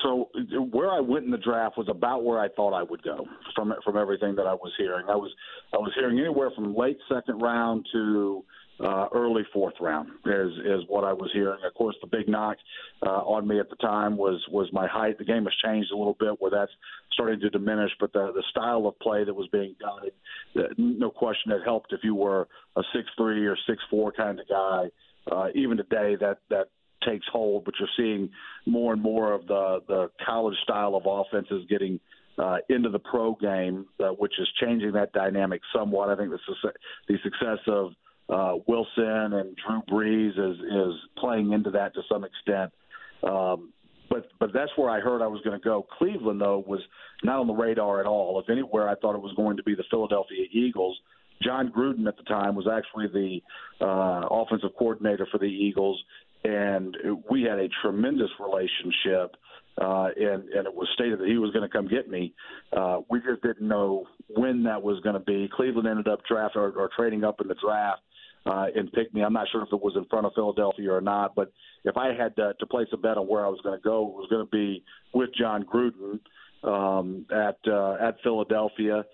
So 0.03 0.29
where 0.71 0.89
I 0.89 0.99
went 0.99 1.25
in 1.25 1.31
the 1.31 1.37
draft 1.37 1.77
was 1.77 1.87
about 1.89 2.23
where 2.23 2.39
I 2.39 2.49
thought 2.49 2.73
I 2.73 2.83
would 2.83 3.03
go 3.03 3.25
from 3.55 3.73
from 3.83 3.97
everything 3.97 4.35
that 4.35 4.47
I 4.47 4.53
was 4.53 4.71
hearing. 4.77 5.05
I 5.09 5.15
was 5.15 5.31
I 5.73 5.77
was 5.77 5.91
hearing 5.95 6.19
anywhere 6.19 6.49
from 6.55 6.75
late 6.75 6.97
second 7.09 7.39
round 7.39 7.87
to 7.93 8.43
uh, 8.83 9.07
early 9.13 9.43
fourth 9.53 9.75
round 9.79 10.09
is 10.25 10.51
is 10.65 10.83
what 10.87 11.03
I 11.03 11.13
was 11.13 11.29
hearing. 11.33 11.59
Of 11.65 11.73
course, 11.73 11.95
the 12.01 12.07
big 12.07 12.27
knock 12.27 12.57
uh, 13.05 13.09
on 13.09 13.47
me 13.47 13.59
at 13.59 13.69
the 13.69 13.75
time 13.77 14.17
was 14.17 14.41
was 14.49 14.67
my 14.73 14.87
height. 14.87 15.17
The 15.17 15.25
game 15.25 15.43
has 15.43 15.53
changed 15.63 15.91
a 15.91 15.97
little 15.97 16.17
bit 16.19 16.39
where 16.39 16.51
that's 16.51 16.71
starting 17.13 17.39
to 17.41 17.49
diminish, 17.49 17.91
but 17.99 18.11
the 18.13 18.31
the 18.33 18.43
style 18.49 18.87
of 18.87 18.97
play 18.99 19.23
that 19.23 19.33
was 19.33 19.47
being 19.51 19.75
done, 19.79 20.09
it, 20.55 20.71
no 20.77 21.11
question, 21.11 21.51
it 21.51 21.61
helped 21.63 21.93
if 21.93 22.01
you 22.03 22.15
were 22.15 22.47
a 22.75 22.81
six 22.93 23.07
three 23.17 23.45
or 23.45 23.57
six 23.67 23.81
four 23.89 24.11
kind 24.11 24.39
of 24.39 24.47
guy. 24.47 24.89
Uh, 25.31 25.47
even 25.53 25.77
today, 25.77 26.15
that 26.19 26.39
that 26.49 26.69
takes 27.07 27.25
hold, 27.31 27.65
but 27.65 27.73
you're 27.79 27.89
seeing 27.97 28.29
more 28.65 28.93
and 28.93 29.01
more 29.01 29.33
of 29.33 29.45
the 29.47 29.79
the 29.87 30.09
college 30.25 30.57
style 30.63 30.95
of 30.95 31.03
offenses 31.05 31.65
getting 31.69 31.99
uh, 32.37 32.57
into 32.69 32.89
the 32.89 32.99
pro 32.99 33.35
game, 33.35 33.85
uh, 33.99 34.09
which 34.09 34.33
is 34.39 34.47
changing 34.59 34.93
that 34.93 35.13
dynamic 35.13 35.61
somewhat. 35.75 36.09
I 36.09 36.15
think 36.15 36.31
the 36.31 36.39
success, 36.47 36.75
the 37.07 37.17
success 37.23 37.59
of 37.67 37.91
uh, 38.31 38.53
Wilson 38.65 39.33
and 39.33 39.57
Drew 39.57 39.81
Brees 39.89 40.29
is 40.29 40.57
is 40.57 40.99
playing 41.17 41.51
into 41.51 41.69
that 41.71 41.93
to 41.95 42.01
some 42.09 42.23
extent. 42.23 42.71
Um, 43.23 43.73
but 44.09 44.27
but 44.39 44.51
that's 44.53 44.71
where 44.77 44.89
I 44.89 44.99
heard 44.99 45.21
I 45.21 45.27
was 45.27 45.41
going 45.43 45.59
to 45.59 45.63
go. 45.63 45.85
Cleveland 45.97 46.39
though 46.39 46.63
was 46.65 46.81
not 47.23 47.39
on 47.39 47.47
the 47.47 47.53
radar 47.53 47.99
at 47.99 48.05
all. 48.05 48.39
If 48.39 48.49
anywhere, 48.49 48.89
I 48.89 48.95
thought 48.95 49.15
it 49.15 49.21
was 49.21 49.33
going 49.35 49.57
to 49.57 49.63
be 49.63 49.75
the 49.75 49.83
Philadelphia 49.89 50.45
Eagles. 50.51 50.97
Jon 51.43 51.71
Gruden 51.75 52.07
at 52.07 52.17
the 52.17 52.23
time 52.23 52.55
was 52.55 52.67
actually 52.71 53.07
the 53.07 53.85
uh, 53.85 54.27
offensive 54.29 54.71
coordinator 54.77 55.27
for 55.31 55.39
the 55.39 55.45
Eagles, 55.45 56.01
and 56.43 56.95
we 57.29 57.43
had 57.43 57.59
a 57.59 57.67
tremendous 57.81 58.29
relationship. 58.39 59.35
Uh, 59.81 60.09
and 60.17 60.43
and 60.49 60.67
it 60.67 60.73
was 60.73 60.87
stated 60.93 61.17
that 61.17 61.27
he 61.27 61.37
was 61.37 61.49
going 61.51 61.67
to 61.67 61.71
come 61.71 61.87
get 61.87 62.09
me. 62.09 62.33
Uh, 62.75 62.99
we 63.09 63.19
just 63.19 63.41
didn't 63.41 63.67
know 63.67 64.05
when 64.27 64.63
that 64.63 64.81
was 64.81 64.99
going 64.99 65.13
to 65.15 65.21
be. 65.21 65.49
Cleveland 65.55 65.87
ended 65.87 66.09
up 66.09 66.19
drafting 66.29 66.61
or, 66.61 66.71
or 66.71 66.89
trading 66.95 67.23
up 67.23 67.39
in 67.39 67.47
the 67.47 67.55
draft 67.55 68.01
uh, 68.45 68.65
and 68.75 68.91
picked 68.91 69.13
me. 69.13 69.23
I'm 69.23 69.33
not 69.33 69.47
sure 69.51 69.61
if 69.61 69.69
it 69.71 69.81
was 69.81 69.93
in 69.95 70.05
front 70.05 70.25
of 70.25 70.33
Philadelphia 70.33 70.91
or 70.91 71.01
not, 71.01 71.35
but 71.35 71.51
if 71.83 71.97
I 71.97 72.13
had 72.13 72.35
to, 72.37 72.53
to 72.59 72.65
place 72.65 72.87
a 72.93 72.97
bet 72.97 73.17
on 73.17 73.27
where 73.27 73.45
I 73.45 73.49
was 73.49 73.59
going 73.61 73.77
to 73.77 73.83
go, 73.83 74.07
it 74.07 74.13
was 74.13 74.27
going 74.29 74.45
to 74.45 74.51
be 74.51 74.83
with 75.13 75.29
Jon 75.37 75.63
Gruden 75.63 76.19
um, 76.63 77.25
at 77.31 77.57
uh, 77.67 77.97
at 78.01 78.17
Philadelphia. 78.23 79.05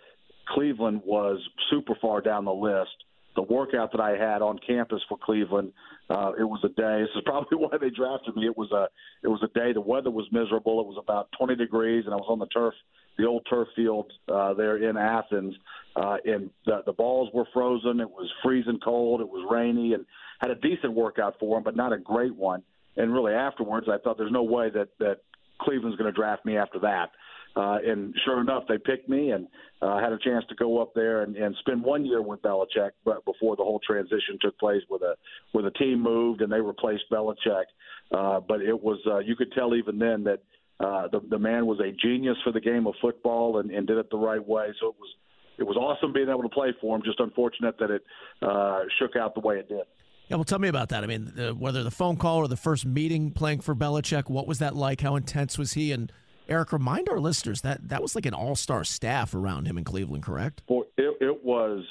Cleveland 0.50 1.02
was 1.06 1.40
super 1.70 1.94
far 2.02 2.22
down 2.22 2.46
the 2.46 2.54
list. 2.54 2.92
The 3.36 3.42
workout 3.44 3.92
that 3.92 4.02
I 4.02 4.12
had 4.12 4.42
on 4.42 4.60
campus 4.66 5.02
for 5.08 5.18
Cleveland, 5.22 5.74
uh, 6.10 6.32
it 6.40 6.44
was 6.44 6.60
a 6.64 6.70
day. 6.70 7.02
This 7.02 7.16
is 7.16 7.24
probably 7.26 7.58
why 7.58 7.78
they 7.80 7.90
drafted 7.90 8.36
me. 8.36 8.46
It 8.46 8.58
was 8.58 8.72
a 8.72 8.88
it 9.24 9.28
was 9.28 9.44
a 9.44 9.60
day. 9.60 9.74
The 9.74 9.82
weather 9.82 10.10
was 10.10 10.28
miserable. 10.32 10.80
It 10.80 10.88
was 10.88 10.98
about 11.00 11.30
20 11.38 11.56
degrees, 11.56 12.06
and 12.06 12.14
I 12.14 12.18
was 12.18 12.28
on 12.30 12.40
the 12.40 12.48
turf, 12.48 12.74
the 13.18 13.26
old 13.26 13.46
turf 13.50 13.68
field 13.76 14.12
uh, 14.32 14.54
there 14.54 14.78
in 14.78 14.98
Athens, 14.98 15.56
uh, 15.96 16.18
and 16.26 16.50
the, 16.66 16.82
the 16.86 16.94
balls 16.94 17.30
were 17.34 17.46
frozen. 17.54 18.00
It 18.00 18.10
was 18.10 18.30
freezing 18.44 18.80
cold. 18.84 19.22
It 19.22 19.28
was 19.28 19.46
rainy, 19.50 19.94
and 19.94 20.06
had 20.40 20.52
a 20.52 20.56
decent 20.56 20.94
workout 20.94 21.36
for 21.40 21.58
him, 21.58 21.64
but 21.64 21.76
not 21.76 21.94
a 21.94 21.98
great 21.98 22.36
one. 22.36 22.64
And 22.96 23.14
really, 23.14 23.34
afterwards, 23.34 23.88
I 23.90 23.98
thought 23.98 24.18
there's 24.18 24.32
no 24.32 24.44
way 24.44 24.70
that 24.72 24.90
that 25.00 25.18
Cleveland's 25.62 25.98
going 25.98 26.12
to 26.12 26.16
draft 26.16 26.46
me 26.46 26.58
after 26.58 26.80
that. 26.80 27.12
Uh, 27.56 27.78
and 27.84 28.14
sure 28.24 28.40
enough, 28.40 28.64
they 28.70 28.78
picked 28.78 29.10
me 29.10 29.32
and 29.32 29.48
uh, 29.82 30.00
had 30.00 30.12
a 30.12 30.18
chance 30.20 30.46
to 30.48 30.54
go 30.56 30.80
up 30.80 30.94
there 30.94 31.24
and, 31.24 31.36
and 31.36 31.56
spend 31.62 31.84
one 31.84 32.06
year 32.06 32.22
with 32.22 32.40
Belichick, 32.44 32.92
but 33.04 33.26
before 33.26 33.56
the 33.56 33.64
whole 33.64 33.80
transition 33.80 34.38
took 34.40 34.58
place, 34.60 34.82
with 34.92 35.02
a 35.02 35.16
where 35.54 35.64
the 35.64 35.72
team 35.72 36.00
moved 36.02 36.42
and 36.42 36.52
they 36.52 36.62
replaced 36.62 37.06
Belichick. 37.12 37.64
Uh, 38.12 38.40
but 38.48 38.62
it 38.62 38.80
was 38.80 39.00
uh, 39.08 39.18
you 39.20 39.36
could 39.36 39.52
tell 39.54 39.74
even 39.74 39.98
then 39.98 40.24
that 40.24 40.44
uh, 40.80 41.08
the 41.08 41.22
the 41.30 41.40
man 41.40 41.66
was 41.66 41.80
a 41.80 41.92
genius 41.92 42.38
for 42.44 42.52
the 42.52 42.62
game 42.62 42.88
of 42.88 42.94
football 43.02 43.60
and, 43.60 43.72
and 43.72 43.88
did 43.88 43.98
it 43.98 44.10
the 44.10 44.18
right 44.18 44.46
way. 44.46 44.68
So 44.80 44.90
it 44.90 44.96
was 45.00 45.10
it 45.58 45.64
was 45.64 45.76
awesome 45.76 46.14
being 46.14 46.30
able 46.30 46.44
to 46.44 46.50
play 46.50 46.74
for 46.80 46.96
him. 46.96 47.02
Just 47.04 47.20
unfortunate 47.20 47.76
that 47.80 47.92
it 47.92 48.04
uh, 48.42 48.82
shook 49.00 49.16
out 49.16 49.34
the 49.34 49.42
way 49.42 49.58
it 49.58 49.68
did. 49.68 49.84
Yeah, 50.30 50.36
well, 50.36 50.44
tell 50.44 50.60
me 50.60 50.68
about 50.68 50.90
that. 50.90 51.04
I 51.04 51.08
mean, 51.08 51.34
uh, 51.40 51.54
whether 51.54 51.84
the 51.84 51.92
phone 51.92 52.18
call 52.18 52.38
or 52.38 52.48
the 52.50 52.58
first 52.58 52.86
meeting 52.86 53.32
playing 53.32 53.62
for 53.62 53.74
Belichick, 53.74 54.30
what 54.30 54.46
was 54.46 54.60
that 54.60 54.76
like? 54.76 55.00
How 55.00 55.16
intense 55.16 55.58
was 55.58 55.74
he? 55.74 55.94
And 55.94 56.12
Eric, 56.50 56.74
remind 56.74 57.08
our 57.10 57.20
listeners 57.20 57.62
that 57.62 57.88
that 57.90 58.02
was 58.02 58.14
like 58.14 58.26
an 58.26 58.34
all-star 58.34 58.84
staff 58.84 59.34
around 59.34 59.68
him 59.68 59.78
in 59.78 59.84
Cleveland, 59.84 60.24
correct? 60.24 60.64
It, 60.70 61.18
it 61.22 61.44
was 61.44 61.86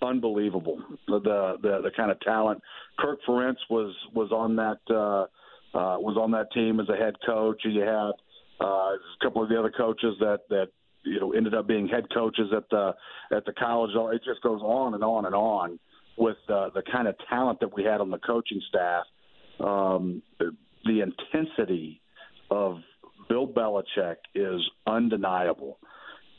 unbelievable. 0.00 0.78
The, 1.06 1.20
the 1.20 1.56
the 1.62 1.82
the 1.82 1.90
kind 1.96 2.10
of 2.10 2.18
talent. 2.20 2.62
Kirk 2.98 3.20
Ferentz 3.28 3.58
was 3.70 3.94
was 4.14 4.32
on 4.32 4.56
that 4.56 4.78
uh, 4.90 5.22
uh, 5.76 5.98
was 5.98 6.16
on 6.20 6.30
that 6.32 6.50
team 6.52 6.80
as 6.80 6.88
a 6.88 6.96
head 6.96 7.14
coach. 7.24 7.62
You 7.64 7.80
had 7.82 8.12
uh, 8.62 8.66
a 8.66 8.98
couple 9.22 9.42
of 9.42 9.48
the 9.48 9.58
other 9.58 9.72
coaches 9.76 10.14
that 10.20 10.40
that 10.50 10.68
you 11.04 11.20
know 11.20 11.32
ended 11.32 11.54
up 11.54 11.66
being 11.66 11.88
head 11.88 12.04
coaches 12.12 12.48
at 12.56 12.68
the 12.70 12.92
at 13.34 13.44
the 13.44 13.52
college. 13.52 13.90
It 14.14 14.22
just 14.24 14.42
goes 14.42 14.60
on 14.62 14.94
and 14.94 15.04
on 15.04 15.26
and 15.26 15.34
on 15.34 15.78
with 16.16 16.36
uh, 16.48 16.70
the 16.74 16.82
kind 16.90 17.08
of 17.08 17.14
talent 17.28 17.60
that 17.60 17.74
we 17.74 17.84
had 17.84 18.00
on 18.00 18.10
the 18.10 18.18
coaching 18.18 18.60
staff. 18.68 19.04
Um, 19.60 20.22
the 20.84 21.00
intensity 21.00 22.00
of 22.50 22.78
Bill 23.28 23.46
Belichick 23.46 24.16
is 24.34 24.60
undeniable. 24.86 25.78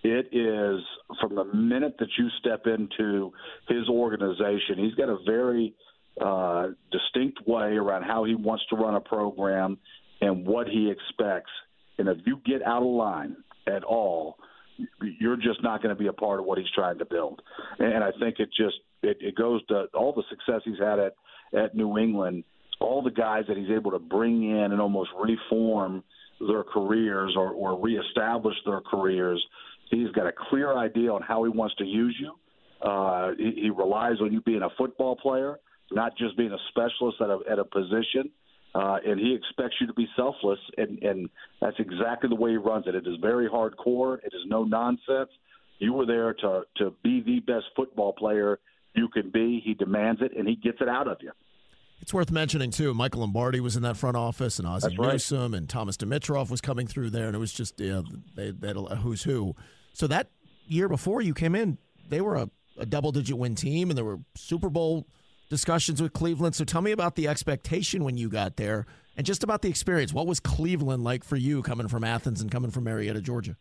It 0.04 0.28
is 0.34 0.84
from 1.22 1.36
the 1.36 1.46
minute 1.46 1.96
that 2.00 2.10
you 2.18 2.28
step 2.40 2.68
into 2.68 3.32
his 3.70 3.88
organization, 3.88 4.78
he's 4.78 4.94
got 4.96 5.08
a 5.08 5.18
very 5.26 5.74
uh, 6.20 6.68
distinct 6.92 7.48
way 7.48 7.78
around 7.78 8.04
how 8.04 8.26
he 8.26 8.36
wants 8.36 8.66
to 8.70 8.76
run 8.76 8.96
a 8.96 9.00
program 9.00 9.78
and 10.22 10.46
what 10.46 10.68
he 10.68 10.92
expects. 10.92 11.52
And 11.98 12.08
if 12.08 12.18
you 12.26 12.40
get 12.46 12.64
out 12.64 12.82
of 12.82 12.90
line 12.90 13.36
at 13.68 13.84
all, 13.84 14.38
you're 15.20 15.38
just 15.38 15.62
not 15.62 15.82
going 15.84 15.96
to 15.96 16.00
be 16.00 16.08
a 16.08 16.14
part 16.14 16.40
of 16.40 16.46
what 16.46 16.58
he's 16.58 16.68
trying 16.74 16.98
to 17.00 17.06
build. 17.06 17.42
And 17.80 18.04
I 18.04 18.12
think 18.20 18.40
it 18.40 18.50
just 18.58 18.76
it, 19.02 19.18
it 19.22 19.36
goes 19.36 19.66
to 19.68 19.86
all 19.94 20.14
the 20.14 20.24
success 20.30 20.62
he's 20.66 20.80
had 20.80 21.00
at 21.00 21.14
at 21.54 21.76
New 21.76 21.98
England, 21.98 22.44
all 22.80 23.04
the 23.04 23.12
guys 23.12 23.44
that 23.48 23.58
he's 23.58 23.70
able 23.70 23.92
to 23.92 24.00
bring 24.00 24.44
in 24.50 24.72
and 24.72 24.82
almost 24.82 25.12
reform 25.20 26.04
their 26.40 26.64
careers 26.64 27.36
or, 27.38 27.52
or 27.52 27.80
reestablish 27.80 28.56
their 28.66 28.82
careers. 28.82 29.44
He's 29.92 30.10
got 30.10 30.28
a 30.28 30.34
clear 30.50 30.76
idea 30.76 31.12
on 31.14 31.22
how 31.22 31.44
he 31.44 31.50
wants 31.50 31.76
to 31.76 31.86
use 31.86 32.18
you. 32.20 32.34
Uh, 32.82 33.32
he, 33.38 33.62
he 33.64 33.70
relies 33.70 34.20
on 34.22 34.34
you 34.34 34.42
being 34.42 34.64
a 34.64 34.70
football 34.78 35.16
player, 35.16 35.60
not 35.92 36.18
just 36.18 36.36
being 36.36 36.52
a 36.52 36.58
specialist 36.70 37.18
at 37.22 37.30
a, 37.30 37.40
at 37.50 37.60
a 37.60 37.64
position. 37.64 38.32
Uh, 38.76 38.98
and 39.06 39.20
he 39.20 39.36
expects 39.36 39.76
you 39.80 39.86
to 39.86 39.94
be 39.94 40.08
selfless, 40.16 40.60
and, 40.78 41.02
and 41.04 41.30
that's 41.62 41.78
exactly 41.78 42.28
the 42.28 42.36
way 42.36 42.52
he 42.52 42.58
runs 42.58 42.86
it. 42.88 42.96
It 42.96 43.06
is 43.06 43.18
very 43.22 43.48
hardcore. 43.48 44.18
It 44.24 44.34
is 44.34 44.42
no 44.48 44.64
nonsense. 44.64 45.30
You 45.78 45.94
were 45.94 46.06
there 46.06 46.34
to 46.34 46.64
to 46.78 46.94
be 47.04 47.22
the 47.22 47.40
best 47.40 47.66
football 47.76 48.14
player 48.14 48.60
you 48.96 49.10
can 49.10 49.30
be. 49.30 49.62
He 49.64 49.74
demands 49.74 50.22
it, 50.22 50.32
and 50.36 50.48
he 50.48 50.56
gets 50.56 50.78
it 50.82 50.90
out 50.90 51.08
of 51.08 51.18
you. 51.22 51.32
It's 52.02 52.14
worth 52.14 52.32
mentioning 52.32 52.72
too. 52.72 52.94
Michael 52.94 53.22
Lombardi 53.22 53.60
was 53.60 53.76
in 53.76 53.84
that 53.84 53.96
front 53.96 54.18
office, 54.18 54.60
and 54.60 54.68
Ozzie 54.68 54.98
right. 54.98 55.14
Newsome, 55.14 55.54
and 55.54 55.70
Thomas 55.70 55.96
Dimitroff 55.96 56.50
was 56.50 56.60
coming 56.60 56.88
through 56.88 57.12
there, 57.12 57.28
and 57.28 57.36
it 57.36 57.40
was 57.40 57.54
just 57.54 57.80
know, 57.80 58.04
they, 58.36 58.52
they 58.52 58.68
had 58.68 58.78
a 58.78 58.96
who's 58.96 59.24
who. 59.24 59.56
So 59.94 60.08
that 60.08 60.30
year 60.66 60.90
before 60.90 61.22
you 61.22 61.34
came 61.34 61.56
in, 61.56 61.78
they 62.10 62.22
were 62.22 62.36
a, 62.36 62.50
a 62.78 62.86
double-digit 62.86 63.38
win 63.38 63.56
team, 63.56 63.90
and 63.90 63.98
there 63.98 64.04
were 64.04 64.20
Super 64.36 64.70
Bowl 64.70 65.08
discussions 65.50 66.02
with 66.02 66.14
Cleveland. 66.14 66.56
So 66.56 66.64
tell 66.64 66.82
me 66.82 66.92
about 66.92 67.16
the 67.16 67.28
expectation 67.28 68.04
when 68.04 68.18
you 68.18 68.30
got 68.30 68.58
there, 68.58 68.86
and 69.18 69.26
just 69.26 69.44
about 69.44 69.62
the 69.62 69.70
experience. 69.70 70.14
What 70.14 70.28
was 70.28 70.40
Cleveland 70.40 71.04
like 71.04 71.24
for 71.24 71.36
you 71.36 71.62
coming 71.62 71.88
from 71.88 72.04
Athens 72.04 72.42
and 72.42 72.52
coming 72.52 72.72
from 72.72 72.86
Marietta, 72.86 73.22
Georgia? 73.22 73.58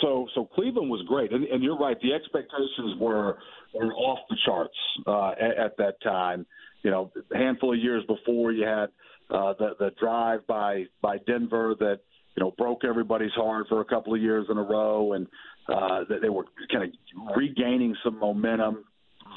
So, 0.00 0.26
so 0.34 0.46
Cleveland 0.46 0.90
was 0.90 1.04
great, 1.06 1.32
and, 1.32 1.44
and 1.44 1.62
you're 1.62 1.78
right. 1.78 1.96
The 2.00 2.12
expectations 2.12 2.98
were 2.98 3.38
were 3.74 3.92
off 3.94 4.18
the 4.28 4.36
charts 4.44 4.74
uh, 5.06 5.30
at, 5.30 5.58
at 5.58 5.76
that 5.78 5.94
time 6.02 6.46
you 6.82 6.90
know, 6.90 7.10
a 7.32 7.38
handful 7.38 7.72
of 7.72 7.78
years 7.78 8.04
before 8.06 8.52
you 8.52 8.64
had 8.66 8.88
uh, 9.30 9.54
the 9.58 9.70
the 9.78 9.90
drive 10.00 10.46
by 10.46 10.84
by 11.00 11.18
Denver 11.26 11.74
that 11.78 12.00
you 12.36 12.42
know 12.42 12.52
broke 12.58 12.84
everybody's 12.84 13.32
heart 13.32 13.66
for 13.68 13.80
a 13.80 13.84
couple 13.84 14.14
of 14.14 14.20
years 14.20 14.46
in 14.50 14.58
a 14.58 14.62
row, 14.62 15.12
and 15.12 15.26
uh, 15.68 16.04
that 16.08 16.20
they 16.20 16.28
were 16.28 16.44
kind 16.70 16.84
of 16.84 17.36
regaining 17.36 17.94
some 18.04 18.18
momentum. 18.18 18.84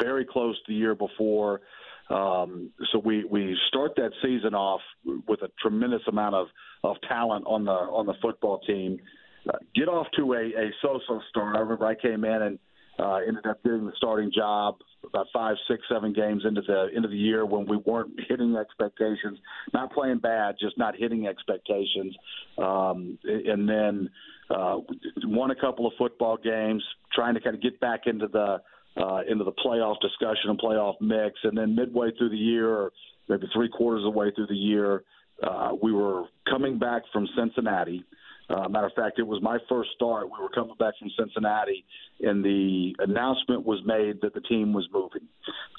Very 0.01 0.25
close 0.25 0.55
to 0.55 0.63
the 0.67 0.75
year 0.75 0.95
before. 0.95 1.61
Um, 2.09 2.69
so 2.91 2.99
we 2.99 3.23
we 3.25 3.57
start 3.67 3.95
that 3.95 4.11
season 4.21 4.53
off 4.53 4.81
with 5.27 5.41
a 5.41 5.49
tremendous 5.61 6.01
amount 6.07 6.35
of 6.35 6.47
of 6.83 6.97
talent 7.07 7.45
on 7.47 7.65
the 7.65 7.71
on 7.71 8.05
the 8.05 8.13
football 8.21 8.59
team. 8.59 8.99
Uh, 9.47 9.57
get 9.75 9.87
off 9.87 10.07
to 10.17 10.33
a, 10.33 10.37
a 10.37 10.71
so-so 10.81 11.21
start. 11.29 11.55
I 11.55 11.59
remember 11.59 11.85
I 11.85 11.95
came 11.95 12.23
in 12.25 12.41
and 12.41 12.59
uh, 12.97 13.17
ended 13.27 13.45
up 13.45 13.61
getting 13.63 13.85
the 13.85 13.91
starting 13.97 14.31
job 14.35 14.75
about 15.03 15.27
five, 15.33 15.55
six, 15.67 15.83
seven 15.91 16.13
games 16.13 16.43
into 16.45 16.61
the 16.61 16.87
into 16.95 17.07
the 17.07 17.17
year 17.17 17.45
when 17.45 17.65
we 17.65 17.77
weren't 17.77 18.11
hitting 18.29 18.55
expectations, 18.55 19.39
not 19.73 19.91
playing 19.93 20.19
bad, 20.19 20.55
just 20.59 20.77
not 20.77 20.95
hitting 20.95 21.27
expectations, 21.27 22.15
um, 22.57 23.17
and 23.23 23.67
then 23.67 24.09
uh, 24.49 24.77
won 25.23 25.51
a 25.51 25.55
couple 25.55 25.87
of 25.87 25.93
football 25.97 26.37
games, 26.37 26.83
trying 27.13 27.33
to 27.33 27.41
kind 27.41 27.55
of 27.55 27.61
get 27.61 27.79
back 27.79 28.01
into 28.05 28.27
the 28.27 28.61
uh, 28.97 29.21
into 29.29 29.43
the 29.43 29.51
playoff 29.51 29.99
discussion 30.01 30.49
and 30.49 30.59
playoff 30.59 30.95
mix, 31.01 31.39
and 31.43 31.57
then 31.57 31.75
midway 31.75 32.11
through 32.17 32.29
the 32.29 32.37
year, 32.37 32.91
maybe 33.27 33.47
three 33.53 33.69
quarters 33.69 34.05
of 34.05 34.13
the 34.13 34.17
way 34.17 34.31
through 34.35 34.47
the 34.47 34.55
year, 34.55 35.03
uh, 35.43 35.71
we 35.81 35.91
were 35.91 36.23
coming 36.49 36.79
back 36.79 37.01
from 37.11 37.27
Cincinnati. 37.37 38.03
Uh, 38.47 38.69
matter 38.69 38.85
of 38.85 38.93
fact, 38.93 39.17
it 39.17 39.25
was 39.25 39.41
my 39.41 39.57
first 39.67 39.89
start. 39.95 40.25
We 40.25 40.41
were 40.41 40.49
coming 40.49 40.75
back 40.77 40.93
from 40.99 41.09
Cincinnati, 41.19 41.83
and 42.21 42.45
the 42.45 42.95
announcement 42.99 43.65
was 43.65 43.79
made 43.85 44.21
that 44.21 44.33
the 44.33 44.41
team 44.41 44.71
was 44.71 44.87
moving 44.93 45.27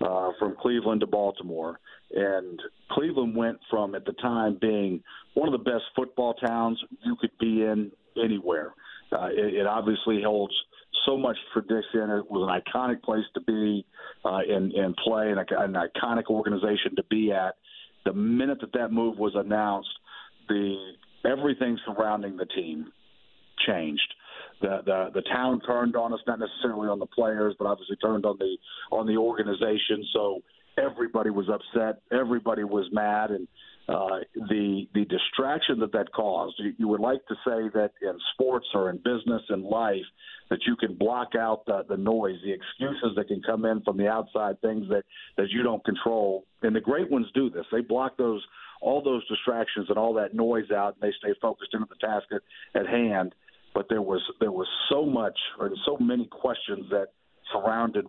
uh, 0.04 0.32
from 0.38 0.56
Cleveland 0.60 1.00
to 1.00 1.06
Baltimore. 1.06 1.78
And 2.12 2.60
Cleveland 2.90 3.36
went 3.36 3.58
from, 3.70 3.94
at 3.94 4.04
the 4.04 4.12
time, 4.14 4.58
being 4.60 5.02
one 5.34 5.48
of 5.48 5.52
the 5.52 5.70
best 5.70 5.84
football 5.94 6.34
towns 6.34 6.82
you 7.04 7.16
could 7.20 7.30
be 7.38 7.62
in 7.62 7.92
anywhere. 8.22 8.74
Uh, 9.12 9.28
it, 9.30 9.54
it 9.54 9.66
obviously 9.66 10.22
holds 10.22 10.54
so 11.04 11.16
much 11.16 11.36
tradition. 11.52 12.10
It 12.10 12.30
was 12.30 12.48
an 12.48 12.60
iconic 12.60 13.02
place 13.02 13.24
to 13.34 13.40
be 13.40 13.84
uh, 14.24 14.38
and, 14.48 14.72
and 14.72 14.96
play, 14.96 15.30
and 15.30 15.38
an 15.38 15.74
iconic 15.74 16.26
organization 16.30 16.96
to 16.96 17.04
be 17.10 17.32
at. 17.32 17.54
The 18.04 18.12
minute 18.12 18.58
that 18.60 18.72
that 18.74 18.92
move 18.92 19.18
was 19.18 19.32
announced, 19.34 19.90
the 20.48 20.92
everything 21.24 21.78
surrounding 21.84 22.36
the 22.36 22.46
team 22.46 22.86
changed. 23.66 24.14
The, 24.60 24.80
the 24.86 25.10
the 25.14 25.22
town 25.22 25.60
turned 25.66 25.96
on 25.96 26.12
us, 26.12 26.20
not 26.26 26.38
necessarily 26.38 26.88
on 26.88 26.98
the 26.98 27.06
players, 27.06 27.54
but 27.58 27.66
obviously 27.66 27.96
turned 27.96 28.24
on 28.24 28.36
the 28.38 28.56
on 28.90 29.06
the 29.06 29.16
organization. 29.16 30.04
So 30.12 30.40
everybody 30.78 31.30
was 31.30 31.48
upset, 31.48 32.00
everybody 32.12 32.64
was 32.64 32.86
mad, 32.92 33.30
and 33.30 33.48
uh, 33.88 34.18
the 34.34 34.88
the 34.94 35.04
distraction 35.04 35.78
that 35.78 35.92
that 35.92 36.12
caused. 36.12 36.56
You, 36.58 36.72
you 36.76 36.88
would 36.88 37.00
like 37.00 37.24
to 37.28 37.34
say 37.44 37.68
that 37.74 37.92
in 38.02 38.18
sports 38.32 38.66
or 38.74 38.90
in 38.90 38.96
business 38.96 39.42
and 39.48 39.64
life 39.64 40.04
that 40.50 40.60
you 40.66 40.76
can 40.76 40.94
block 40.94 41.34
out 41.38 41.64
the, 41.66 41.84
the 41.88 41.96
noise, 41.96 42.36
the 42.44 42.52
excuses 42.52 43.16
that 43.16 43.28
can 43.28 43.42
come 43.42 43.64
in 43.64 43.82
from 43.82 43.96
the 43.96 44.08
outside, 44.08 44.60
things 44.60 44.88
that 44.88 45.04
that 45.36 45.50
you 45.50 45.62
don't 45.62 45.84
control. 45.84 46.44
And 46.62 46.74
the 46.74 46.80
great 46.80 47.10
ones 47.10 47.26
do 47.34 47.48
this. 47.48 47.64
They 47.70 47.80
block 47.80 48.16
those 48.16 48.44
all 48.80 49.02
those 49.02 49.26
distractions 49.28 49.86
and 49.88 49.98
all 49.98 50.14
that 50.14 50.34
noise 50.34 50.70
out, 50.70 50.96
and 51.00 51.08
they 51.08 51.14
stay 51.18 51.34
focused 51.40 51.72
into 51.72 51.86
the 51.88 52.06
task 52.06 52.26
at, 52.32 52.80
at 52.80 52.88
hand. 52.88 53.34
But 53.72 53.86
there 53.88 54.02
was 54.02 54.22
there 54.40 54.52
was 54.52 54.68
so 54.90 55.06
much 55.06 55.38
or 55.60 55.70
so 55.84 55.96
many 56.00 56.26
questions 56.26 56.86
that 56.90 57.08
surrounded 57.52 58.06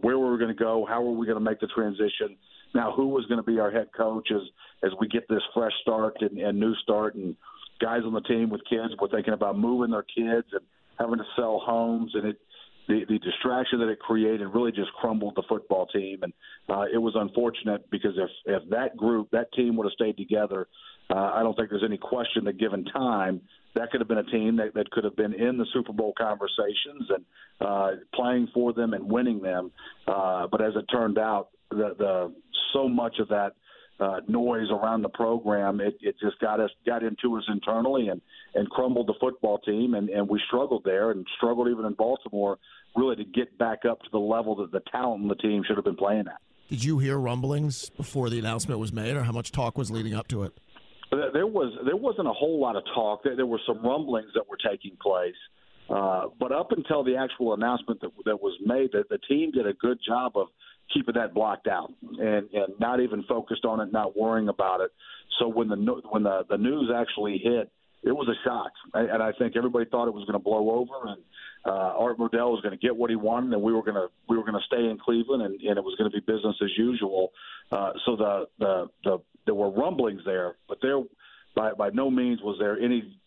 where 0.00 0.18
we 0.18 0.24
were 0.24 0.38
going 0.38 0.54
to 0.54 0.62
go, 0.62 0.86
how 0.88 1.02
were 1.02 1.12
we 1.12 1.26
going 1.26 1.38
to 1.38 1.44
make 1.44 1.60
the 1.60 1.68
transition. 1.68 2.36
Now, 2.74 2.92
who 2.92 3.08
was 3.08 3.24
going 3.26 3.38
to 3.38 3.46
be 3.46 3.60
our 3.60 3.70
head 3.70 3.88
coach 3.96 4.28
as 4.34 4.42
as 4.82 4.90
we 5.00 5.08
get 5.08 5.28
this 5.28 5.42
fresh 5.54 5.72
start 5.82 6.16
and, 6.20 6.38
and 6.38 6.58
new 6.58 6.74
start, 6.82 7.14
and 7.14 7.36
guys 7.80 8.02
on 8.04 8.12
the 8.12 8.20
team 8.22 8.50
with 8.50 8.60
kids 8.68 8.94
were 9.00 9.08
thinking 9.08 9.32
about 9.32 9.58
moving 9.58 9.90
their 9.90 10.02
kids 10.02 10.48
and 10.52 10.60
having 10.98 11.18
to 11.18 11.24
sell 11.36 11.60
homes, 11.64 12.12
and 12.14 12.26
it 12.26 12.40
the, 12.86 13.00
the 13.08 13.18
distraction 13.18 13.78
that 13.78 13.88
it 13.88 13.98
created 13.98 14.46
really 14.52 14.70
just 14.70 14.92
crumbled 14.92 15.34
the 15.36 15.42
football 15.48 15.86
team, 15.86 16.22
and 16.22 16.32
uh, 16.68 16.84
it 16.92 16.98
was 16.98 17.14
unfortunate 17.16 17.88
because 17.90 18.12
if 18.16 18.30
if 18.46 18.68
that 18.70 18.96
group, 18.96 19.30
that 19.30 19.52
team 19.52 19.76
would 19.76 19.84
have 19.84 19.92
stayed 19.92 20.16
together, 20.16 20.66
uh, 21.10 21.32
I 21.34 21.42
don't 21.42 21.56
think 21.56 21.70
there's 21.70 21.84
any 21.84 21.96
question 21.96 22.44
that 22.44 22.58
given 22.58 22.84
time, 22.84 23.40
that 23.74 23.90
could 23.90 24.00
have 24.00 24.08
been 24.08 24.18
a 24.18 24.24
team 24.24 24.56
that, 24.56 24.74
that 24.74 24.90
could 24.90 25.04
have 25.04 25.16
been 25.16 25.32
in 25.34 25.56
the 25.56 25.66
Super 25.72 25.92
Bowl 25.92 26.12
conversations 26.16 27.08
and 27.10 27.24
uh, 27.60 27.90
playing 28.14 28.48
for 28.52 28.72
them 28.72 28.94
and 28.94 29.10
winning 29.10 29.40
them. 29.40 29.70
Uh, 30.06 30.46
but 30.46 30.60
as 30.62 30.74
it 30.76 30.84
turned 30.90 31.18
out, 31.18 31.48
the, 31.74 31.94
the 31.98 32.34
so 32.72 32.88
much 32.88 33.18
of 33.18 33.28
that 33.28 33.52
uh, 34.00 34.20
noise 34.26 34.66
around 34.70 35.02
the 35.02 35.08
program, 35.08 35.80
it, 35.80 35.96
it 36.00 36.16
just 36.20 36.38
got 36.40 36.60
us 36.60 36.70
got 36.84 37.02
into 37.02 37.36
us 37.36 37.44
internally 37.48 38.08
and 38.08 38.20
and 38.54 38.68
crumbled 38.70 39.06
the 39.06 39.14
football 39.20 39.58
team, 39.58 39.94
and 39.94 40.08
and 40.08 40.28
we 40.28 40.40
struggled 40.46 40.82
there 40.84 41.10
and 41.10 41.26
struggled 41.36 41.68
even 41.68 41.84
in 41.84 41.94
Baltimore, 41.94 42.58
really 42.96 43.16
to 43.16 43.24
get 43.24 43.56
back 43.58 43.84
up 43.88 44.00
to 44.02 44.08
the 44.12 44.18
level 44.18 44.56
that 44.56 44.72
the 44.72 44.80
talent 44.90 45.22
in 45.22 45.28
the 45.28 45.36
team 45.36 45.62
should 45.66 45.76
have 45.76 45.84
been 45.84 45.96
playing 45.96 46.24
at. 46.26 46.40
Did 46.68 46.82
you 46.82 46.98
hear 46.98 47.18
rumblings 47.18 47.90
before 47.90 48.30
the 48.30 48.38
announcement 48.38 48.80
was 48.80 48.92
made, 48.92 49.16
or 49.16 49.22
how 49.22 49.32
much 49.32 49.52
talk 49.52 49.78
was 49.78 49.90
leading 49.90 50.14
up 50.14 50.28
to 50.28 50.42
it? 50.44 50.52
There 51.10 51.46
was 51.46 51.72
there 51.84 51.96
wasn't 51.96 52.26
a 52.26 52.32
whole 52.32 52.60
lot 52.60 52.74
of 52.76 52.82
talk. 52.94 53.22
There 53.24 53.46
were 53.46 53.60
some 53.66 53.80
rumblings 53.84 54.30
that 54.34 54.48
were 54.48 54.56
taking 54.56 54.96
place, 55.00 55.34
uh, 55.88 56.24
but 56.40 56.50
up 56.50 56.72
until 56.72 57.04
the 57.04 57.16
actual 57.16 57.54
announcement 57.54 58.00
that 58.00 58.10
that 58.24 58.42
was 58.42 58.58
made, 58.64 58.90
the, 58.92 59.04
the 59.08 59.18
team 59.28 59.52
did 59.52 59.66
a 59.66 59.74
good 59.74 59.98
job 60.04 60.32
of 60.36 60.48
keeping 60.92 61.14
that 61.14 61.34
blocked 61.34 61.66
out 61.66 61.92
and 62.02 62.48
and 62.52 62.78
not 62.78 63.00
even 63.00 63.22
focused 63.24 63.64
on 63.64 63.80
it, 63.80 63.92
not 63.92 64.16
worrying 64.16 64.48
about 64.48 64.80
it. 64.80 64.90
So 65.38 65.48
when 65.48 65.68
the 65.68 65.76
when 66.10 66.22
the 66.22 66.44
the 66.48 66.58
news 66.58 66.90
actually 66.94 67.38
hit, 67.38 67.70
it 68.02 68.12
was 68.12 68.28
a 68.28 68.36
shock, 68.46 68.72
and 68.92 69.22
I 69.22 69.32
think 69.32 69.56
everybody 69.56 69.86
thought 69.86 70.08
it 70.08 70.14
was 70.14 70.24
going 70.24 70.38
to 70.38 70.44
blow 70.44 70.70
over, 70.70 71.08
and 71.08 71.22
uh, 71.64 71.98
Art 71.98 72.18
Modell 72.18 72.50
was 72.50 72.60
going 72.60 72.78
to 72.78 72.86
get 72.86 72.94
what 72.94 73.08
he 73.08 73.16
wanted, 73.16 73.52
and 73.52 73.62
we 73.62 73.72
were 73.72 73.82
going 73.82 73.94
to 73.94 74.08
we 74.28 74.36
were 74.36 74.44
going 74.44 74.60
to 74.60 74.66
stay 74.66 74.84
in 74.88 74.98
Cleveland, 74.98 75.42
and, 75.42 75.60
and 75.60 75.78
it 75.78 75.84
was 75.84 75.94
going 75.96 76.10
to 76.10 76.14
be 76.14 76.20
business 76.20 76.56
as 76.62 76.70
usual. 76.76 77.32
Uh, 77.72 77.92
so 78.04 78.16
the, 78.16 78.46
the 78.58 78.86
the 79.04 79.18
there 79.46 79.54
were 79.54 79.70
rumblings 79.70 80.22
there, 80.24 80.56
but 80.68 80.78
there 80.82 81.00
by 81.54 81.72
by 81.72 81.90
no 81.90 82.10
means 82.10 82.40
was 82.42 82.56
there 82.58 82.78
any 82.78 83.18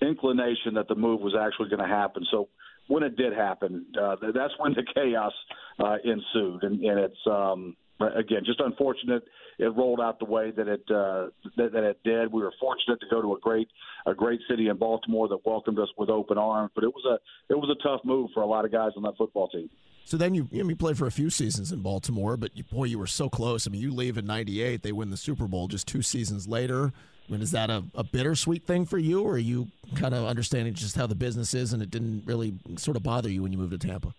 inclination 0.00 0.74
that 0.74 0.88
the 0.88 0.94
move 0.94 1.20
was 1.20 1.34
actually 1.34 1.68
going 1.68 1.82
to 1.82 1.88
happen. 1.88 2.24
So 2.30 2.48
when 2.88 3.02
it 3.02 3.16
did 3.16 3.32
happen, 3.32 3.86
uh, 4.00 4.16
that's 4.34 4.54
when 4.58 4.72
the 4.72 4.84
chaos 4.94 5.32
uh, 5.78 5.96
ensued, 6.04 6.64
and, 6.64 6.82
and 6.82 6.98
it's 6.98 7.26
um, 7.26 7.76
again 8.00 8.42
just 8.44 8.60
unfortunate 8.60 9.22
it 9.58 9.74
rolled 9.76 10.00
out 10.00 10.18
the 10.18 10.24
way 10.24 10.52
that 10.52 10.68
it 10.68 10.82
uh, 10.88 11.28
that, 11.56 11.72
that 11.72 11.84
it 11.84 11.98
did. 12.04 12.32
We 12.32 12.42
were 12.42 12.52
fortunate 12.60 13.00
to 13.00 13.06
go 13.10 13.20
to 13.20 13.34
a 13.34 13.40
great 13.40 13.68
a 14.06 14.14
great 14.14 14.40
city 14.48 14.68
in 14.68 14.76
Baltimore 14.76 15.28
that 15.28 15.44
welcomed 15.44 15.78
us 15.78 15.88
with 15.96 16.08
open 16.08 16.38
arms, 16.38 16.70
but 16.74 16.84
it 16.84 16.88
was 16.88 17.04
a 17.04 17.52
it 17.52 17.56
was 17.56 17.68
a 17.68 17.82
tough 17.82 18.00
move 18.04 18.30
for 18.32 18.42
a 18.42 18.46
lot 18.46 18.64
of 18.64 18.72
guys 18.72 18.92
on 18.96 19.02
that 19.02 19.16
football 19.16 19.48
team. 19.48 19.68
So 20.04 20.16
then 20.16 20.34
you, 20.34 20.48
you, 20.50 20.62
know, 20.62 20.70
you 20.70 20.76
played 20.76 20.96
for 20.96 21.06
a 21.06 21.12
few 21.12 21.28
seasons 21.28 21.70
in 21.70 21.80
Baltimore, 21.80 22.38
but 22.38 22.56
you, 22.56 22.64
boy, 22.64 22.84
you 22.84 22.98
were 22.98 23.06
so 23.06 23.28
close. 23.28 23.66
I 23.66 23.70
mean, 23.70 23.82
you 23.82 23.92
leave 23.92 24.16
in 24.16 24.26
'98, 24.26 24.82
they 24.82 24.92
win 24.92 25.10
the 25.10 25.18
Super 25.18 25.46
Bowl 25.46 25.68
just 25.68 25.86
two 25.86 26.00
seasons 26.00 26.48
later. 26.48 26.92
I 27.28 27.32
mean, 27.32 27.42
is 27.42 27.50
that 27.50 27.68
a, 27.68 27.84
a 27.94 28.04
bittersweet 28.04 28.66
thing 28.66 28.86
for 28.86 28.98
you, 28.98 29.22
or 29.22 29.32
are 29.32 29.38
you 29.38 29.68
kind 29.96 30.14
of 30.14 30.24
understanding 30.24 30.72
just 30.74 30.96
how 30.96 31.06
the 31.06 31.14
business 31.14 31.52
is 31.52 31.72
and 31.72 31.82
it 31.82 31.90
didn't 31.90 32.22
really 32.24 32.54
sort 32.76 32.96
of 32.96 33.02
bother 33.02 33.28
you 33.28 33.42
when 33.42 33.52
you 33.52 33.58
moved 33.58 33.72
to 33.72 33.86
Tampa? 33.86 34.14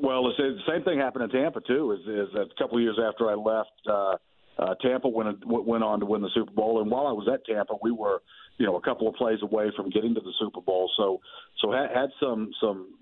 Well, 0.00 0.24
the 0.24 0.58
same 0.68 0.82
thing 0.84 0.98
happened 0.98 1.24
in 1.24 1.30
Tampa 1.30 1.60
too. 1.60 1.92
Is, 1.92 2.00
is 2.00 2.34
a 2.34 2.46
couple 2.60 2.78
of 2.78 2.82
years 2.82 2.98
after 3.02 3.30
I 3.30 3.34
left, 3.34 3.70
uh, 3.88 4.16
uh, 4.58 4.74
Tampa 4.80 5.08
went 5.08 5.44
went 5.44 5.84
on 5.84 6.00
to 6.00 6.06
win 6.06 6.22
the 6.22 6.30
Super 6.34 6.52
Bowl, 6.52 6.80
and 6.80 6.90
while 6.90 7.06
I 7.06 7.12
was 7.12 7.28
at 7.32 7.44
Tampa, 7.44 7.74
we 7.82 7.90
were 7.90 8.22
you 8.58 8.66
know 8.66 8.76
a 8.76 8.80
couple 8.80 9.06
of 9.06 9.14
plays 9.14 9.38
away 9.42 9.70
from 9.76 9.90
getting 9.90 10.14
to 10.14 10.20
the 10.20 10.32
Super 10.38 10.60
Bowl. 10.60 10.90
So 10.96 11.20
so 11.60 11.72
had, 11.72 11.90
had 11.94 12.10
some 12.20 12.50
some 12.60 12.94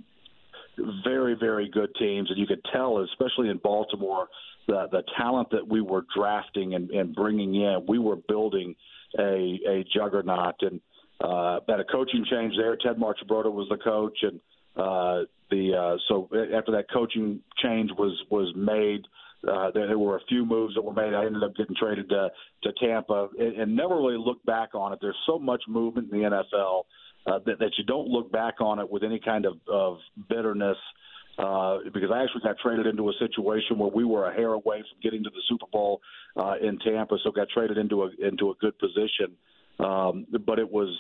very 1.05 1.35
very 1.35 1.71
good 1.71 1.91
teams, 1.99 2.31
and 2.31 2.39
you 2.39 2.47
could 2.47 2.65
tell, 2.73 2.99
especially 2.99 3.51
in 3.51 3.59
Baltimore, 3.59 4.29
the 4.67 4.89
the 4.91 5.03
talent 5.17 5.51
that 5.51 5.67
we 5.67 5.81
were 5.81 6.05
drafting 6.17 6.75
and, 6.75 6.91
and 6.91 7.15
bringing 7.15 7.55
in, 7.55 7.85
we 7.87 7.99
were 7.99 8.17
building 8.17 8.75
a 9.19 9.61
a 9.69 9.85
juggernaut, 9.95 10.57
and 10.61 10.81
uh, 11.21 11.61
had 11.69 11.81
a 11.81 11.85
coaching 11.85 12.25
change 12.31 12.55
there. 12.57 12.77
Ted 12.77 12.97
Marchibroda 12.97 13.53
was 13.53 13.69
the 13.71 13.77
coach, 13.77 14.19
and 14.23 14.41
uh, 14.77 15.25
the 15.51 15.75
uh, 15.75 15.97
so 16.09 16.29
after 16.57 16.73
that 16.73 16.87
coaching 16.93 17.41
change 17.63 17.91
was 17.99 18.21
was 18.31 18.53
made. 18.57 19.03
Uh, 19.47 19.71
there 19.73 19.99
were 19.99 20.17
a 20.17 20.25
few 20.27 20.47
moves 20.47 20.75
that 20.75 20.83
were 20.83 20.95
made. 20.95 21.13
I 21.13 21.27
ended 21.27 21.43
up 21.43 21.55
getting 21.55 21.77
traded 21.79 22.09
to, 22.09 22.31
to 22.63 22.73
Tampa 22.81 23.29
and, 23.39 23.61
and 23.61 23.77
never 23.77 23.95
really 23.95 24.17
looked 24.17 24.47
back 24.47 24.75
on 24.75 24.95
it. 24.95 25.01
There's 25.03 25.19
so 25.27 25.39
much 25.39 25.63
movement 25.69 26.11
in 26.11 26.19
the 26.19 26.27
NFL 26.27 26.85
uh, 27.27 27.41
that, 27.45 27.59
that 27.59 27.73
you 27.77 27.85
don't 27.85 28.09
look 28.09 28.33
back 28.33 28.63
on 28.63 28.79
it 28.79 28.91
with 28.91 29.03
any 29.03 29.21
kind 29.23 29.45
of, 29.45 29.59
of 29.71 29.99
bitterness. 30.31 30.79
Uh, 30.79 30.95
because 31.37 32.11
I 32.13 32.23
actually 32.23 32.43
got 32.43 32.59
traded 32.59 32.87
into 32.87 33.09
a 33.09 33.13
situation 33.19 33.79
where 33.79 33.91
we 33.91 34.05
were 34.05 34.29
a 34.29 34.35
hair 34.35 34.53
away 34.53 34.79
from 34.79 35.01
getting 35.03 35.25
to 35.25 35.31
the 35.31 35.43
Super 35.49 35.67
Bowl 35.73 36.01
uh, 36.37 36.55
in 36.63 36.79
Tampa, 36.79 37.17
so 37.23 37.31
got 37.31 37.49
traded 37.49 37.79
into 37.79 38.05
a 38.05 38.11
into 38.21 38.51
a 38.51 38.55
good 38.61 38.79
position. 38.79 39.37
Um, 39.79 40.27
but 40.47 40.59
it 40.59 40.71
was 40.71 40.97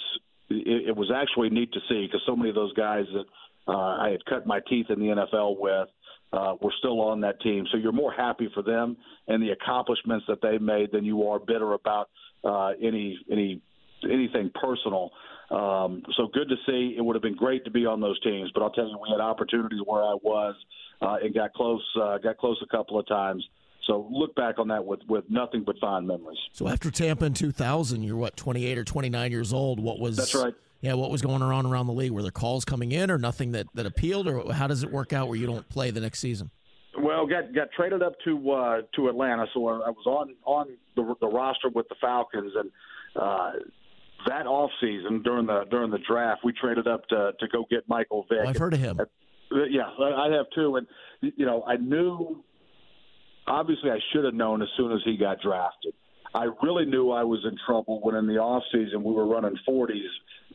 it, 0.51 0.89
it 0.89 0.97
was 0.97 1.11
actually 1.14 1.51
neat 1.51 1.72
to 1.72 1.80
see 1.89 2.07
because 2.07 2.22
so 2.26 2.37
many 2.37 2.49
of 2.49 2.55
those 2.55 2.72
guys 2.74 3.05
that 3.12 3.26
uh, 3.72 3.97
I 3.97 4.11
had 4.11 4.24
cut 4.26 4.47
my 4.47 4.61
teeth 4.68 4.87
in 4.91 4.99
the 4.99 5.07
NFL 5.07 5.59
with 5.59 5.89
uh, 6.32 6.55
were 6.61 6.72
still 6.78 7.01
on 7.01 7.20
that 7.20 7.41
team. 7.41 7.66
So 7.70 7.78
you're 7.78 7.93
more 7.93 8.12
happy 8.12 8.49
for 8.53 8.62
them 8.62 8.97
and 9.28 9.43
the 9.43 9.51
accomplishments 9.51 10.26
that 10.28 10.43
they 10.43 10.59
made 10.59 10.91
than 10.93 11.05
you 11.05 11.28
are 11.28 11.39
bitter 11.39 11.72
about 11.72 12.11
uh, 12.43 12.72
any 12.82 13.18
any 13.30 13.62
anything 14.05 14.51
personal. 14.61 15.11
Um, 15.51 16.03
so 16.16 16.28
good 16.32 16.49
to 16.49 16.57
see. 16.66 16.95
It 16.97 17.05
would 17.05 17.14
have 17.14 17.22
been 17.22 17.36
great 17.36 17.64
to 17.64 17.70
be 17.70 17.86
on 17.86 18.01
those 18.01 18.18
teams, 18.20 18.51
but 18.55 18.62
I'll 18.62 18.70
tell 18.70 18.88
you, 18.88 18.99
we 19.01 19.11
had 19.11 19.20
opportunities 19.20 19.80
where 19.84 20.03
I 20.03 20.14
was 20.22 20.55
uh, 21.03 21.16
and 21.22 21.34
got 21.34 21.53
close. 21.53 21.82
Uh, 22.01 22.18
got 22.18 22.38
close 22.38 22.59
a 22.62 22.76
couple 22.76 22.99
of 22.99 23.07
times. 23.07 23.47
So 23.86 24.09
look 24.11 24.34
back 24.34 24.59
on 24.59 24.68
that 24.68 24.84
with, 24.84 25.01
with 25.09 25.24
nothing 25.28 25.62
but 25.62 25.78
fond 25.78 26.07
memories. 26.07 26.38
So 26.53 26.68
after 26.68 26.90
Tampa 26.90 27.26
in 27.26 27.34
2000, 27.34 28.03
you're 28.03 28.16
what 28.16 28.34
28 28.36 28.78
or 28.78 28.84
29 28.84 29.30
years 29.30 29.53
old. 29.53 29.78
What 29.78 29.99
was 30.01 30.16
that's 30.16 30.34
right? 30.34 30.55
Yeah, 30.80 30.95
what 30.95 31.11
was 31.11 31.22
going 31.22 31.40
on 31.40 31.64
around 31.64 31.86
the 31.86 31.95
league? 31.95 32.11
Were 32.11 32.22
there 32.22 32.30
calls 32.30 32.64
coming 32.64 32.92
in, 32.92 33.11
or 33.11 33.16
nothing 33.16 33.53
that, 33.53 33.66
that 33.72 33.86
appealed, 33.86 34.28
or 34.28 34.53
how 34.53 34.66
does 34.66 34.82
it 34.82 34.92
work 34.92 35.14
out 35.14 35.28
where 35.28 35.36
you 35.36 35.47
don't 35.47 35.66
play 35.70 35.90
the 35.90 36.01
next 36.01 36.18
season? 36.18 36.51
Well, 36.99 37.26
got 37.26 37.55
got 37.55 37.72
traded 37.72 38.03
up 38.03 38.14
to 38.24 38.51
uh, 38.51 38.82
to 38.97 39.09
Atlanta, 39.09 39.47
so 39.55 39.66
I 39.66 39.90
was 39.90 40.07
on 40.07 40.34
on 40.45 40.68
the, 40.95 41.14
the 41.20 41.26
roster 41.26 41.70
with 41.70 41.88
the 41.88 41.95
Falcons, 42.01 42.53
and 42.55 42.70
uh, 43.16 43.53
that 44.27 44.47
off 44.47 44.70
season 44.81 45.22
during 45.22 45.47
the 45.47 45.64
during 45.70 45.91
the 45.91 45.99
draft, 46.09 46.43
we 46.45 46.53
traded 46.53 46.87
up 46.87 47.07
to 47.09 47.33
to 47.39 47.49
go 47.49 47.64
get 47.70 47.89
Michael 47.89 48.27
Vick. 48.29 48.41
Oh, 48.45 48.49
I've 48.49 48.57
heard 48.57 48.75
of 48.75 48.81
him. 48.81 49.01
Yeah, 49.70 49.89
I 49.99 50.31
have 50.37 50.47
too, 50.55 50.77
and 50.77 50.87
you 51.20 51.47
know, 51.47 51.64
I 51.66 51.77
knew. 51.77 52.43
Obviously, 53.47 53.91
I 53.91 53.99
should 54.11 54.25
have 54.25 54.33
known 54.33 54.62
as 54.62 54.68
soon 54.75 54.91
as 54.93 55.01
he 55.05 55.18
got 55.18 55.39
drafted. 55.43 55.93
I 56.35 56.49
really 56.62 56.85
knew 56.85 57.11
I 57.12 57.22
was 57.22 57.41
in 57.45 57.57
trouble 57.64 58.01
when 58.03 58.16
in 58.16 58.27
the 58.27 58.39
off 58.39 58.64
season 58.72 59.05
we 59.05 59.12
were 59.12 59.27
running 59.27 59.57
40s 59.68 60.01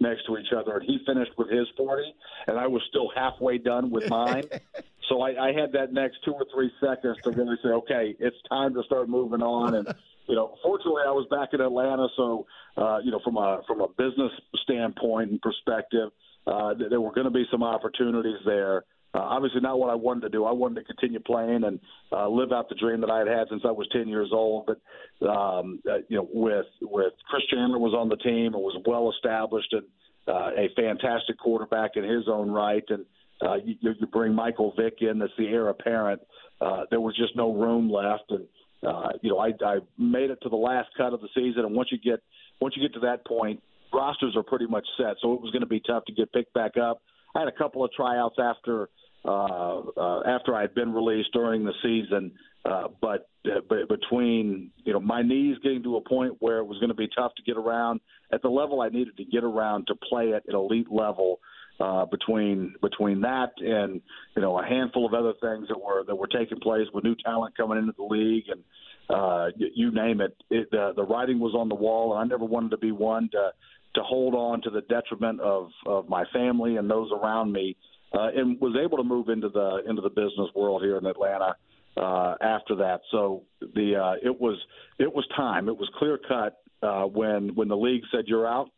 next 0.02 0.26
to 0.26 0.38
each 0.38 0.52
other, 0.56 0.78
and 0.78 0.84
he 0.84 1.00
finished 1.06 1.32
with 1.38 1.50
his 1.50 1.68
40, 1.78 2.04
and 2.48 2.60
I 2.60 2.68
was 2.68 2.82
still 2.90 3.10
halfway 3.16 3.58
done 3.58 3.90
with 3.90 4.10
mine. 4.10 4.44
so 5.10 5.22
I, 5.22 5.50
I 5.50 5.54
had 5.54 5.72
that 5.74 5.94
next 5.94 6.18
two 6.26 6.34
or 6.34 6.46
three 6.54 6.70
seconds 6.82 7.18
to 7.24 7.32
really 7.32 7.56
say, 7.64 7.70
okay, 7.70 8.16
it's 8.20 8.36
time 8.50 8.74
to 8.74 8.84
start 8.84 9.08
moving 9.08 9.42
on. 9.42 9.76
And 9.76 9.88
you 10.30 10.36
know, 10.36 10.56
fortunately, 10.62 11.02
I 11.06 11.12
was 11.12 11.28
back 11.32 11.50
in 11.54 11.60
Atlanta, 11.60 12.08
so 12.16 12.46
uh, 12.78 13.00
you 13.04 13.12
know, 13.12 13.20
from 13.24 13.38
a 13.38 13.62
from 13.68 13.82
a 13.82 13.88
business 13.88 14.32
standpoint 14.64 15.32
and 15.32 15.42
perspective, 15.42 16.12
uh, 16.46 16.76
there 16.90 17.02
were 17.02 17.12
going 17.12 17.26
to 17.26 17.32
be 17.32 17.46
some 17.52 17.64
opportunities 17.64 18.38
there. 18.46 18.86
Uh, 19.12 19.22
obviously, 19.22 19.60
not 19.60 19.80
what 19.80 19.90
I 19.90 19.96
wanted 19.96 20.22
to 20.22 20.30
do. 20.30 20.46
I 20.46 20.52
wanted 20.52 20.82
to 20.82 20.84
continue 20.86 21.20
playing 21.20 21.64
and 21.64 21.80
uh, 22.12 22.30
live 22.30 22.52
out 22.52 22.70
the 22.70 22.76
dream 22.76 23.02
that 23.02 23.10
I 23.10 23.18
had 23.18 23.28
had 23.28 23.48
since 23.50 23.64
I 23.66 23.72
was 23.72 23.88
10 23.92 24.08
years 24.08 24.30
old. 24.32 24.68
But 24.68 25.28
um, 25.28 25.80
uh, 25.90 25.98
you 26.08 26.18
know, 26.18 26.28
with 26.32 26.68
with 26.80 27.14
Chris 27.28 27.44
Chandler 27.50 27.80
was 27.80 27.96
on 27.98 28.08
the 28.08 28.18
team 28.18 28.54
and 28.54 28.62
was 28.62 28.80
well 28.86 29.12
established 29.12 29.74
and 29.74 29.84
uh, 30.28 30.52
a 30.56 30.70
fantastic 30.76 31.40
quarterback 31.40 31.92
in 31.96 32.04
his 32.04 32.28
own 32.28 32.52
right, 32.52 32.84
and 32.90 33.04
uh, 33.42 33.56
you, 33.56 33.76
you 33.82 34.08
bring 34.08 34.36
Michael 34.36 34.74
Vick 34.78 34.98
in, 35.02 35.18
that's 35.18 35.32
the 35.40 35.48
heir 35.48 35.70
apparent. 35.70 36.22
Uh, 36.62 36.84
there 36.92 37.02
was 37.02 37.16
just 37.16 37.36
no 37.36 37.52
room 37.52 37.90
left, 37.90 38.30
and 38.30 38.46
uh, 38.86 39.10
you 39.22 39.30
know, 39.30 39.40
I, 39.40 39.52
I 39.66 39.80
made 39.98 40.30
it 40.30 40.40
to 40.44 40.50
the 40.50 40.56
last 40.56 40.90
cut 40.98 41.14
of 41.14 41.22
the 41.22 41.30
season, 41.36 41.66
and 41.66 41.76
once 41.76 41.90
you 41.92 41.98
get 41.98 42.22
once 42.62 42.76
you 42.76 42.82
get 42.82 42.94
to 42.94 43.02
that 43.02 43.26
point, 43.26 43.62
rosters 43.94 44.36
are 44.36 44.44
pretty 44.44 44.68
much 44.68 44.86
set. 44.98 45.16
So 45.22 45.34
it 45.34 45.42
was 45.42 45.52
going 45.52 45.62
to 45.62 45.68
be 45.68 45.82
tough 45.82 46.06
to 46.06 46.14
get 46.14 46.32
picked 46.32 46.54
back 46.54 46.78
up. 46.78 47.02
I 47.36 47.40
had 47.40 47.48
a 47.48 47.54
couple 47.54 47.84
of 47.84 47.92
tryouts 47.92 48.36
after 48.40 48.90
uh, 49.26 49.80
uh, 49.98 50.22
after 50.26 50.56
I 50.56 50.62
had 50.62 50.74
been 50.74 50.94
released 50.94 51.34
during 51.34 51.66
the 51.66 51.74
season. 51.84 52.32
Uh, 52.66 52.88
but 53.02 53.30
uh, 53.46 53.62
but 53.68 53.88
between 53.88 54.72
you 54.84 54.94
know 54.94 55.00
my 55.00 55.22
knees 55.22 55.58
getting 55.64 55.84
to 55.84 55.98
a 55.98 56.02
point 56.02 56.36
where 56.40 56.60
it 56.60 56.66
was 56.66 56.78
going 56.80 56.90
to 56.90 56.96
be 56.96 57.08
tough 57.18 57.34
to 57.36 57.44
get 57.44 57.58
around 57.58 58.02
at 58.34 58.42
the 58.42 58.50
level 58.50 58.82
I 58.82 58.90
needed 58.90 59.16
to 59.18 59.26
get 59.26 59.44
around 59.44 59.88
to 59.88 59.96
play 59.96 60.34
at 60.34 60.44
an 60.48 60.56
elite 60.56 60.92
level. 60.92 61.40
Uh, 61.80 62.06
between 62.08 62.76
between 62.82 63.22
that 63.22 63.52
and 63.60 64.02
you 64.36 64.42
know 64.42 64.60
a 64.60 64.66
handful 64.66 65.06
of 65.06 65.14
other 65.14 65.32
things 65.40 65.66
that 65.70 65.80
were 65.80 66.04
that 66.04 66.14
were 66.14 66.28
taking 66.28 66.60
place 66.60 66.86
with 66.94 67.06
new 67.06 67.16
talent 67.24 67.56
coming 67.56 67.78
into 67.78 67.94
the 67.96 68.04
league 68.04 68.44
and 68.50 68.62
uh, 69.10 69.48
you, 69.56 69.70
you 69.74 69.92
name 69.92 70.22
it, 70.22 70.36
it 70.50 70.68
uh, 70.74 70.94
the 70.94 71.04
writing 71.04 71.40
was 71.40 71.56
on 71.56 71.68
the 71.70 71.76
wall, 71.76 72.14
and 72.14 72.22
I 72.22 72.26
never 72.26 72.46
wanted 72.46 72.72
to 72.72 72.78
be 72.78 72.92
one 72.92 73.30
to 73.32 73.52
to 73.96 74.04
hold 74.04 74.36
on 74.36 74.62
to 74.64 74.70
the 74.70 74.82
detriment 74.82 75.42
of 75.42 75.70
of 75.86 76.08
my 76.08 76.26
family 76.32 76.76
and 76.78 76.90
those 76.90 77.10
around 77.12 77.52
me 77.52 77.76
uh, 78.14 78.28
and 78.36 78.60
was 78.62 78.76
able 78.82 78.98
to 78.98 79.04
move 79.04 79.30
into 79.30 79.50
the 79.50 79.82
into 79.88 80.02
the 80.02 80.10
business 80.10 80.50
world 80.56 80.84
here 80.84 80.98
in 80.98 81.06
Atlanta 81.06 81.56
uh, 81.98 82.36
after 82.42 82.76
that. 82.76 83.02
So 83.12 83.44
the 83.60 83.96
uh, 83.96 84.14
it 84.22 84.40
was 84.40 84.58
it 85.00 85.14
was 85.14 85.28
time. 85.36 85.68
It 85.70 85.78
was 85.78 85.90
clear 85.98 86.20
cut 86.28 86.62
uh, 86.84 87.04
when 87.06 87.56
when 87.56 87.68
the 87.68 87.78
league 87.78 88.04
said 88.12 88.26
you're 88.28 88.48
out. 88.48 88.70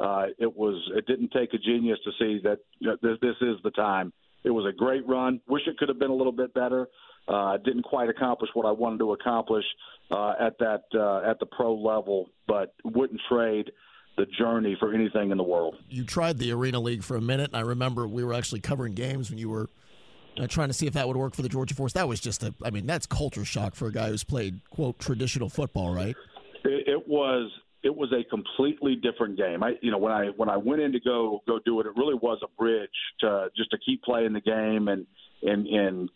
Uh, 0.00 0.26
it 0.38 0.56
was 0.56 0.80
it 0.96 1.06
didn't 1.06 1.30
take 1.30 1.52
a 1.52 1.58
genius 1.58 1.98
to 2.04 2.10
see 2.18 2.40
that 2.42 2.58
you 2.78 2.88
know, 2.88 2.96
this, 3.02 3.18
this 3.20 3.36
is 3.42 3.56
the 3.62 3.70
time. 3.72 4.12
It 4.42 4.50
was 4.50 4.64
a 4.66 4.72
great 4.76 5.06
run. 5.06 5.40
Wish 5.46 5.62
it 5.66 5.76
could 5.76 5.90
have 5.90 5.98
been 5.98 6.10
a 6.10 6.14
little 6.14 6.32
bit 6.32 6.54
better. 6.54 6.88
Uh, 7.28 7.58
didn't 7.58 7.82
quite 7.82 8.08
accomplish 8.08 8.50
what 8.54 8.64
I 8.64 8.72
wanted 8.72 8.98
to 9.00 9.12
accomplish 9.12 9.64
uh, 10.10 10.32
at 10.40 10.58
that 10.58 10.84
uh, 10.94 11.30
at 11.30 11.38
the 11.38 11.46
pro 11.46 11.74
level, 11.74 12.30
but 12.48 12.74
wouldn't 12.84 13.20
trade 13.30 13.70
the 14.16 14.24
journey 14.38 14.76
for 14.80 14.92
anything 14.94 15.30
in 15.30 15.36
the 15.36 15.44
world. 15.44 15.76
You 15.88 16.04
tried 16.04 16.38
the 16.38 16.50
Arena 16.52 16.80
League 16.80 17.04
for 17.04 17.16
a 17.16 17.20
minute, 17.20 17.50
and 17.50 17.56
I 17.56 17.60
remember 17.60 18.08
we 18.08 18.24
were 18.24 18.34
actually 18.34 18.60
covering 18.60 18.94
games 18.94 19.30
when 19.30 19.38
you 19.38 19.50
were 19.50 19.68
uh, 20.38 20.46
trying 20.46 20.68
to 20.68 20.74
see 20.74 20.86
if 20.86 20.94
that 20.94 21.06
would 21.06 21.16
work 21.16 21.34
for 21.34 21.42
the 21.42 21.48
Georgia 21.48 21.74
Force. 21.74 21.92
That 21.92 22.08
was 22.08 22.20
just 22.20 22.42
a, 22.42 22.54
I 22.64 22.70
mean, 22.70 22.86
that's 22.86 23.06
culture 23.06 23.44
shock 23.44 23.74
for 23.74 23.88
a 23.88 23.92
guy 23.92 24.08
who's 24.08 24.24
played 24.24 24.60
quote 24.70 24.98
traditional 24.98 25.48
football, 25.48 25.94
right? 25.94 26.16
It, 26.64 26.88
it 26.88 27.08
was. 27.08 27.50
It 27.82 27.94
was 27.94 28.12
a 28.12 28.22
completely 28.28 28.96
different 28.96 29.36
game. 29.38 29.62
I, 29.62 29.72
you 29.80 29.90
know, 29.90 29.98
when 29.98 30.12
I 30.12 30.26
when 30.36 30.48
I 30.48 30.56
went 30.56 30.82
in 30.82 30.92
to 30.92 31.00
go 31.00 31.42
go 31.46 31.58
do 31.64 31.80
it, 31.80 31.86
it 31.86 31.96
really 31.96 32.14
was 32.14 32.38
a 32.42 32.48
bridge 32.58 32.90
to 33.20 33.48
just 33.56 33.70
to 33.70 33.78
keep 33.78 34.02
playing 34.02 34.32
the 34.32 34.40
game 34.40 34.88
and 34.88 35.06
and 35.42 35.66
and 35.66 36.10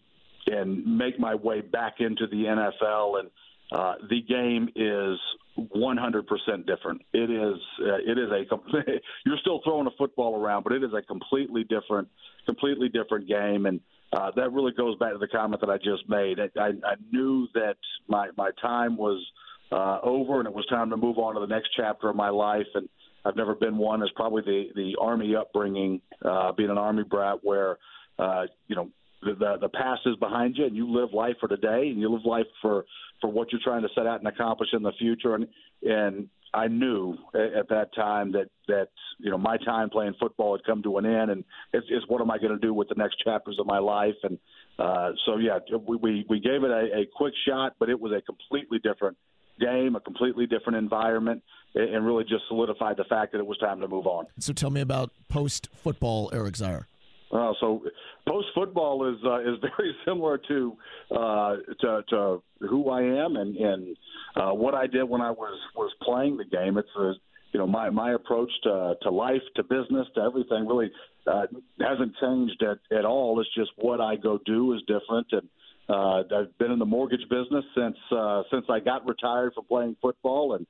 and 0.47 0.99
make 0.99 1.19
my 1.19 1.35
way 1.35 1.63
back 1.63 1.95
into 2.01 2.27
the 2.27 2.45
NFL 2.45 3.21
and 3.21 3.31
uh, 3.73 3.95
the 4.09 4.21
game 4.23 4.69
is 4.77 5.19
100% 5.59 6.67
different. 6.67 7.03
It 7.13 7.31
is 7.31 7.61
uh, 7.81 7.97
it 8.07 8.19
is 8.19 8.31
a 8.31 8.45
you're 9.27 9.39
still 9.41 9.61
throwing 9.65 9.87
a 9.87 9.91
football 9.97 10.41
around, 10.41 10.65
but 10.65 10.73
it 10.73 10.85
is 10.85 10.93
a 10.97 11.03
completely 11.03 11.65
different 11.65 12.09
completely 12.47 12.89
different 12.89 13.27
game, 13.27 13.67
and 13.67 13.81
uh, 14.13 14.31
that 14.37 14.53
really 14.53 14.73
goes 14.73 14.97
back 14.99 15.13
to 15.13 15.19
the 15.19 15.29
comment 15.29 15.61
that 15.61 15.71
I 15.71 15.79
just 15.79 16.09
made. 16.09 16.39
I, 16.39 16.51
I, 16.61 16.69
I 16.85 16.95
knew 17.11 17.49
that 17.55 17.77
my 18.07 18.29
my 18.37 18.51
time 18.61 18.97
was 18.97 19.25
uh, 19.73 19.99
over, 20.03 20.39
and 20.39 20.49
it 20.49 20.55
was 20.55 20.67
time 20.67 20.91
to 20.91 20.97
move 20.97 21.19
on 21.19 21.35
to 21.35 21.41
the 21.41 21.47
next 21.47 21.71
chapter 21.77 22.09
of 22.09 22.17
my 22.17 22.31
life, 22.31 22.67
and. 22.75 22.89
I've 23.27 23.37
never 23.37 23.55
been 23.55 23.79
one 23.79 24.03
as 24.03 24.11
probably 24.15 24.43
the 24.43 24.65
the 24.75 24.97
army 25.01 25.35
upbringing, 25.35 26.03
uh, 26.23 26.53
being 26.53 26.69
an 26.69 26.77
army 26.77 27.05
brat, 27.05 27.39
where 27.43 27.79
uh, 28.19 28.43
you 28.69 28.77
know 28.77 28.91
the, 29.23 29.35
the 29.35 29.57
the 29.63 29.69
past 29.69 30.03
is 30.07 30.17
behind 30.17 30.57
you, 30.57 30.67
and 30.67 30.77
you 30.77 30.91
live 30.91 31.13
life 31.13 31.37
for 31.41 31.49
today, 31.49 31.89
and 31.89 31.99
you 31.99 32.09
live 32.13 32.25
life 32.25 32.47
for 32.61 32.85
for 33.21 33.31
what 33.31 33.51
you're 33.51 33.61
trying 33.65 33.83
to 33.83 33.89
set 33.95 34.07
out 34.07 34.19
and 34.19 34.29
accomplish 34.29 34.69
in 34.73 34.83
the 34.83 34.93
future. 34.99 35.35
And 35.35 35.47
and 35.83 36.29
I 36.53 36.69
knew 36.69 37.17
at 37.35 37.69
that 37.71 37.95
time 37.95 38.33
that 38.33 38.49
that 38.69 38.89
you 39.19 39.31
know 39.31 39.39
my 39.39 39.57
time 39.59 39.91
playing 39.91 40.15
football 40.21 40.57
had 40.57 40.65
come 40.65 40.83
to 40.83 40.99
an 40.99 41.07
end, 41.07 41.31
and 41.31 41.45
it's, 41.73 41.87
it's 41.89 42.07
what 42.09 42.21
am 42.21 42.31
I 42.31 42.39
going 42.39 42.53
to 42.53 42.59
do 42.59 42.75
with 42.75 42.89
the 42.89 42.95
next 42.97 43.17
chapters 43.25 43.57
of 43.59 43.67
my 43.67 43.79
life? 43.79 44.17
And 44.23 44.39
uh, 44.79 45.13
so 45.25 45.39
yeah, 45.39 45.59
we 45.87 45.97
we, 45.97 46.27
we 46.29 46.41
gave 46.41 46.63
it 46.63 46.71
a, 46.71 47.01
a 47.01 47.07
quick 47.17 47.35
shot, 47.49 47.75
but 47.79 47.89
it 47.89 47.99
was 47.99 48.13
a 48.13 48.21
completely 48.21 48.79
different 48.79 49.17
game, 49.61 49.97
a 49.97 50.01
completely 50.01 50.47
different 50.47 50.77
environment, 50.77 51.43
and 51.75 52.07
really 52.07 52.25
just 52.25 52.45
solidified 52.49 52.97
the 52.97 53.05
fact 53.05 53.33
that 53.33 53.39
it 53.39 53.47
was 53.47 53.59
time 53.59 53.81
to 53.81 53.89
move 53.89 54.07
on. 54.07 54.27
So 54.39 54.53
tell 54.53 54.71
me 54.71 54.81
about 54.81 55.11
post 55.29 55.69
football 55.75 56.31
Eric 56.33 56.55
Zeier. 56.55 56.85
Uh, 57.33 57.53
so 57.61 57.83
post 58.29 58.47
football 58.55 59.09
is 59.13 59.19
uh, 59.25 59.41
is 59.41 59.59
very 59.77 59.95
similar 60.05 60.39
to, 60.39 60.77
uh, 61.11 61.57
to 61.81 62.03
to 62.09 62.43
who 62.61 62.91
I 62.91 63.03
am 63.03 63.37
and 63.37 63.57
and 63.57 63.97
uh, 64.37 64.53
what 64.53 64.75
I 64.75 64.87
did 64.87 65.05
when 65.05 65.21
I 65.21 65.31
was 65.31 65.59
was 65.75 65.93
playing 66.03 66.37
the 66.37 66.45
game. 66.45 66.79
It's 66.79 66.89
a 66.97 67.15
you 67.55 67.61
know 67.61 67.67
my 67.69 67.89
my 67.89 68.13
approach 68.13 68.51
to 68.65 68.95
to 69.01 69.11
life, 69.11 69.41
to 69.55 69.63
business, 69.63 70.07
to 70.17 70.21
everything 70.21 70.67
really 70.67 70.91
uh, 71.27 71.47
hasn't 71.81 72.13
changed 72.21 72.63
at 72.63 72.79
at 72.97 73.05
all. 73.05 73.41
It's 73.41 73.55
just 73.55 73.71
what 73.77 74.01
I 74.01 74.17
go 74.17 74.41
do 74.45 74.75
is 74.75 74.81
different, 74.89 75.29
and 75.31 75.49
uh, 75.89 76.41
I've 76.41 76.59
been 76.59 76.73
in 76.73 76.81
the 76.81 76.85
mortgage 76.85 77.23
business 77.31 77.65
since 77.77 77.97
uh, 78.11 78.43
since 78.51 78.67
I 78.69 78.81
got 78.81 79.07
retired 79.07 79.55
from 79.55 79.67
playing 79.67 79.97
football, 80.03 80.57
and 80.57 80.67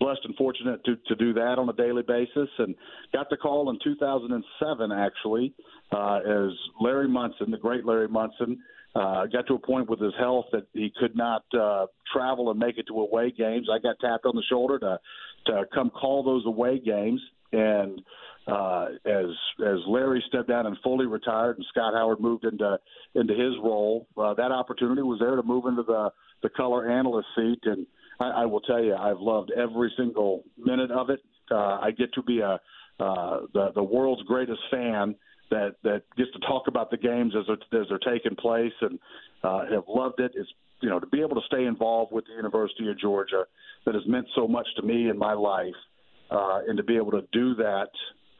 blessed 0.00 0.22
and 0.24 0.34
fortunate 0.36 0.82
to 0.86 0.96
to 1.06 1.14
do 1.16 1.34
that 1.34 1.56
on 1.58 1.68
a 1.68 1.74
daily 1.74 2.02
basis. 2.02 2.48
And 2.58 2.74
got 3.12 3.28
the 3.28 3.36
call 3.36 3.68
in 3.68 3.78
2007 3.84 4.90
actually, 4.90 5.52
uh, 5.92 6.20
as 6.26 6.50
Larry 6.80 7.08
Munson, 7.08 7.50
the 7.50 7.58
great 7.58 7.84
Larry 7.84 8.08
Munson. 8.08 8.58
Uh, 8.94 9.24
got 9.32 9.46
to 9.46 9.54
a 9.54 9.58
point 9.58 9.88
with 9.88 10.00
his 10.00 10.12
health 10.18 10.44
that 10.52 10.66
he 10.74 10.92
could 11.00 11.16
not 11.16 11.42
uh, 11.58 11.86
travel 12.12 12.50
and 12.50 12.58
make 12.58 12.76
it 12.76 12.84
to 12.86 12.92
away 12.92 13.30
games. 13.30 13.66
I 13.72 13.78
got 13.78 13.96
tapped 14.00 14.26
on 14.26 14.36
the 14.36 14.42
shoulder 14.50 14.78
to 14.80 14.98
to 15.46 15.64
come 15.74 15.90
call 15.90 16.22
those 16.22 16.44
away 16.46 16.78
games. 16.78 17.20
And 17.52 18.00
uh, 18.46 18.86
as 19.04 19.26
as 19.64 19.78
Larry 19.86 20.22
stepped 20.28 20.48
down 20.48 20.66
and 20.66 20.76
fully 20.82 21.06
retired, 21.06 21.56
and 21.56 21.66
Scott 21.70 21.94
Howard 21.94 22.20
moved 22.20 22.44
into 22.44 22.78
into 23.14 23.34
his 23.34 23.54
role, 23.62 24.08
uh, 24.16 24.34
that 24.34 24.50
opportunity 24.50 25.02
was 25.02 25.18
there 25.20 25.36
to 25.36 25.42
move 25.42 25.66
into 25.66 25.82
the 25.82 26.10
the 26.42 26.48
color 26.48 26.90
analyst 26.90 27.28
seat. 27.36 27.60
And 27.64 27.86
I, 28.18 28.42
I 28.42 28.46
will 28.46 28.60
tell 28.60 28.82
you, 28.82 28.94
I've 28.94 29.20
loved 29.20 29.52
every 29.52 29.92
single 29.96 30.44
minute 30.56 30.90
of 30.90 31.10
it. 31.10 31.20
Uh, 31.50 31.78
I 31.80 31.90
get 31.96 32.12
to 32.14 32.22
be 32.22 32.40
a 32.40 32.58
uh, 32.98 33.40
the 33.52 33.72
the 33.74 33.82
world's 33.82 34.22
greatest 34.22 34.60
fan 34.70 35.14
that 35.50 35.76
that 35.82 36.02
gets 36.16 36.32
to 36.32 36.40
talk 36.40 36.66
about 36.66 36.90
the 36.90 36.96
games 36.96 37.34
as 37.38 37.46
they're, 37.46 37.80
as 37.82 37.88
they're 37.88 38.14
taking 38.14 38.34
place, 38.36 38.72
and 38.80 38.98
uh, 39.44 39.66
have 39.70 39.84
loved 39.88 40.18
it. 40.20 40.32
It's 40.34 40.48
you 40.82 40.90
know 40.90 41.00
to 41.00 41.06
be 41.06 41.20
able 41.20 41.36
to 41.36 41.46
stay 41.46 41.64
involved 41.64 42.12
with 42.12 42.26
the 42.26 42.34
University 42.34 42.90
of 42.90 42.98
Georgia 42.98 43.44
that 43.86 43.94
has 43.94 44.02
meant 44.06 44.26
so 44.34 44.46
much 44.46 44.66
to 44.76 44.82
me 44.82 45.08
in 45.08 45.16
my 45.16 45.32
life, 45.32 45.74
uh, 46.30 46.60
and 46.68 46.76
to 46.76 46.82
be 46.82 46.96
able 46.96 47.12
to 47.12 47.22
do 47.32 47.54
that 47.54 47.88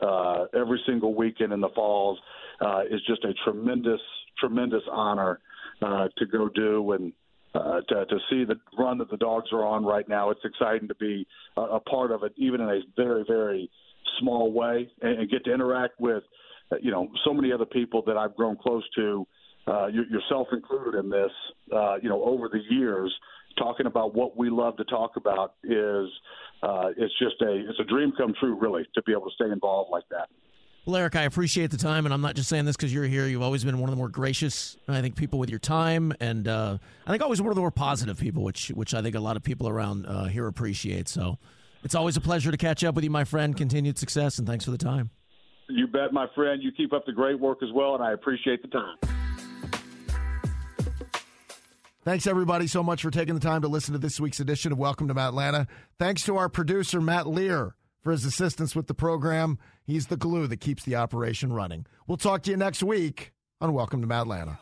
uh, 0.07 0.47
every 0.55 0.81
single 0.87 1.15
weekend 1.15 1.53
in 1.53 1.61
the 1.61 1.69
falls 1.75 2.19
uh, 2.61 2.83
is 2.91 3.01
just 3.07 3.25
a 3.25 3.33
tremendous, 3.45 4.01
tremendous 4.39 4.83
honor 4.91 5.41
uh, 5.81 6.09
to 6.19 6.27
go 6.27 6.49
do 6.49 6.93
and 6.93 7.13
uh, 7.55 7.81
to, 7.89 8.07
to 8.07 8.19
see 8.31 8.45
the 8.45 8.57
run 8.79 8.99
that 8.99 9.11
the 9.11 9.17
dogs 9.17 9.47
are 9.53 9.65
on 9.65 9.85
right 9.85 10.09
now. 10.09 10.31
It's 10.31 10.41
exciting 10.45 10.89
to 10.89 10.95
be 10.95 11.27
a, 11.57 11.61
a 11.63 11.81
part 11.81 12.11
of 12.11 12.23
it, 12.23 12.33
even 12.37 12.61
in 12.61 12.69
a 12.69 12.81
very, 12.97 13.25
very 13.29 13.71
small 14.21 14.53
way, 14.53 14.89
and, 15.03 15.21
and 15.21 15.31
get 15.31 15.45
to 15.45 15.53
interact 15.53 16.01
with, 16.01 16.23
you 16.81 16.91
know, 16.91 17.09
so 17.25 17.35
many 17.35 17.53
other 17.53 17.67
people 17.67 18.03
that 18.07 18.17
I've 18.17 18.35
grown 18.35 18.57
close 18.57 18.85
to, 18.97 19.27
uh, 19.27 19.37
yourself 19.67 20.49
included 20.53 20.99
in 20.99 21.11
this, 21.11 21.31
uh, 21.73 21.97
you 22.03 22.09
know, 22.09 22.23
over 22.25 22.49
the 22.49 22.61
years 22.69 23.13
talking 23.59 23.87
about 23.87 24.15
what 24.15 24.37
we 24.37 24.51
love 24.51 24.77
to 24.77 24.85
talk 24.85 25.17
about 25.17 25.55
is 25.63 26.09
uh, 26.63 26.91
it's 26.97 27.13
just 27.19 27.41
a 27.43 27.69
it's 27.69 27.79
a 27.81 27.85
dream 27.85 28.13
come 28.17 28.35
true, 28.39 28.59
really, 28.59 28.87
to 28.95 29.03
be 29.03 29.13
able 29.13 29.25
to 29.25 29.35
stay 29.35 29.51
involved 29.51 29.91
like 29.91 30.05
that. 30.11 30.29
Well, 30.85 30.97
Eric, 30.97 31.15
I 31.15 31.23
appreciate 31.23 31.71
the 31.71 31.77
time, 31.77 32.07
and 32.07 32.15
I'm 32.15 32.23
not 32.23 32.35
just 32.35 32.49
saying 32.49 32.65
this 32.65 32.77
because 32.77 32.93
you're 32.93 33.05
here. 33.05 33.29
You've 33.29 33.43
always 33.43 33.63
been 33.63 33.79
one 33.79 33.89
of 33.89 33.93
the 33.93 33.99
more 33.99 34.09
gracious, 34.09 34.77
I 34.89 35.01
think, 35.01 35.15
people 35.15 35.39
with 35.39 35.49
your 35.49 35.61
time, 35.61 36.13
and 36.19 36.49
uh, 36.49 36.79
I 37.07 37.11
think 37.11 37.23
always 37.23 37.41
one 37.41 37.51
of 37.51 37.55
the 37.55 37.61
more 37.61 37.71
positive 37.71 38.19
people, 38.19 38.43
which 38.43 38.69
which 38.69 38.95
I 38.95 39.03
think 39.03 39.15
a 39.15 39.21
lot 39.21 39.37
of 39.37 39.43
people 39.43 39.69
around 39.69 40.07
uh, 40.07 40.25
here 40.25 40.47
appreciate. 40.47 41.09
So, 41.09 41.39
it's 41.85 41.95
always 41.95 42.17
a 42.17 42.21
pleasure 42.21 42.51
to 42.51 42.57
catch 42.57 42.83
up 42.85 42.95
with 42.95 43.05
you, 43.05 43.11
my 43.11 43.25
friend. 43.25 43.57
Continued 43.57 43.99
success, 43.99 44.39
and 44.39 44.47
thanks 44.47 44.65
for 44.65 44.71
the 44.71 44.79
time. 44.79 45.11
You 45.69 45.87
bet, 45.87 46.13
my 46.13 46.27
friend. 46.35 46.63
You 46.63 46.73
keep 46.73 46.93
up 46.93 47.07
the 47.07 47.13
great 47.13 47.39
work 47.39 47.63
as 47.63 47.71
well, 47.73 47.95
and 47.95 48.03
I 48.03 48.13
appreciate 48.13 48.63
the 48.63 48.69
time. 48.69 49.22
Thanks, 52.05 52.27
everybody, 52.27 52.67
so 52.67 52.83
much 52.83 53.01
for 53.03 53.13
taking 53.13 53.35
the 53.35 53.41
time 53.41 53.63
to 53.63 53.69
listen 53.69 53.93
to 53.93 53.99
this 53.99 54.19
week's 54.19 54.41
edition 54.41 54.73
of 54.73 54.79
Welcome 54.79 55.07
to 55.07 55.17
Atlanta. 55.17 55.69
Thanks 56.01 56.25
to 56.25 56.37
our 56.37 56.49
producer, 56.49 57.01
Matt 57.01 57.29
Lear, 57.29 57.77
for 58.03 58.11
his 58.11 58.25
assistance 58.25 58.75
with 58.75 58.89
the 58.89 58.95
program. 58.95 59.57
He's 59.85 60.09
the 60.09 60.17
glue 60.17 60.49
that 60.49 60.57
keeps 60.57 60.83
the 60.83 60.97
operation 60.97 61.53
running. 61.53 61.87
We'll 62.09 62.17
talk 62.17 62.43
to 62.43 62.51
you 62.51 62.57
next 62.57 62.83
week 62.83 63.33
on 63.61 63.73
Welcome 63.73 64.03
to 64.03 64.13
Atlanta. 64.13 64.59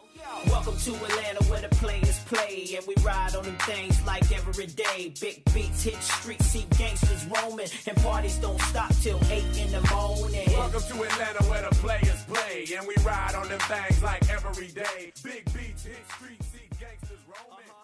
Welcome 0.48 0.76
to 0.76 0.94
Atlanta 0.94 1.44
where 1.44 1.62
the 1.62 1.68
players 1.76 2.18
play 2.24 2.74
and 2.76 2.86
we 2.86 2.94
ride 3.02 3.34
on 3.34 3.44
them 3.44 3.56
things 3.60 4.04
like 4.06 4.30
every 4.32 4.66
day. 4.66 5.14
Big 5.18 5.42
beats 5.54 5.82
hit 5.82 6.02
streets, 6.02 6.44
see 6.44 6.66
gangsters 6.76 7.26
roaming 7.26 7.68
and 7.86 7.96
parties 7.98 8.36
don't 8.36 8.60
stop 8.62 8.92
till 9.00 9.18
8 9.30 9.44
in 9.58 9.72
the 9.72 9.80
morning. 9.90 10.46
Welcome 10.48 10.82
to 10.82 11.02
Atlanta 11.04 11.44
where 11.44 11.62
the 11.62 11.74
players 11.76 12.22
play 12.24 12.66
and 12.76 12.86
we 12.86 12.94
ride 13.02 13.34
on 13.34 13.48
them 13.48 13.60
things 13.60 14.02
like 14.02 14.28
every 14.28 14.68
day. 14.68 15.12
Big 15.24 15.44
beats 15.54 15.84
hit 15.84 15.96
streets, 16.14 16.46
see 16.46 16.68
gangsters 16.78 17.09
roaming 17.30 17.58
and 17.60 17.70
uh-huh. 17.70 17.79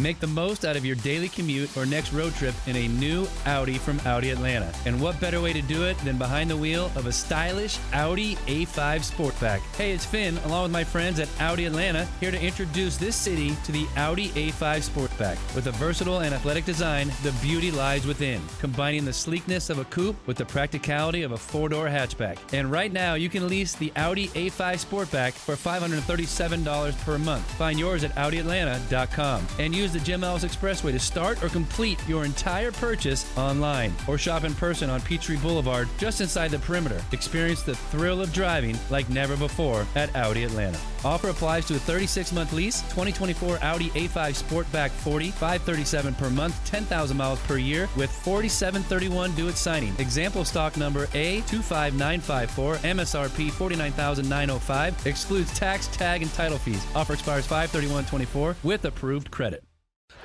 Make 0.00 0.20
the 0.20 0.28
most 0.28 0.64
out 0.64 0.76
of 0.76 0.86
your 0.86 0.94
daily 0.96 1.28
commute 1.28 1.76
or 1.76 1.84
next 1.84 2.12
road 2.12 2.32
trip 2.34 2.54
in 2.68 2.76
a 2.76 2.86
new 2.86 3.26
Audi 3.46 3.78
from 3.78 3.98
Audi 4.06 4.30
Atlanta. 4.30 4.72
And 4.86 5.00
what 5.00 5.20
better 5.20 5.40
way 5.40 5.52
to 5.52 5.60
do 5.60 5.86
it 5.86 5.98
than 5.98 6.16
behind 6.16 6.48
the 6.48 6.56
wheel 6.56 6.92
of 6.94 7.06
a 7.06 7.12
stylish 7.12 7.80
Audi 7.92 8.36
A5 8.46 8.68
Sportback? 9.02 9.58
Hey, 9.76 9.90
it's 9.90 10.04
Finn, 10.04 10.38
along 10.44 10.62
with 10.62 10.72
my 10.72 10.84
friends 10.84 11.18
at 11.18 11.28
Audi 11.40 11.64
Atlanta, 11.64 12.06
here 12.20 12.30
to 12.30 12.40
introduce 12.40 12.96
this 12.96 13.16
city 13.16 13.56
to 13.64 13.72
the 13.72 13.88
Audi 13.96 14.28
A5 14.30 14.88
Sportback. 14.88 15.36
With 15.56 15.66
a 15.66 15.72
versatile 15.72 16.20
and 16.20 16.32
athletic 16.32 16.64
design, 16.64 17.10
the 17.24 17.32
beauty 17.42 17.72
lies 17.72 18.06
within, 18.06 18.40
combining 18.60 19.04
the 19.04 19.12
sleekness 19.12 19.68
of 19.68 19.80
a 19.80 19.84
coupe 19.86 20.16
with 20.28 20.36
the 20.36 20.46
practicality 20.46 21.22
of 21.22 21.32
a 21.32 21.36
four 21.36 21.68
door 21.68 21.88
hatchback. 21.88 22.38
And 22.52 22.70
right 22.70 22.92
now, 22.92 23.14
you 23.14 23.28
can 23.28 23.48
lease 23.48 23.74
the 23.74 23.92
Audi 23.96 24.28
A5 24.28 24.84
Sportback 24.86 25.32
for 25.32 25.56
$537 25.56 27.04
per 27.04 27.18
month. 27.18 27.44
Find 27.54 27.80
yours 27.80 28.04
at 28.04 28.14
AudiAtlanta.com 28.14 29.44
and 29.58 29.74
use 29.74 29.87
the 29.92 30.00
Jim 30.00 30.24
Ellis 30.24 30.44
Expressway 30.44 30.92
to 30.92 30.98
start 30.98 31.42
or 31.42 31.48
complete 31.48 31.98
your 32.08 32.24
entire 32.24 32.72
purchase 32.72 33.26
online 33.36 33.92
or 34.06 34.18
shop 34.18 34.44
in 34.44 34.54
person 34.54 34.90
on 34.90 35.00
Peachtree 35.00 35.36
Boulevard 35.36 35.88
just 35.98 36.20
inside 36.20 36.50
the 36.50 36.58
perimeter. 36.58 37.02
Experience 37.12 37.62
the 37.62 37.74
thrill 37.74 38.20
of 38.20 38.32
driving 38.32 38.78
like 38.90 39.08
never 39.10 39.36
before 39.36 39.86
at 39.94 40.14
Audi 40.16 40.44
Atlanta. 40.44 40.78
Offer 41.04 41.28
applies 41.28 41.66
to 41.66 41.76
a 41.76 41.78
36 41.78 42.32
month 42.32 42.52
lease, 42.52 42.82
2024 42.82 43.58
Audi 43.62 43.90
A5 43.90 44.42
Sportback 44.42 44.90
40, 44.90 45.30
537 45.30 46.14
per 46.14 46.30
month, 46.30 46.64
10,000 46.64 47.16
miles 47.16 47.40
per 47.40 47.56
year 47.56 47.88
with 47.96 48.10
4731 48.10 49.34
due 49.34 49.48
at 49.48 49.56
signing. 49.56 49.94
Example 49.98 50.44
stock 50.44 50.76
number 50.76 51.06
A25954, 51.08 52.78
MSRP 52.78 53.50
49905, 53.52 55.06
excludes 55.06 55.56
tax, 55.58 55.86
tag, 55.88 56.22
and 56.22 56.32
title 56.34 56.58
fees. 56.58 56.84
Offer 56.94 57.14
expires 57.14 57.46
53124 57.46 58.56
with 58.62 58.84
approved 58.84 59.30
credit. 59.30 59.62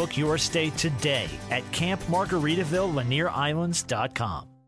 Book 0.00 0.16
your 0.16 0.38
stay 0.38 0.70
today 0.70 1.28
at 1.50 1.62
campmargaritaville.lanierislands.com. 1.72 4.59